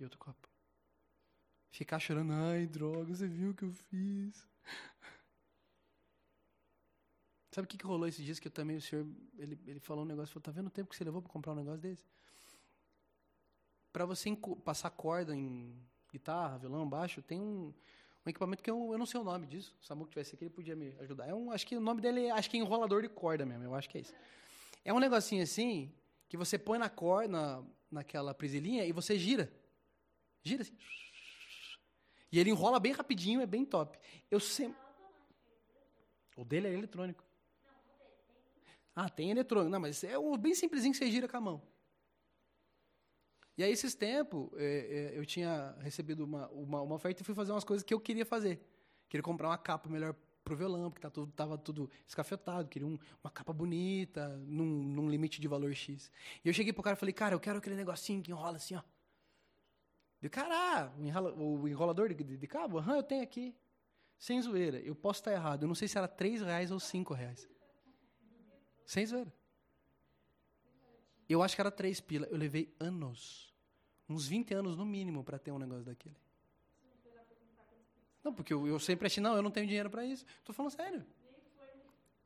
e 0.00 0.04
outro 0.04 0.18
copo. 0.18 0.48
Ficar 1.70 1.98
chorando, 1.98 2.32
ai, 2.32 2.66
droga, 2.66 3.14
você 3.14 3.26
viu 3.26 3.50
o 3.50 3.54
que 3.54 3.64
eu 3.64 3.72
fiz. 3.72 4.46
Sabe 7.52 7.66
o 7.66 7.68
que, 7.68 7.76
que 7.76 7.86
rolou 7.86 8.08
esses 8.08 8.24
dias 8.24 8.40
que 8.40 8.48
eu 8.48 8.52
também, 8.52 8.76
o 8.76 8.80
senhor, 8.80 9.06
ele, 9.36 9.60
ele 9.66 9.80
falou 9.80 10.04
um 10.04 10.06
negócio, 10.06 10.32
falou, 10.32 10.42
tá 10.42 10.50
vendo 10.50 10.68
o 10.68 10.70
tempo 10.70 10.90
que 10.90 10.96
você 10.96 11.04
levou 11.04 11.20
para 11.20 11.30
comprar 11.30 11.52
um 11.52 11.56
negócio 11.56 11.80
desse? 11.80 12.04
Para 13.92 14.06
você 14.06 14.36
passar 14.64 14.90
corda 14.90 15.36
em 15.36 15.76
guitarra, 16.10 16.58
violão, 16.58 16.88
baixo, 16.88 17.22
tem 17.22 17.40
um, 17.40 17.72
um 18.24 18.30
equipamento 18.30 18.62
que 18.62 18.70
eu, 18.70 18.92
eu 18.92 18.98
não 18.98 19.06
sei 19.06 19.20
o 19.20 19.24
nome 19.24 19.46
disso. 19.46 19.74
Se 19.78 19.84
o 19.84 19.86
Samuco 19.86 20.10
tivesse 20.10 20.34
aqui, 20.34 20.44
ele 20.44 20.54
podia 20.54 20.74
me 20.74 20.96
ajudar. 21.00 21.28
É 21.28 21.34
um, 21.34 21.52
acho 21.52 21.66
que 21.66 21.76
o 21.76 21.80
nome 21.80 22.00
dele 22.00 22.26
é, 22.26 22.30
acho 22.30 22.50
que 22.50 22.56
é 22.56 22.60
enrolador 22.60 23.02
de 23.02 23.08
corda 23.08 23.44
mesmo, 23.44 23.64
eu 23.64 23.74
acho 23.74 23.88
que 23.88 23.98
é 23.98 24.00
isso. 24.00 24.14
É 24.84 24.92
um 24.92 24.98
negocinho 24.98 25.42
assim, 25.42 25.92
que 26.28 26.36
você 26.36 26.58
põe 26.58 26.78
na 26.78 26.88
corda, 26.88 27.64
naquela 27.94 28.34
prisilinha 28.34 28.84
e 28.84 28.92
você 28.92 29.18
gira. 29.18 29.52
Gira 30.42 30.62
assim. 30.62 30.76
E 32.30 32.38
ele 32.38 32.50
enrola 32.50 32.80
bem 32.80 32.92
rapidinho, 32.92 33.40
é 33.40 33.46
bem 33.46 33.64
top. 33.64 33.98
Eu 34.30 34.40
sempre. 34.40 34.82
O 36.36 36.44
dele 36.44 36.66
é 36.66 36.72
eletrônico. 36.72 37.24
Ah, 38.94 39.08
tem 39.08 39.30
eletrônico. 39.30 39.70
Não, 39.70 39.80
mas 39.80 40.02
é 40.04 40.18
o 40.18 40.36
bem 40.36 40.54
simplesinho 40.54 40.92
que 40.92 40.98
você 40.98 41.10
gira 41.10 41.28
com 41.28 41.36
a 41.36 41.40
mão. 41.40 41.62
E 43.56 43.62
aí, 43.62 43.70
esses 43.70 43.94
tempos, 43.94 44.50
é, 44.56 45.12
é, 45.14 45.18
eu 45.18 45.24
tinha 45.24 45.76
recebido 45.78 46.24
uma, 46.24 46.48
uma, 46.48 46.82
uma, 46.82 46.94
oferta 46.96 47.22
e 47.22 47.24
fui 47.24 47.36
fazer 47.36 47.52
umas 47.52 47.62
coisas 47.62 47.84
que 47.84 47.94
eu 47.94 48.00
queria 48.00 48.26
fazer. 48.26 48.60
Queria 49.08 49.22
comprar 49.22 49.48
uma 49.48 49.58
capa 49.58 49.88
melhor 49.88 50.14
pro 50.44 50.56
violão, 50.56 50.90
porque 50.90 51.00
tá 51.00 51.10
tudo, 51.10 51.32
tava 51.32 51.56
tudo 51.56 51.90
escafetado. 52.06 52.68
Queria 52.68 52.86
um, 52.86 52.98
uma 53.22 53.30
capa 53.30 53.52
bonita, 53.52 54.28
num, 54.46 54.64
num 54.64 55.08
limite 55.08 55.40
de 55.40 55.48
valor 55.48 55.74
X. 55.74 56.10
E 56.44 56.48
eu 56.48 56.54
cheguei 56.54 56.72
pro 56.72 56.82
cara 56.82 56.96
e 56.96 57.00
falei, 57.00 57.12
cara, 57.12 57.34
eu 57.34 57.40
quero 57.40 57.58
aquele 57.58 57.74
negocinho 57.74 58.22
que 58.22 58.30
enrola 58.30 58.56
assim, 58.56 58.76
ó. 58.76 58.82
De 60.20 60.28
cara, 60.28 60.92
o 61.36 61.68
enrolador 61.68 62.08
de, 62.08 62.14
de, 62.14 62.36
de 62.36 62.46
cabo? 62.46 62.78
Aham, 62.78 62.96
eu 62.96 63.02
tenho 63.02 63.22
aqui. 63.22 63.54
Sem 64.18 64.40
zoeira. 64.40 64.78
Eu 64.78 64.94
posso 64.94 65.20
estar 65.20 65.32
errado. 65.32 65.64
Eu 65.64 65.68
não 65.68 65.74
sei 65.74 65.88
se 65.88 65.98
era 65.98 66.08
3 66.08 66.40
reais 66.42 66.70
ou 66.70 66.80
5 66.80 67.12
reais. 67.12 67.48
Sem 68.86 69.04
zoeira. 69.04 69.32
Eu 71.28 71.42
acho 71.42 71.54
que 71.54 71.60
era 71.60 71.70
3 71.70 72.00
pila. 72.00 72.26
Eu 72.26 72.36
levei 72.36 72.74
anos. 72.78 73.52
Uns 74.08 74.26
20 74.26 74.54
anos 74.54 74.76
no 74.76 74.84
mínimo 74.84 75.24
para 75.24 75.38
ter 75.38 75.50
um 75.50 75.58
negócio 75.58 75.84
daquele. 75.84 76.16
Não, 78.24 78.32
porque 78.32 78.54
eu, 78.54 78.66
eu 78.66 78.80
sempre 78.80 79.06
achei, 79.06 79.22
não, 79.22 79.36
eu 79.36 79.42
não 79.42 79.50
tenho 79.50 79.66
dinheiro 79.66 79.90
para 79.90 80.04
isso. 80.04 80.24
Estou 80.38 80.54
falando 80.54 80.72
sério. 80.72 81.06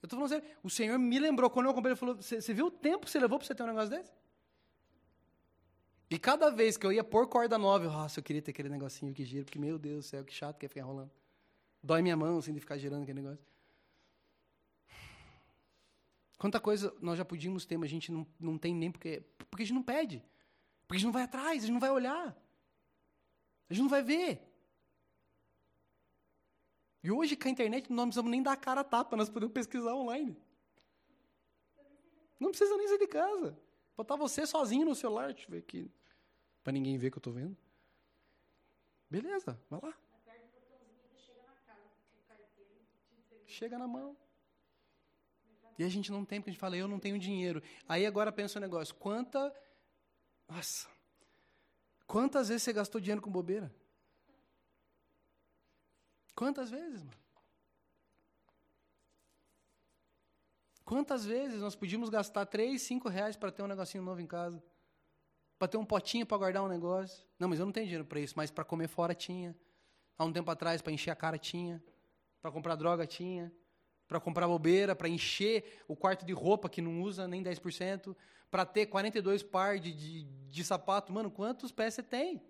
Eu 0.01 0.07
estou 0.07 0.17
falando 0.17 0.29
sério. 0.29 0.49
O 0.63 0.71
Senhor 0.71 0.97
me 0.97 1.19
lembrou, 1.19 1.51
quando 1.51 1.67
eu 1.67 1.75
comprei, 1.75 1.93
ele 1.93 1.99
falou, 1.99 2.15
você 2.15 2.55
viu 2.55 2.67
o 2.67 2.71
tempo 2.71 3.05
que 3.05 3.11
você 3.11 3.19
levou 3.19 3.37
para 3.37 3.47
você 3.47 3.55
ter 3.55 3.65
um 3.65 3.67
negócio 3.67 3.91
desse? 3.91 4.13
E 6.09 6.19
cada 6.19 6.51
vez 6.51 6.77
que 6.77 6.87
eu 6.87 6.93
ia 6.93 7.05
pôr 7.05 7.27
corda 7.27 7.59
nova, 7.59 7.85
eu, 7.85 7.91
nossa, 7.91 8.21
eu 8.21 8.23
queria 8.23 8.41
ter 8.41 8.53
aquele 8.53 8.69
negocinho 8.69 9.13
que 9.13 9.25
gira, 9.25 9.45
porque, 9.45 9.59
meu 9.59 9.79
Deus 9.79 10.07
do 10.07 10.09
céu, 10.09 10.25
que 10.25 10.33
chato 10.33 10.57
que 10.57 10.65
é 10.65 10.69
ficar 10.69 10.81
enrolando. 10.81 11.11
Dói 11.83 12.01
minha 12.01 12.17
mão, 12.17 12.39
assim, 12.39 12.53
de 12.53 12.61
ficar 12.61 12.79
girando 12.79 13.03
aquele 13.03 13.21
negócio. 13.21 13.45
Quanta 16.39 16.61
coisa 16.61 16.95
nós 17.01 17.19
já 17.19 17.25
podíamos 17.25 17.67
ter, 17.67 17.77
mas 17.77 17.89
a 17.89 17.91
gente 17.91 18.13
não, 18.13 18.27
não 18.39 18.57
tem 18.57 18.73
nem 18.73 18.91
porque. 18.91 19.23
Porque 19.51 19.65
a 19.65 19.67
gente 19.67 19.75
não 19.75 19.83
pede. 19.83 20.25
Porque 20.87 20.97
a 20.97 20.99
gente 20.99 21.07
não 21.07 21.13
vai 21.13 21.25
atrás, 21.25 21.65
a 21.65 21.67
gente 21.67 21.73
não 21.73 21.81
vai 21.81 21.91
olhar. 21.91 22.37
A 23.69 23.75
gente 23.75 23.83
não 23.83 23.91
vai 23.91 24.03
ver. 24.03 24.48
E 27.03 27.11
hoje, 27.11 27.37
com 27.37 27.49
a 27.49 27.51
internet, 27.51 27.93
não 27.93 28.05
precisamos 28.05 28.31
nem 28.31 28.43
dar 28.43 28.53
a 28.53 28.57
cara 28.57 28.81
a 28.81 28.85
tapa, 28.85 29.17
nós 29.17 29.29
podemos 29.29 29.53
pesquisar 29.53 29.95
online. 29.95 30.37
Não 32.39 32.51
precisa 32.51 32.77
nem 32.77 32.89
sair 32.89 32.99
de 32.99 33.07
casa. 33.07 33.59
Botar 33.97 34.17
você 34.17 34.47
sozinho 34.47 34.87
no 34.87 34.95
celular, 34.95 35.33
deixa 35.33 35.47
eu 35.47 35.53
ver 35.53 35.59
aqui, 35.59 35.91
para 36.63 36.73
ninguém 36.73 36.97
ver 36.97 37.11
que 37.11 37.19
eu 37.19 37.21
estou 37.21 37.33
vendo. 37.33 37.57
Beleza, 39.11 39.59
vai 39.71 39.81
lá. 39.83 39.95
Chega 43.47 43.79
na 43.79 43.89
mão. 43.89 44.17
E 45.79 45.85
a 45.85 45.89
gente 45.89 46.13
não 46.13 46.25
tem, 46.25 46.41
porque 46.41 46.51
a 46.51 46.53
gente 46.53 46.61
fala, 46.61 46.77
eu 46.77 46.87
não 46.87 46.99
tenho 46.99 47.19
dinheiro. 47.19 47.63
Aí 47.89 48.05
agora 48.05 48.31
pensa 48.31 48.59
o 48.59 48.61
um 48.61 48.63
negócio, 48.63 48.95
quanta. 48.97 49.55
Nossa. 50.49 50.89
Quantas 52.07 52.49
vezes 52.49 52.65
você 52.65 52.73
gastou 52.73 53.01
dinheiro 53.01 53.23
com 53.23 53.31
bobeira? 53.31 53.73
Quantas 56.39 56.71
vezes, 56.71 57.03
mano? 57.03 57.19
Quantas 60.85 61.25
vezes 61.25 61.61
nós 61.61 61.75
podíamos 61.75 62.09
gastar 62.09 62.47
3, 62.47 62.81
5 62.81 63.09
reais 63.09 63.37
para 63.37 63.51
ter 63.51 63.63
um 63.63 63.67
negocinho 63.67 64.05
novo 64.05 64.21
em 64.21 64.27
casa? 64.27 64.63
Para 65.59 65.67
ter 65.67 65.77
um 65.79 65.85
potinho 65.85 66.25
para 66.25 66.39
guardar 66.39 66.63
um 66.63 66.69
negócio? 66.69 67.27
Não, 67.41 67.49
mas 67.49 67.59
eu 67.59 67.67
não 67.67 67.73
tenho 67.73 67.87
dinheiro 67.87 68.05
para 68.05 68.21
isso, 68.21 68.35
mas 68.37 68.53
para 68.53 68.65
comer 68.65 68.87
fora 68.87 69.17
tinha. 69.17 69.57
Há 70.17 70.25
um 70.25 70.33
tempo 70.33 70.49
atrás, 70.49 70.81
para 70.81 70.93
encher 70.93 71.11
a 71.11 71.17
cara 71.17 71.37
tinha. 71.37 71.83
Para 72.41 72.53
comprar 72.53 72.77
droga 72.77 73.05
tinha 73.05 73.53
para 74.09 74.19
comprar 74.19 74.49
bobeira, 74.49 74.97
para 74.97 75.09
encher 75.09 75.85
o 75.87 75.95
quarto 75.95 76.25
de 76.25 76.33
roupa 76.33 76.69
que 76.69 76.81
não 76.81 77.03
usa 77.03 77.29
nem 77.29 77.43
10%, 77.43 78.17
para 78.51 78.65
ter 78.65 78.87
42 78.87 79.43
par 79.43 79.79
de, 79.79 79.93
de, 79.93 80.25
de 80.25 80.65
sapato. 80.65 81.13
Mano, 81.13 81.31
quantos 81.31 81.71
pés 81.71 81.93
você 81.93 82.03
tem? 82.03 82.43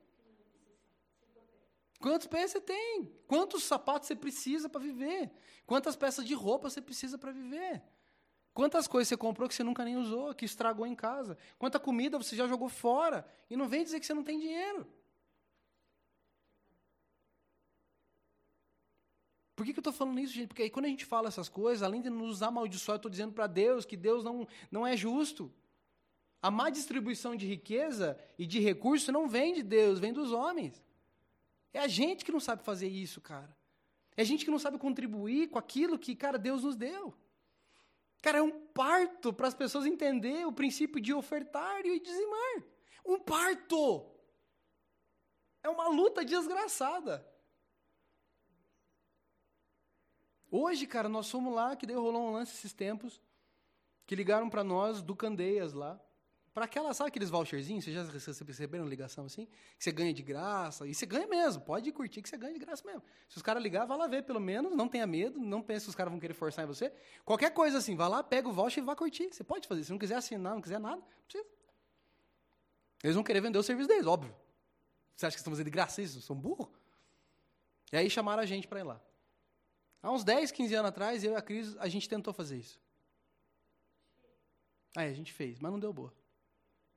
Quantos 1.99 2.27
pés 2.27 2.53
você 2.53 2.61
tem? 2.61 3.13
Quantos 3.27 3.65
sapatos 3.65 4.07
você 4.07 4.15
precisa 4.15 4.69
para 4.69 4.81
viver? 4.81 5.31
Quantas 5.67 5.97
peças 5.97 6.25
de 6.25 6.35
roupa 6.35 6.71
você 6.71 6.81
precisa 6.81 7.19
para 7.19 7.33
viver? 7.33 7.83
Quantas 8.55 8.87
coisas 8.87 9.09
você 9.09 9.17
comprou 9.17 9.49
que 9.49 9.55
você 9.55 9.65
nunca 9.65 9.85
nem 9.85 9.97
usou, 9.97 10.35
que 10.35 10.45
estragou 10.45 10.87
em 10.87 10.95
casa? 10.95 11.37
Quanta 11.59 11.79
comida 11.79 12.19
você 12.19 12.37
já 12.37 12.47
jogou 12.47 12.69
fora? 12.69 13.27
E 13.51 13.57
não 13.57 13.69
vem 13.69 13.83
dizer 13.83 14.01
que 14.01 14.07
você 14.07 14.15
não 14.15 14.25
tem 14.25 14.39
dinheiro. 14.39 14.87
Por 19.55 19.67
que, 19.67 19.73
que 19.73 19.79
eu 19.79 19.81
estou 19.81 19.93
falando 19.93 20.21
isso, 20.21 20.33
gente? 20.33 20.49
Porque 20.49 20.63
aí 20.63 20.71
quando 20.71 20.85
a 20.85 20.89
gente 20.89 21.05
fala 21.05 21.27
essas 21.27 21.49
coisas, 21.49 21.83
além 21.83 22.01
de 22.01 22.09
nos 22.09 22.43
amaldiçoar, 22.43 22.95
eu 22.95 22.99
estou 22.99 23.11
dizendo 23.11 23.33
para 23.33 23.49
Deus 23.49 23.85
que 23.85 23.97
Deus 23.97 24.23
não, 24.23 24.47
não 24.71 24.87
é 24.87 24.97
justo. 24.97 25.53
A 26.41 26.49
má 26.49 26.71
distribuição 26.71 27.35
de 27.35 27.45
riqueza 27.45 28.17
e 28.39 28.47
de 28.47 28.61
recursos 28.61 29.09
não 29.09 29.29
vem 29.29 29.53
de 29.53 29.65
Deus, 29.65 29.99
vem 29.99 30.13
dos 30.13 30.31
homens. 30.31 30.81
É 31.73 31.81
a 31.81 31.89
gente 31.89 32.25
que 32.25 32.33
não 32.33 32.41
sabe 32.41 32.63
fazer 32.63 32.89
isso, 32.89 33.21
cara. 33.21 33.57
É 34.17 34.23
a 34.23 34.25
gente 34.25 34.45
que 34.45 34.51
não 34.51 34.59
sabe 34.59 34.79
contribuir 34.79 35.49
com 35.49 35.59
aquilo 35.59 35.99
que, 35.99 36.17
cara, 36.17 36.39
Deus 36.39 36.65
nos 36.65 36.77
deu. 36.77 37.15
Cara, 38.21 38.39
é 38.39 38.43
um 38.43 38.67
parto 38.69 39.33
para 39.33 39.47
as 39.47 39.55
pessoas 39.55 39.87
entender 39.87 40.47
o 40.47 40.53
princípio 40.53 41.01
de 41.01 41.15
ofertar 41.15 41.87
e 41.87 42.01
dizimar. 42.01 42.65
Um 43.05 43.19
parto! 43.21 44.11
É 45.63 45.69
uma 45.69 45.89
luta 45.89 46.25
desgraçada. 46.25 47.27
Hoje, 50.51 50.87
cara, 50.87 51.09
nós 51.09 51.31
fomos 51.31 51.55
lá, 51.55 51.77
que 51.77 51.87
daí 51.87 51.95
rolou 51.95 52.29
um 52.29 52.33
lance 52.33 52.55
esses 52.55 52.73
tempos, 52.73 53.21
que 54.07 54.17
ligaram 54.17 54.49
para 54.49 54.65
nós 54.65 55.03
do 55.03 55.15
Candeias 55.15 55.75
lá, 55.75 56.01
para 56.59 56.65
aquela, 56.65 56.93
sabe 56.93 57.09
aqueles 57.09 57.31
voucherzinhos? 57.31 57.85
Vocês 57.85 57.95
já 57.95 58.03
receberam 58.45 58.85
ligação 58.85 59.27
assim? 59.27 59.47
Que 59.47 59.85
você 59.85 59.93
ganha 59.93 60.13
de 60.13 60.25
graça, 60.25 60.89
e 60.89 60.93
você 60.93 61.07
ganha 61.07 61.27
mesmo, 61.29 61.63
pode 61.63 61.91
curtir 61.93 62.21
que 62.21 62.29
você 62.29 62.37
ganha 62.37 62.53
de 62.53 62.59
graça 62.59 62.85
mesmo. 62.85 63.01
Se 63.29 63.37
os 63.37 63.43
caras 63.43 63.63
ligar, 63.63 63.87
vá 63.87 63.95
lá 63.95 64.09
ver, 64.09 64.25
pelo 64.25 64.41
menos, 64.41 64.75
não 64.75 64.89
tenha 64.89 65.07
medo, 65.07 65.39
não 65.39 65.63
pense 65.63 65.87
que 65.87 65.91
os 65.91 65.95
caras 65.95 66.11
vão 66.11 66.19
querer 66.19 66.35
forçar 66.35 66.65
em 66.65 66.67
você. 66.67 66.93
Qualquer 67.25 67.53
coisa 67.53 67.79
assim, 67.79 67.95
vá 67.95 68.09
lá, 68.09 68.25
pega 68.25 68.49
o 68.49 68.53
voucher 68.53 68.83
e 68.83 68.87
vá 68.87 68.97
curtir. 68.97 69.33
Você 69.33 69.45
pode 69.45 69.69
fazer, 69.69 69.85
se 69.85 69.93
não 69.93 69.99
quiser 69.99 70.17
assinar, 70.17 70.53
não 70.53 70.61
quiser 70.61 70.81
nada, 70.81 70.97
não 70.97 71.25
precisa. 71.25 71.47
Eles 73.05 73.15
vão 73.15 73.23
querer 73.23 73.41
vender 73.41 73.59
o 73.59 73.63
serviço 73.63 73.89
deles, 73.89 74.07
óbvio. 74.07 74.35
Você 75.15 75.27
acha 75.27 75.37
que 75.37 75.41
estão 75.41 75.53
fazendo 75.53 75.67
de 75.67 75.71
graça 75.71 76.03
isso? 76.03 76.21
São 76.21 76.35
burros? 76.35 76.69
E 77.93 77.97
aí 77.97 78.11
chamaram 78.11 78.43
a 78.43 78.47
gente 78.47 78.67
para 78.67 78.81
ir 78.81 78.85
lá. 78.85 79.01
Há 80.03 80.11
uns 80.11 80.25
10, 80.25 80.51
15 80.51 80.75
anos 80.75 80.89
atrás, 80.89 81.23
eu 81.23 81.33
e 81.33 81.37
a 81.37 81.43
Cris, 81.43 81.77
a 81.79 81.89
gente 81.89 82.09
tentou 82.09 82.35
fazer 82.35 82.57
isso. 82.57 82.81
Aí 84.97 85.09
a 85.09 85.13
gente 85.13 85.33
fez, 85.33 85.61
mas 85.61 85.71
não 85.71 85.79
deu 85.79 85.93
boa. 85.93 86.13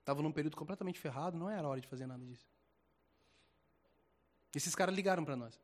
Tava 0.04 0.22
num 0.22 0.32
período 0.32 0.58
completamente 0.58 0.99
ferrado, 0.99 1.38
não 1.38 1.49
era 1.49 1.68
hora 1.68 1.80
de 1.80 1.88
fazer 1.88 2.06
nada 2.06 2.24
disso. 2.26 2.47
Esses 4.56 4.76
caras 4.76 4.95
ligaram 4.95 5.24
para 5.24 5.36
nós. 5.36 5.60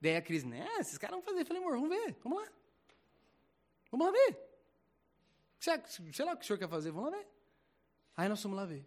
Daí 0.00 0.16
a 0.16 0.22
Cris, 0.22 0.42
né, 0.42 0.66
esses 0.78 0.98
caras 0.98 1.14
vão 1.14 1.22
fazer. 1.22 1.40
Eu 1.40 1.46
falei, 1.46 1.62
amor, 1.62 1.74
vamos 1.74 1.88
ver, 1.88 2.16
vamos 2.22 2.42
lá. 2.42 2.52
Vamos 3.90 4.06
lá 4.06 4.12
ver. 4.12 4.52
Sei 5.58 6.24
lá 6.24 6.32
o 6.32 6.36
que 6.36 6.42
o 6.42 6.46
senhor 6.46 6.58
quer 6.58 6.68
fazer, 6.68 6.90
vamos 6.90 7.10
lá 7.10 7.18
ver. 7.18 7.28
Aí 8.16 8.28
nós 8.28 8.42
fomos 8.42 8.56
lá 8.56 8.64
ver. 8.64 8.84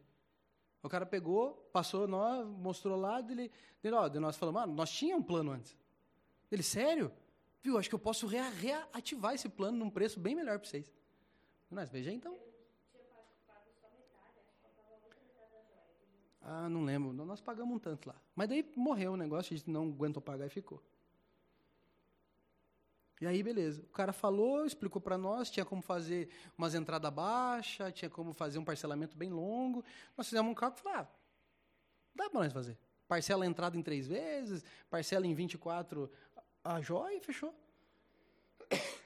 O 0.84 0.90
cara 0.90 1.06
pegou, 1.06 1.54
passou, 1.72 2.08
nós, 2.08 2.46
mostrou 2.46 2.96
lá, 2.96 3.22
dele, 3.22 3.52
dele, 3.82 3.96
ó, 3.96 4.08
nós 4.20 4.36
falamos, 4.36 4.62
mano, 4.62 4.74
nós 4.74 4.92
tínhamos 4.92 5.24
um 5.24 5.28
plano 5.28 5.52
antes. 5.52 5.76
Ele, 6.52 6.62
sério? 6.62 7.12
Viu, 7.64 7.78
acho 7.80 7.90
que 7.90 7.96
eu 7.96 8.00
posso 8.00 8.28
rea 8.28 8.50
reativar 8.50 9.34
esse 9.34 9.50
plano 9.50 9.78
num 9.78 9.90
preço 9.90 10.20
bem 10.20 10.36
melhor 10.36 10.60
para 10.60 10.70
vocês. 10.70 10.94
Nós, 11.72 11.90
veja 11.90 12.12
então. 12.12 12.38
Ah, 16.48 16.70
não 16.70 16.84
lembro. 16.84 17.12
Nós 17.12 17.42
pagamos 17.42 17.76
um 17.76 17.80
tanto 17.80 18.08
lá. 18.08 18.16
Mas 18.36 18.48
daí 18.48 18.72
morreu 18.76 19.14
o 19.14 19.18
negócio, 19.18 19.54
a 19.54 19.58
gente 19.58 19.68
não 19.68 19.88
aguentou 19.88 20.22
pagar 20.22 20.46
e 20.46 20.50
ficou. 20.50 20.80
E 23.20 23.26
aí, 23.26 23.42
beleza. 23.42 23.82
O 23.82 23.88
cara 23.88 24.14
falou, 24.14 24.64
explicou 24.64 25.02
para 25.02 25.18
nós, 25.18 25.50
tinha 25.50 25.66
como 25.66 25.82
fazer 25.82 26.30
umas 26.56 26.76
entradas 26.76 27.12
baixas, 27.12 27.92
tinha 27.94 28.12
como 28.12 28.32
fazer 28.32 28.60
um 28.60 28.64
parcelamento 28.64 29.18
bem 29.18 29.32
longo. 29.32 29.84
Nós 30.16 30.28
fizemos 30.28 30.52
um 30.52 30.54
cálculo 30.54 30.82
e 30.82 30.84
falamos, 30.84 31.08
ah, 31.08 31.12
dá 32.14 32.30
para 32.30 32.40
nós 32.42 32.54
fazer. 32.54 32.78
Parcela 33.08 33.44
a 33.44 33.48
entrada 33.48 33.76
em 33.76 33.82
três 33.82 34.06
vezes, 34.06 34.64
parcela 34.88 35.26
em 35.26 35.34
24 35.34 36.12
a 36.64 36.80
joia 36.80 37.18
e 37.18 37.22
fechou. 37.22 37.56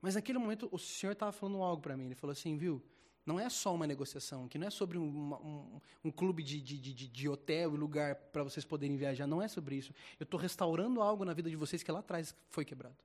Mas 0.00 0.14
naquele 0.14 0.38
momento 0.38 0.68
o 0.70 0.78
senhor 0.78 1.12
estava 1.12 1.32
falando 1.32 1.60
algo 1.62 1.82
para 1.82 1.96
mim. 1.96 2.04
Ele 2.06 2.14
falou 2.14 2.32
assim, 2.32 2.56
viu? 2.56 2.80
Não 3.26 3.40
é 3.40 3.48
só 3.48 3.74
uma 3.74 3.86
negociação, 3.86 4.46
que 4.48 4.58
não 4.58 4.66
é 4.66 4.70
sobre 4.70 4.98
um, 4.98 5.34
um, 5.34 5.80
um 6.04 6.10
clube 6.10 6.42
de, 6.42 6.60
de, 6.60 6.78
de, 6.78 7.08
de, 7.08 7.28
hotel 7.28 7.74
e 7.74 7.76
lugar 7.78 8.16
para 8.16 8.42
vocês 8.42 8.66
poderem 8.66 8.96
viajar. 8.96 9.26
Não 9.26 9.40
é 9.40 9.48
sobre 9.48 9.76
isso. 9.76 9.94
Eu 10.20 10.24
estou 10.24 10.38
restaurando 10.38 11.00
algo 11.00 11.24
na 11.24 11.32
vida 11.32 11.48
de 11.48 11.56
vocês 11.56 11.82
que 11.82 11.90
lá 11.90 12.00
atrás 12.00 12.36
foi 12.50 12.66
quebrado. 12.66 12.96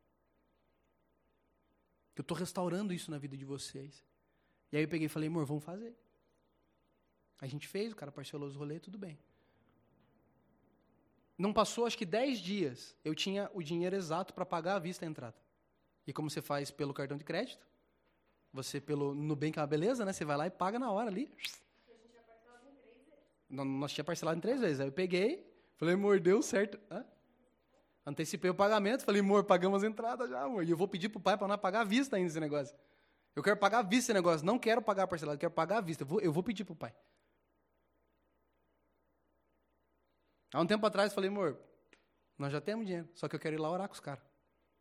Eu 2.18 2.22
estou 2.22 2.36
restaurando 2.36 2.94
isso 2.94 3.10
na 3.10 3.18
vida 3.18 3.38
de 3.38 3.46
vocês. 3.46 4.04
E 4.74 4.78
aí 4.78 4.84
eu 4.84 4.90
peguei 4.90 5.06
e 5.06 5.10
falei, 5.10 5.30
amor, 5.30 5.46
vamos 5.46 5.64
fazer. 5.64 5.96
A 7.40 7.48
gente 7.48 7.66
fez, 7.66 7.94
o 7.94 7.96
cara 7.96 8.12
parcelou 8.12 8.50
os 8.50 8.58
rolês, 8.58 8.82
tudo 8.82 8.98
bem. 8.98 9.18
Não 11.38 11.54
passou, 11.54 11.86
acho 11.86 11.98
que 11.98 12.06
10 12.06 12.40
dias, 12.40 12.98
eu 13.06 13.16
tinha 13.16 13.50
o 13.54 13.64
dinheiro 13.64 13.96
exato 13.96 14.34
para 14.34 14.46
pagar 14.46 14.76
à 14.76 14.80
vista 14.80 15.06
a 15.06 15.08
entrada. 15.08 15.38
E 16.06 16.12
como 16.12 16.30
você 16.30 16.42
faz 16.42 16.70
pelo 16.70 16.94
cartão 16.94 17.18
de 17.18 17.24
crédito, 17.24 17.66
você 18.52 18.82
pelo 18.82 19.14
Nubank 19.14 19.58
é 19.58 19.62
uma 19.62 19.68
beleza, 19.68 20.04
né? 20.04 20.14
Você 20.14 20.26
vai 20.26 20.38
lá 20.38 20.47
e 20.47 20.50
paga 20.50 20.80
na 20.80 20.91
hora 20.91 21.10
ali. 21.10 21.32
Nós 23.50 23.91
tinha 23.91 24.04
parcelado 24.04 24.38
em 24.38 24.41
três 24.41 24.60
vezes. 24.62 24.80
Aí 24.80 24.88
eu 24.88 24.91
peguei, 24.91 25.45
falei, 25.76 25.95
amor, 25.95 26.20
deu 26.20 26.41
certo. 26.41 26.80
Hã? 26.91 27.06
Antecipei 28.06 28.50
o 28.50 28.56
pagamento, 28.56 29.04
falei, 29.04 29.22
amor, 29.22 29.43
pagamos 29.43 29.84
a 29.84 29.88
entrada 29.88 30.28
já, 30.28 30.41
amor. 30.41 30.64
E 30.64 30.72
eu 30.72 30.78
vou 30.78 30.88
pedir 30.88 31.10
pro 31.10 31.20
pai 31.20 31.38
para 31.38 31.47
não 31.47 31.58
pagar 31.58 31.82
à 31.82 31.84
vista 31.84 32.16
ainda 32.16 32.28
esse 32.28 32.39
negócio. 32.39 32.76
Eu 33.36 33.43
quero 33.43 33.58
pagar 33.58 33.80
à 33.80 33.82
vista 33.84 34.12
esse 34.12 34.14
negócio. 34.14 34.45
Não 34.45 34.58
quero 34.58 34.82
pagar 34.82 35.08
parcelado, 35.08 35.39
quero 35.39 35.54
pagar 35.54 35.78
à 35.78 35.82
vista. 35.82 36.04
Eu 36.04 36.08
vou, 36.08 36.20
eu 36.22 36.32
vou 36.32 36.43
pedir 36.43 36.64
pro 36.64 36.76
pai. 36.76 36.93
Há 40.52 40.60
um 40.60 40.66
tempo 40.66 40.86
atrás, 40.86 41.14
falei, 41.14 41.30
amor, 41.30 41.60
nós 42.38 42.52
já 42.52 42.60
temos 42.60 42.86
dinheiro, 42.86 43.08
só 43.14 43.28
que 43.28 43.36
eu 43.36 43.39
quero 43.39 43.56
ir 43.56 43.60
lá 43.60 43.70
orar 43.70 43.88
com 43.88 43.93
os 43.93 44.00
caras. 44.00 44.24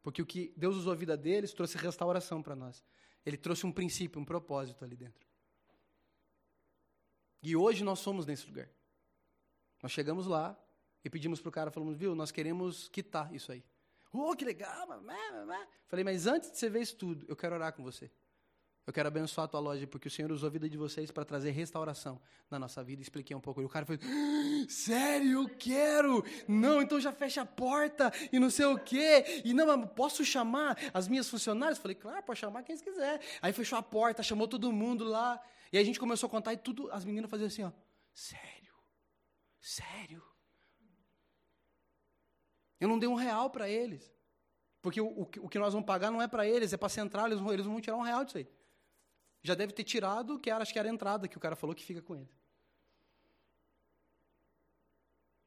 Porque 0.03 0.23
o 0.23 0.27
que 0.27 0.55
Deus 0.57 0.77
usou 0.77 0.93
a 0.93 0.97
vida 0.97 1.17
deles 1.17 1.53
trouxe 1.53 1.77
restauração 1.77 2.43
para 2.43 2.57
nós. 2.57 2.83
Ele 3.29 3.37
trouxe 3.37 3.67
um 3.67 3.73
princípio, 3.73 4.19
um 4.19 4.25
propósito 4.25 4.83
ali 4.83 4.97
dentro. 4.97 5.29
E 7.43 7.55
hoje 7.55 7.85
nós 7.85 7.99
somos 7.99 8.25
nesse 8.25 8.47
lugar. 8.47 8.71
Nós 9.83 9.93
chegamos 9.93 10.27
lá 10.27 10.59
e 11.05 11.11
pedimos 11.11 11.39
para 11.39 11.51
o 11.51 11.53
cara, 11.53 11.71
falamos, 11.71 11.95
viu, 11.95 12.15
nós 12.15 12.31
queremos 12.31 12.89
quitar 12.89 13.35
isso 13.35 13.53
aí. 13.53 13.63
Oh, 14.11 14.35
que 14.35 14.47
legal! 14.47 14.89
Falei, 15.87 16.03
mas 16.03 16.27
antes 16.27 16.51
de 16.51 16.57
você 16.57 16.71
ver 16.71 16.81
isso 16.81 16.97
tudo, 16.97 17.27
eu 17.29 17.37
quero 17.37 17.55
orar 17.55 17.75
com 17.75 17.83
você. 17.83 18.11
Eu 18.89 18.93
quero 18.95 19.07
abençoar 19.07 19.45
a 19.45 19.49
tua 19.49 19.61
loja, 19.61 19.87
porque 19.87 20.09
o 20.09 20.11
Senhor 20.11 20.33
usou 20.33 20.47
a 20.47 20.51
vida 20.51 20.67
de 20.67 20.79
vocês 20.79 21.11
para 21.11 21.23
trazer 21.23 21.51
restauração 21.51 22.19
na 22.51 22.59
nossa 22.59 22.83
vida. 22.83 23.03
Expliquei 23.03 23.37
um 23.37 23.41
pouco. 23.41 23.61
E 23.61 23.65
o 23.67 23.69
cara 23.69 23.85
falou: 23.85 24.01
Sério, 24.67 25.43
eu 25.43 25.49
quero! 25.59 26.25
Não, 26.49 26.81
então 26.81 26.99
já 26.99 27.13
fecha 27.13 27.43
a 27.43 27.45
porta 27.45 28.11
e 28.33 28.39
não 28.39 28.49
sei 28.49 28.65
o 28.65 28.79
quê. 28.79 29.43
E 29.45 29.53
não, 29.53 29.67
mas 29.67 29.91
posso 29.91 30.25
chamar 30.25 30.75
as 30.95 31.07
minhas 31.07 31.29
funcionárias? 31.29 31.77
Falei: 31.77 31.97
Claro, 31.97 32.23
pode 32.23 32.39
chamar 32.39 32.63
quem 32.63 32.79
quiser. 32.79 33.21
Aí 33.43 33.53
fechou 33.53 33.79
a 33.79 33.83
porta, 33.83 34.23
chamou 34.23 34.49
todo 34.49 34.73
mundo 34.73 35.05
lá. 35.05 35.39
E 35.71 35.77
a 35.77 35.85
gente 35.85 36.01
começou 36.01 36.27
a 36.27 36.31
contar 36.31 36.55
e 36.55 36.57
tudo, 36.57 36.91
as 36.91 37.05
meninas 37.05 37.31
faziam 37.31 37.49
assim: 37.49 37.65
ó, 37.65 37.73
Sério? 38.15 38.73
Sério? 39.61 40.25
Eu 42.81 42.89
não 42.89 42.99
dei 42.99 43.07
um 43.07 43.17
real 43.17 43.51
para 43.51 43.69
eles. 43.69 44.11
Porque 44.81 44.99
o, 44.99 45.09
o, 45.09 45.23
o, 45.41 45.49
que 45.51 45.59
nós 45.59 45.75
vamos 45.75 45.87
pagar 45.87 46.11
não 46.11 46.23
é 46.23 46.27
para 46.27 46.47
eles, 46.47 46.73
é 46.73 46.79
para 46.79 46.87
a 46.87 46.89
central, 46.89 47.27
eles 47.27 47.39
eles 47.53 47.67
vão 47.67 47.79
tirar 47.83 47.99
um 47.99 48.01
real 48.01 48.25
disso 48.25 48.39
aí. 48.39 48.49
Já 49.49 49.55
deve 49.55 49.73
ter 49.73 49.83
tirado, 49.83 50.39
que 50.39 50.51
era, 50.51 50.61
acho 50.61 50.75
que 50.75 50.79
era 50.79 50.91
a 50.91 50.93
entrada 50.93 51.27
que 51.27 51.39
o 51.39 51.41
cara 51.41 51.57
falou 51.57 51.75
que 51.75 51.83
fica 51.83 52.03
com 52.03 52.15
ele. 52.15 52.29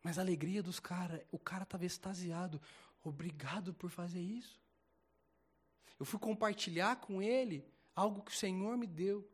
Mas 0.01 0.17
a 0.17 0.23
alegria 0.23 0.63
dos 0.63 0.79
caras, 0.79 1.21
o 1.31 1.37
cara 1.37 1.61
estava 1.61 1.85
extasiado. 1.85 2.59
Obrigado 3.03 3.75
por 3.75 3.91
fazer 3.91 4.19
isso. 4.19 4.59
Eu 5.99 6.05
fui 6.07 6.19
compartilhar 6.19 6.95
com 6.95 7.21
ele 7.21 7.63
algo 7.95 8.23
que 8.23 8.31
o 8.31 8.35
Senhor 8.35 8.75
me 8.75 8.87
deu. 8.87 9.29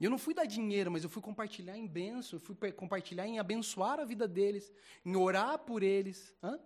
Eu 0.00 0.10
não 0.10 0.18
fui 0.18 0.34
dar 0.34 0.44
dinheiro, 0.44 0.90
mas 0.90 1.04
eu 1.04 1.08
fui 1.08 1.22
compartilhar 1.22 1.78
em 1.78 1.86
bênção, 1.86 2.40
eu 2.40 2.40
fui 2.40 2.72
compartilhar 2.72 3.28
em 3.28 3.38
abençoar 3.38 4.00
a 4.00 4.04
vida 4.04 4.26
deles, 4.26 4.72
em 5.04 5.14
orar 5.14 5.56
por 5.60 5.84
eles. 5.84 6.34
Hã? 6.42 6.58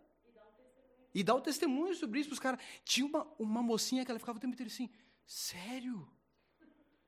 E 1.13 1.23
dar 1.23 1.35
o 1.35 1.43
testemunho 1.43 1.95
sobre 1.95 2.21
isso 2.21 2.31
para 2.31 2.35
os 2.37 2.41
caras. 2.41 2.61
Tinha 2.83 3.07
uma, 3.07 3.27
uma 3.39 3.63
mocinha 3.63 4.03
que 4.03 4.11
ela 4.11 4.19
ficava 4.19 4.39
o 4.39 4.41
tempo 4.41 4.55
inteiro 4.55 4.73
assim, 4.73 4.89
sério? 5.27 6.11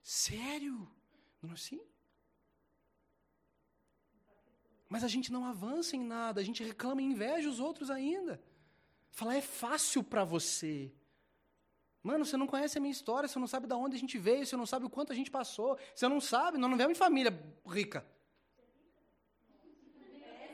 Sério? 0.08 0.90
Não 1.42 1.50
é 1.50 1.52
assim? 1.52 1.78
Mas 4.88 5.04
a 5.04 5.08
gente 5.08 5.30
não 5.30 5.44
avança 5.44 5.96
em 5.96 6.00
nada, 6.00 6.40
a 6.40 6.44
gente 6.44 6.64
reclama 6.64 7.02
e 7.02 7.04
inveja 7.04 7.46
os 7.46 7.60
outros 7.60 7.90
ainda. 7.90 8.42
Falar 9.10 9.36
é 9.36 9.42
fácil 9.42 10.02
para 10.02 10.24
você. 10.24 10.90
Mano, 12.02 12.24
você 12.24 12.38
não 12.38 12.46
conhece 12.46 12.78
a 12.78 12.80
minha 12.80 12.90
história, 12.90 13.28
você 13.28 13.38
não 13.38 13.46
sabe 13.46 13.66
de 13.66 13.74
onde 13.74 13.96
a 13.96 13.98
gente 13.98 14.16
veio, 14.16 14.46
você 14.46 14.56
não 14.56 14.64
sabe 14.64 14.86
o 14.86 14.88
quanto 14.88 15.12
a 15.12 15.14
gente 15.14 15.30
passou, 15.30 15.78
você 15.94 16.08
não 16.08 16.22
sabe, 16.22 16.56
nós 16.56 16.70
não 16.70 16.78
viemos 16.78 16.94
de 16.94 16.98
família 16.98 17.38
rica. 17.66 18.02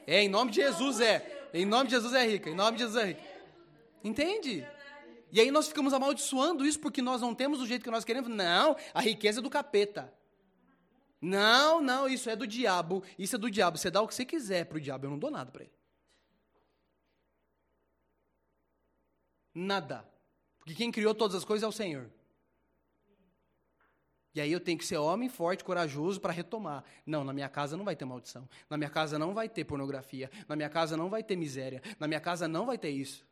É, 0.05 0.21
em 0.21 0.29
nome 0.29 0.51
de 0.51 0.57
Jesus 0.63 0.99
é. 0.99 1.49
Em 1.55 1.65
nome 1.65 1.85
de 1.85 1.95
Jesus 1.95 2.13
é 2.13 2.27
rica, 2.27 2.51
em 2.51 2.57
nome 2.57 2.77
de 2.77 2.83
Jesus 2.83 3.05
é 3.05 3.07
rica. 3.07 3.23
Entende? 4.03 4.67
E 5.35 5.41
aí 5.41 5.51
nós 5.51 5.67
ficamos 5.67 5.93
amaldiçoando 5.93 6.65
isso 6.65 6.79
porque 6.79 7.03
nós 7.03 7.21
não 7.21 7.35
temos 7.35 7.61
o 7.61 7.67
jeito 7.67 7.83
que 7.83 7.91
nós 7.91 8.05
queremos. 8.05 8.31
Não, 8.31 8.77
a 8.95 9.01
riqueza 9.01 9.41
é 9.41 9.43
do 9.43 9.51
capeta. 9.51 10.15
Não, 11.21 11.83
não, 11.83 12.07
isso 12.07 12.31
é 12.31 12.37
do 12.37 12.47
diabo. 12.47 13.03
Isso 13.19 13.35
é 13.35 13.39
do 13.39 13.51
diabo. 13.51 13.77
Você 13.77 13.91
dá 13.91 14.01
o 14.01 14.07
que 14.07 14.15
você 14.15 14.25
quiser 14.25 14.65
para 14.67 14.79
o 14.79 14.81
diabo, 14.81 15.07
eu 15.07 15.11
não 15.11 15.19
dou 15.19 15.33
nada 15.33 15.51
para 15.51 15.65
ele. 15.65 15.73
Nada. 19.53 20.09
Porque 20.61 20.73
quem 20.73 20.93
criou 20.93 21.13
todas 21.13 21.35
as 21.35 21.45
coisas 21.45 21.65
é 21.65 21.67
o 21.67 21.73
Senhor. 21.73 22.09
E 24.37 24.41
aí 24.41 24.53
eu 24.53 24.61
tenho 24.61 24.79
que 24.79 24.87
ser 24.87 24.99
homem, 24.99 25.29
forte, 25.29 25.65
corajoso 25.65 26.21
para 26.21 26.33
retomar. 26.33 26.85
Não, 27.05 27.25
na 27.25 27.33
minha 27.33 27.49
casa 27.49 27.77
não 27.77 27.85
vai 27.85 27.97
ter 27.97 28.05
maldição. 28.05 28.49
Na 28.71 28.77
minha 28.77 28.91
casa 28.91 29.19
não 29.19 29.35
vai 29.35 29.49
ter 29.49 29.65
pornografia. 29.65 30.31
Na 30.47 30.55
minha 30.55 30.71
casa 30.71 30.97
não 30.97 31.11
vai 31.11 31.25
ter 31.25 31.35
miséria. 31.35 31.83
Na 31.99 32.07
minha 32.07 32.21
casa 32.21 32.47
não 32.47 32.67
vai 32.67 32.79
ter 32.79 32.91
isso. 32.91 33.27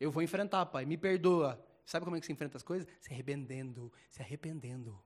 Eu 0.00 0.10
vou 0.10 0.22
enfrentar, 0.22 0.64
pai, 0.66 0.86
me 0.86 0.96
perdoa. 0.96 1.62
Sabe 1.84 2.04
como 2.04 2.16
é 2.16 2.20
que 2.20 2.26
se 2.26 2.32
enfrenta 2.32 2.56
as 2.56 2.62
coisas? 2.62 2.88
Se 3.00 3.12
arrependendo, 3.12 3.92
se 4.08 4.22
arrependendo. 4.22 4.98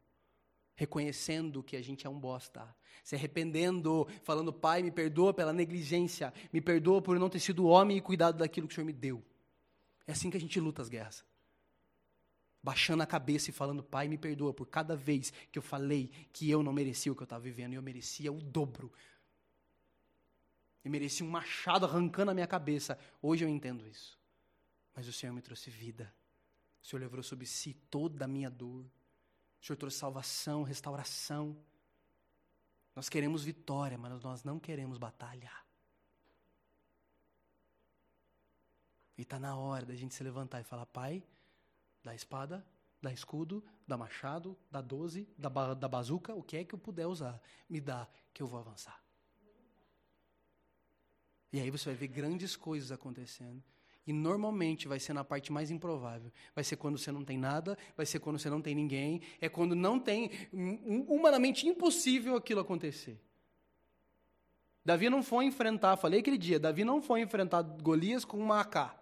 Reconhecendo 0.76 1.62
que 1.62 1.76
a 1.76 1.82
gente 1.82 2.06
é 2.06 2.10
um 2.10 2.18
bosta. 2.18 2.74
Se 3.02 3.16
arrependendo, 3.16 4.06
falando, 4.22 4.52
pai, 4.52 4.82
me 4.82 4.90
perdoa 4.90 5.34
pela 5.34 5.52
negligência. 5.52 6.32
Me 6.52 6.60
perdoa 6.60 7.02
por 7.02 7.18
não 7.18 7.28
ter 7.28 7.40
sido 7.40 7.66
homem 7.66 7.96
e 7.96 8.00
cuidado 8.00 8.38
daquilo 8.38 8.68
que 8.68 8.72
o 8.72 8.76
Senhor 8.76 8.86
me 8.86 8.92
deu. 8.92 9.22
É 10.06 10.12
assim 10.12 10.30
que 10.30 10.36
a 10.36 10.40
gente 10.40 10.60
luta 10.60 10.82
as 10.82 10.88
guerras. 10.88 11.24
Baixando 12.62 13.02
a 13.02 13.06
cabeça 13.06 13.50
e 13.50 13.52
falando, 13.52 13.82
pai, 13.82 14.08
me 14.08 14.16
perdoa 14.16 14.54
por 14.54 14.66
cada 14.66 14.96
vez 14.96 15.32
que 15.50 15.58
eu 15.58 15.62
falei 15.62 16.10
que 16.32 16.48
eu 16.48 16.62
não 16.62 16.72
merecia 16.72 17.10
o 17.12 17.16
que 17.16 17.22
eu 17.22 17.26
estava 17.26 17.42
vivendo. 17.42 17.72
E 17.72 17.76
eu 17.76 17.82
merecia 17.82 18.32
o 18.32 18.40
dobro. 18.40 18.92
Eu 20.84 20.90
merecia 20.90 21.26
um 21.26 21.30
machado 21.30 21.86
arrancando 21.86 22.30
a 22.30 22.34
minha 22.34 22.46
cabeça. 22.46 22.98
Hoje 23.22 23.44
eu 23.44 23.48
entendo 23.48 23.86
isso. 23.86 24.18
Mas 24.94 25.08
o 25.08 25.12
Senhor 25.12 25.32
me 25.32 25.42
trouxe 25.42 25.70
vida. 25.70 26.14
O 26.82 26.86
Senhor 26.86 27.00
levou 27.00 27.22
sobre 27.22 27.46
si 27.46 27.74
toda 27.90 28.24
a 28.24 28.28
minha 28.28 28.50
dor. 28.50 28.84
O 29.60 29.66
Senhor 29.66 29.76
trouxe 29.76 29.98
salvação, 29.98 30.62
restauração. 30.62 31.56
Nós 32.94 33.08
queremos 33.08 33.42
vitória, 33.42 33.98
mas 33.98 34.22
nós 34.22 34.44
não 34.44 34.60
queremos 34.60 34.98
batalhar. 34.98 35.64
E 39.16 39.22
está 39.22 39.38
na 39.38 39.56
hora 39.56 39.86
da 39.86 39.94
gente 39.94 40.14
se 40.14 40.22
levantar 40.22 40.60
e 40.60 40.64
falar: 40.64 40.86
Pai, 40.86 41.24
dá 42.02 42.14
espada, 42.14 42.64
dá 43.00 43.12
escudo, 43.12 43.64
dá 43.86 43.96
machado, 43.96 44.56
dá 44.70 44.80
doze, 44.80 45.28
dá, 45.38 45.48
ba 45.48 45.74
dá 45.74 45.88
bazuca, 45.88 46.34
o 46.34 46.42
que 46.42 46.56
é 46.56 46.64
que 46.64 46.74
eu 46.74 46.78
puder 46.78 47.06
usar, 47.06 47.40
me 47.68 47.80
dá, 47.80 48.08
que 48.32 48.42
eu 48.42 48.46
vou 48.46 48.60
avançar. 48.60 49.02
E 51.52 51.60
aí 51.60 51.70
você 51.70 51.84
vai 51.86 51.94
ver 51.94 52.08
grandes 52.08 52.56
coisas 52.56 52.90
acontecendo. 52.90 53.62
E 54.06 54.12
normalmente 54.12 54.86
vai 54.86 55.00
ser 55.00 55.14
na 55.14 55.24
parte 55.24 55.50
mais 55.50 55.70
improvável. 55.70 56.30
Vai 56.54 56.62
ser 56.62 56.76
quando 56.76 56.98
você 56.98 57.10
não 57.10 57.24
tem 57.24 57.38
nada, 57.38 57.76
vai 57.96 58.04
ser 58.04 58.18
quando 58.20 58.38
você 58.38 58.50
não 58.50 58.60
tem 58.60 58.74
ninguém, 58.74 59.22
é 59.40 59.48
quando 59.48 59.74
não 59.74 59.98
tem 59.98 60.30
humanamente 61.08 61.66
impossível 61.66 62.36
aquilo 62.36 62.60
acontecer. 62.60 63.18
Davi 64.84 65.08
não 65.08 65.22
foi 65.22 65.46
enfrentar, 65.46 65.96
falei 65.96 66.20
aquele 66.20 66.36
dia, 66.36 66.60
Davi 66.60 66.84
não 66.84 67.00
foi 67.00 67.22
enfrentar 67.22 67.62
Golias 67.62 68.24
com 68.24 68.38
uma 68.38 68.60
AK, 68.60 68.94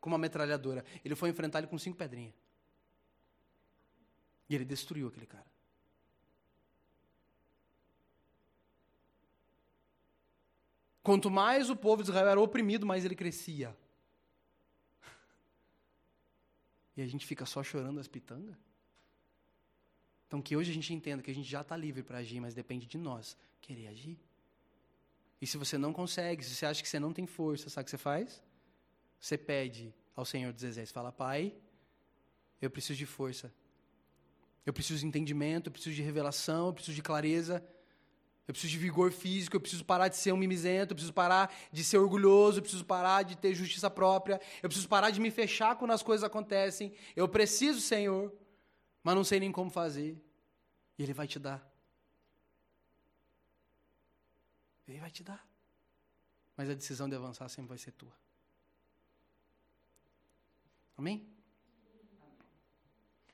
com 0.00 0.10
uma 0.10 0.18
metralhadora. 0.18 0.84
Ele 1.04 1.14
foi 1.14 1.30
enfrentar 1.30 1.60
ele 1.60 1.68
com 1.68 1.78
cinco 1.78 1.96
pedrinhas. 1.96 2.34
E 4.48 4.54
ele 4.54 4.64
destruiu 4.64 5.06
aquele 5.06 5.26
cara. 5.26 5.46
Quanto 11.08 11.30
mais 11.30 11.70
o 11.70 11.76
povo 11.76 12.02
de 12.02 12.10
Israel 12.10 12.28
era 12.28 12.40
oprimido, 12.40 12.84
mais 12.84 13.04
ele 13.04 13.14
crescia. 13.14 13.74
E 16.98 17.00
a 17.00 17.06
gente 17.06 17.24
fica 17.24 17.46
só 17.46 17.62
chorando 17.62 18.00
as 18.00 18.08
pitangas? 18.08 18.56
Então 20.26 20.42
que 20.42 20.56
hoje 20.56 20.72
a 20.72 20.74
gente 20.74 20.92
entenda 20.92 21.22
que 21.22 21.30
a 21.30 21.34
gente 21.34 21.48
já 21.48 21.60
está 21.60 21.76
livre 21.76 22.02
para 22.02 22.18
agir, 22.18 22.40
mas 22.40 22.54
depende 22.54 22.88
de 22.88 22.98
nós 22.98 23.36
querer 23.60 23.86
agir. 23.86 24.18
E 25.40 25.46
se 25.46 25.56
você 25.56 25.78
não 25.78 25.92
consegue, 25.92 26.44
se 26.44 26.56
você 26.56 26.66
acha 26.66 26.82
que 26.82 26.88
você 26.88 26.98
não 26.98 27.12
tem 27.12 27.24
força, 27.24 27.70
sabe 27.70 27.82
o 27.82 27.84
que 27.84 27.92
você 27.92 27.98
faz? 27.98 28.42
Você 29.20 29.38
pede 29.38 29.94
ao 30.16 30.24
Senhor 30.24 30.52
dos 30.52 30.64
Exércitos, 30.64 30.92
fala, 30.92 31.12
Pai, 31.12 31.54
eu 32.60 32.68
preciso 32.68 32.98
de 32.98 33.06
força. 33.06 33.54
Eu 34.66 34.72
preciso 34.72 34.98
de 34.98 35.06
entendimento, 35.06 35.68
eu 35.68 35.72
preciso 35.72 35.94
de 35.94 36.02
revelação, 36.02 36.66
eu 36.66 36.72
preciso 36.72 36.96
de 36.96 37.02
clareza. 37.02 37.64
Eu 38.48 38.54
preciso 38.54 38.72
de 38.72 38.78
vigor 38.78 39.12
físico, 39.12 39.54
eu 39.54 39.60
preciso 39.60 39.84
parar 39.84 40.08
de 40.08 40.16
ser 40.16 40.32
um 40.32 40.36
mimizento, 40.38 40.92
eu 40.92 40.96
preciso 40.96 41.12
parar 41.12 41.54
de 41.70 41.84
ser 41.84 41.98
orgulhoso, 41.98 42.58
eu 42.58 42.62
preciso 42.62 42.82
parar 42.82 43.22
de 43.22 43.36
ter 43.36 43.54
justiça 43.54 43.90
própria, 43.90 44.40
eu 44.62 44.70
preciso 44.70 44.88
parar 44.88 45.10
de 45.10 45.20
me 45.20 45.30
fechar 45.30 45.76
quando 45.76 45.90
as 45.90 46.02
coisas 46.02 46.24
acontecem. 46.24 46.94
Eu 47.14 47.28
preciso, 47.28 47.78
Senhor, 47.78 48.32
mas 49.04 49.14
não 49.14 49.22
sei 49.22 49.38
nem 49.38 49.52
como 49.52 49.70
fazer. 49.70 50.16
E 50.98 51.02
Ele 51.02 51.12
vai 51.12 51.28
te 51.28 51.38
dar. 51.38 51.62
Ele 54.88 54.98
vai 54.98 55.10
te 55.10 55.22
dar. 55.22 55.46
Mas 56.56 56.70
a 56.70 56.74
decisão 56.74 57.06
de 57.06 57.14
avançar 57.14 57.50
sempre 57.50 57.68
vai 57.68 57.78
ser 57.78 57.92
tua. 57.92 58.16
Amém? 60.96 61.37